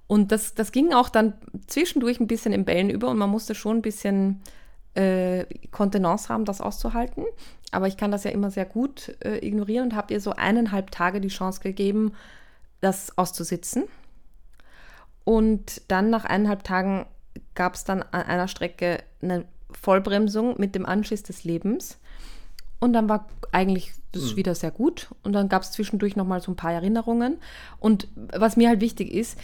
[0.08, 1.34] Und das, das ging auch dann
[1.68, 4.42] zwischendurch ein bisschen im Bellen über und man musste schon ein bisschen
[4.96, 7.26] äh, Kontenance haben, das auszuhalten.
[7.72, 10.90] Aber ich kann das ja immer sehr gut äh, ignorieren und habe ihr so eineinhalb
[10.90, 12.14] Tage die Chance gegeben,
[12.82, 13.84] das auszusitzen.
[15.30, 17.06] Und dann nach eineinhalb Tagen
[17.54, 22.00] gab es dann an einer Strecke eine Vollbremsung mit dem Anschiss des Lebens.
[22.80, 24.38] Und dann war eigentlich das mhm.
[24.38, 25.10] wieder sehr gut.
[25.22, 27.38] Und dann gab es zwischendurch nochmal so ein paar Erinnerungen.
[27.80, 29.38] Und was mir halt wichtig ist,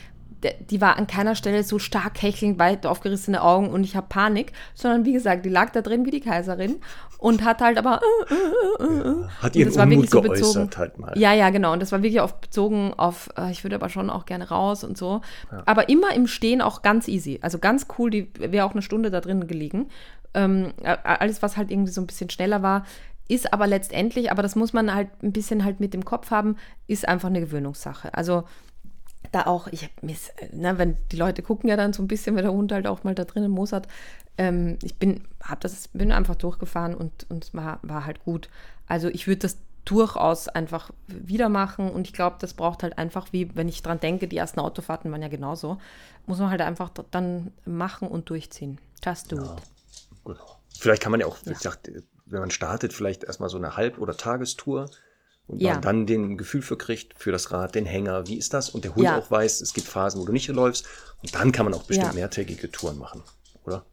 [0.70, 4.54] die war an keiner Stelle so stark hechelnd, weit aufgerissene Augen und ich habe Panik,
[4.74, 6.78] sondern wie gesagt, die lag da drin wie die Kaiserin
[7.18, 11.18] und hat halt aber äh, äh, äh, ja, hat ihren Unmut so bezogen, halt mal.
[11.18, 11.74] Ja, ja, genau.
[11.74, 14.98] Und das war wirklich auf, bezogen auf, ich würde aber schon auch gerne raus und
[14.98, 15.22] so.
[15.52, 15.64] Ja.
[15.66, 17.40] Aber immer im Stehen auch ganz easy.
[17.42, 19.90] Also ganz cool, die wäre auch eine Stunde da drin gelegen.
[20.34, 22.86] Ähm, alles, was halt irgendwie so ein bisschen schneller war,
[23.28, 26.58] ist aber letztendlich, aber das muss man halt ein bisschen halt mit dem Kopf haben,
[26.88, 28.14] ist einfach eine Gewöhnungssache.
[28.14, 28.44] Also
[29.32, 32.44] da auch, ich miss, ne, wenn die Leute gucken ja dann so ein bisschen, wenn
[32.44, 33.88] der Hund halt auch mal da drinnen mosert.
[34.38, 38.50] Ähm, ich bin, hab das, bin einfach durchgefahren und, und es war, war halt gut.
[38.88, 43.28] Also ich würde das durchaus einfach wieder machen und ich glaube, das braucht halt einfach,
[43.32, 45.78] wie wenn ich dran denke, die ersten Autofahrten waren ja genauso,
[46.26, 48.80] muss man halt einfach dann machen und durchziehen.
[49.04, 50.38] Just do ja, it.
[50.78, 51.56] Vielleicht kann man ja auch, wie ja.
[51.56, 51.92] gesagt,
[52.26, 54.90] wenn man startet, vielleicht erstmal so eine Halb- oder Tagestour
[55.48, 55.74] und ja.
[55.74, 58.70] man dann den Gefühl für kriegt, für das Rad, den Hänger, wie ist das?
[58.70, 59.18] Und der Hund ja.
[59.18, 60.86] auch weiß, es gibt Phasen, wo du nicht läufst.
[61.22, 62.14] Und dann kann man auch bestimmt ja.
[62.14, 63.24] mehrtägige Touren machen,
[63.64, 63.86] oder?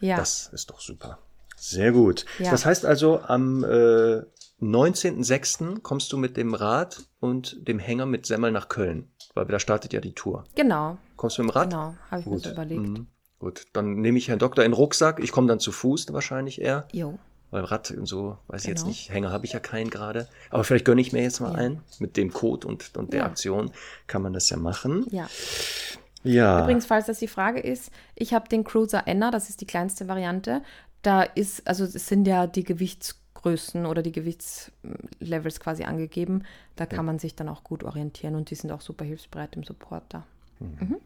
[0.00, 0.16] Ja.
[0.16, 1.18] Das ist doch super.
[1.56, 2.26] Sehr gut.
[2.38, 4.22] Das heißt also, am äh,
[4.60, 5.80] 19.06.
[5.80, 9.92] kommst du mit dem Rad und dem Hänger mit Semmel nach Köln, weil da startet
[9.92, 10.44] ja die Tour.
[10.54, 10.98] Genau.
[11.16, 11.70] Kommst du mit dem Rad?
[11.70, 12.34] Genau, habe ich gut.
[12.34, 12.82] mir so überlegt.
[12.82, 13.06] Mhm.
[13.38, 15.20] Gut, dann nehme ich Herrn Doktor in den Rucksack.
[15.20, 16.88] Ich komme dann zu Fuß wahrscheinlich eher.
[16.92, 17.18] Jo
[17.54, 18.88] weil Rad und so, weiß ich jetzt genau.
[18.88, 20.28] nicht, Hänger habe ich ja keinen gerade.
[20.50, 21.58] Aber vielleicht gönne ich mir jetzt mal ja.
[21.58, 21.80] ein.
[22.00, 23.26] Mit dem Code und, und der ja.
[23.26, 23.70] Aktion
[24.08, 25.06] kann man das ja machen.
[25.10, 25.28] Ja.
[26.24, 26.62] Ja.
[26.62, 30.08] Übrigens, falls das die Frage ist, ich habe den Cruiser Enna, das ist die kleinste
[30.08, 30.62] Variante.
[31.02, 36.44] Da ist, also es sind ja die Gewichtsgrößen oder die Gewichtslevels quasi angegeben.
[36.74, 37.02] Da kann ja.
[37.04, 40.26] man sich dann auch gut orientieren und die sind auch super hilfsbereit im Support da.
[40.58, 40.76] Mhm.
[40.80, 40.96] Mhm.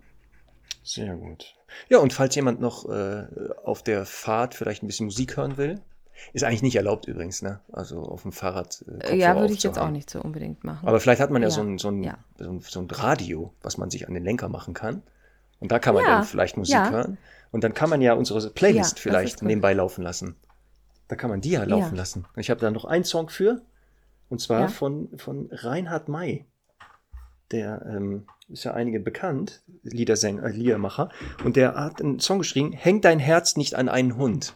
[0.82, 1.54] Sehr gut.
[1.90, 3.26] Ja, und falls jemand noch äh,
[3.64, 5.80] auf der Fahrt vielleicht ein bisschen Musik hören will,
[6.32, 7.60] ist eigentlich nicht erlaubt übrigens, ne?
[7.72, 8.84] Also auf dem Fahrrad.
[9.00, 10.86] Äh, ja, würde ich jetzt auch nicht so unbedingt machen.
[10.86, 11.54] Aber vielleicht hat man ja, ja.
[11.54, 12.18] So, ein, so, ein, ja.
[12.38, 15.02] So, ein, so, ein, Radio, was man sich an den Lenker machen kann.
[15.60, 17.18] Und da kann man dann vielleicht Musik hören.
[17.50, 20.36] Und dann kann man ja unsere Playlist vielleicht nebenbei laufen lassen.
[21.08, 22.26] Da kann man die ja laufen lassen.
[22.36, 23.62] Ich habe da noch einen Song für.
[24.28, 26.44] Und zwar von, von Reinhard May.
[27.50, 31.08] Der ähm, ist ja einige bekannt, Liedersänger, äh, Liedermacher.
[31.44, 34.54] Und der hat einen Song geschrieben, Hängt dein Herz nicht an einen Hund.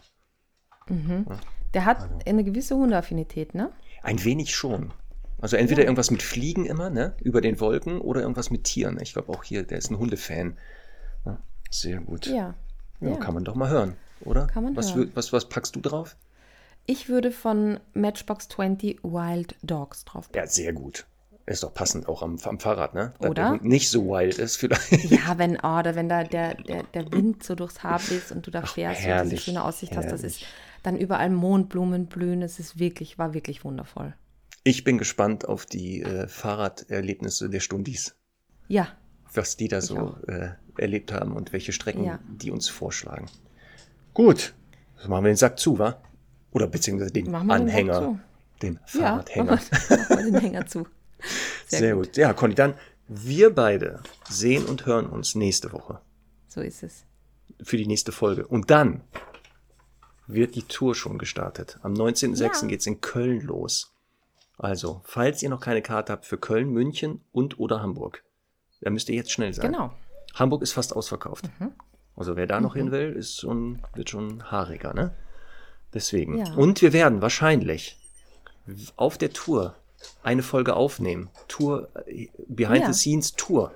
[0.93, 1.27] Mhm.
[1.75, 2.19] Der hat also.
[2.27, 3.71] eine gewisse Hundeaffinität, ne?
[4.03, 4.93] Ein wenig schon.
[5.41, 5.87] Also entweder ja.
[5.87, 7.15] irgendwas mit Fliegen immer, ne?
[7.21, 8.99] Über den Wolken oder irgendwas mit Tieren.
[9.01, 10.57] Ich glaube auch hier, der ist ein Hundefan.
[11.25, 11.39] Ja,
[11.71, 12.27] sehr gut.
[12.27, 12.55] Ja.
[13.01, 13.17] ja.
[13.17, 14.47] Kann man doch mal hören, oder?
[14.47, 15.11] Kann man was, hören.
[15.15, 16.17] Was, was packst du drauf?
[16.87, 20.39] Ich würde von Matchbox 20 Wild Dogs drauf packen.
[20.39, 21.07] Ja, sehr gut.
[21.45, 23.15] Ist doch passend auch am, am Fahrrad, ne?
[23.19, 23.59] Da oder?
[23.63, 25.11] nicht so wild ist vielleicht.
[25.11, 28.47] Ja, wenn, oh, oder wenn da der, der, der Wind so durchs Haar bläst und
[28.47, 30.13] du da fährst Ach, herrlich, und diese schöne Aussicht herrlich.
[30.13, 30.45] hast, das ist
[30.83, 32.43] dann überall Mondblumen blühen.
[32.43, 34.15] Es ist wirklich, war wirklich wundervoll.
[34.65, 38.15] Ich bin gespannt auf die äh, Fahrraderlebnisse der Stundis.
[38.69, 38.89] Ja.
[39.35, 42.19] Was die da so äh, erlebt haben und welche Strecken ja.
[42.29, 43.27] die uns vorschlagen.
[44.15, 44.55] Gut,
[44.97, 46.01] so machen wir den Sack zu, wa?
[46.53, 48.19] Oder beziehungsweise den Anhänger.
[48.61, 49.59] Den, den Fahrradhänger.
[49.59, 50.87] Ja, machen wir den Hänger zu.
[51.67, 52.07] Sehr, Sehr gut.
[52.07, 52.17] gut.
[52.17, 52.75] Ja, Conny, dann
[53.09, 56.01] wir beide sehen und hören uns nächste Woche.
[56.49, 57.05] So ist es.
[57.63, 58.47] Für die nächste Folge.
[58.47, 59.03] Und dann
[60.35, 61.79] wird die Tour schon gestartet.
[61.83, 62.63] Am 19.06.
[62.63, 62.69] Ja.
[62.69, 63.93] geht es in Köln los.
[64.59, 68.23] Also, falls ihr noch keine Karte habt für Köln, München und oder Hamburg,
[68.81, 69.73] dann müsst ihr jetzt schnell sein.
[69.73, 69.93] Genau.
[70.35, 71.49] Hamburg ist fast ausverkauft.
[71.59, 71.73] Mhm.
[72.17, 72.79] Also wer da noch mhm.
[72.79, 75.15] hin will, ist schon, wird schon haariger, ne?
[75.95, 76.39] Deswegen.
[76.39, 76.55] Ja.
[76.55, 77.99] Und wir werden wahrscheinlich
[78.97, 79.75] auf der Tour
[80.23, 81.31] eine Folge aufnehmen.
[81.49, 82.93] Tour, äh, Behind ja.
[82.93, 83.73] the Scenes Tour.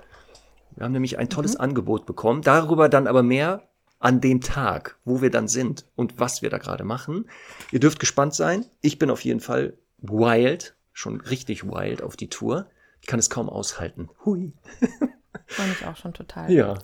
[0.75, 1.61] Wir haben nämlich ein tolles mhm.
[1.61, 2.41] Angebot bekommen.
[2.41, 3.66] Darüber dann aber mehr
[3.99, 7.29] an dem Tag, wo wir dann sind und was wir da gerade machen.
[7.71, 8.65] Ihr dürft gespannt sein.
[8.81, 12.67] Ich bin auf jeden Fall wild, schon richtig wild auf die Tour.
[13.01, 14.09] Ich kann es kaum aushalten.
[14.25, 14.53] Hui.
[15.47, 16.51] Freue mich auch schon total.
[16.51, 16.77] Ja.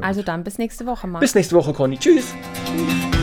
[0.00, 1.20] Also dann bis nächste Woche, Marc.
[1.20, 1.98] Bis nächste Woche, Conny.
[1.98, 2.34] Tschüss.
[2.64, 3.21] Tschüss.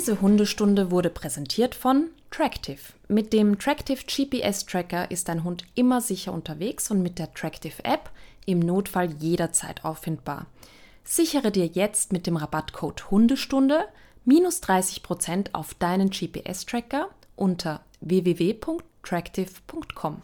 [0.00, 2.80] Diese Hundestunde wurde präsentiert von Tractive.
[3.08, 7.84] Mit dem Tractive GPS Tracker ist dein Hund immer sicher unterwegs und mit der Tractive
[7.84, 8.08] App
[8.46, 10.46] im Notfall jederzeit auffindbar.
[11.04, 13.84] Sichere dir jetzt mit dem Rabattcode Hundestunde
[14.24, 20.22] minus 30% auf deinen GPS Tracker unter www.tractive.com.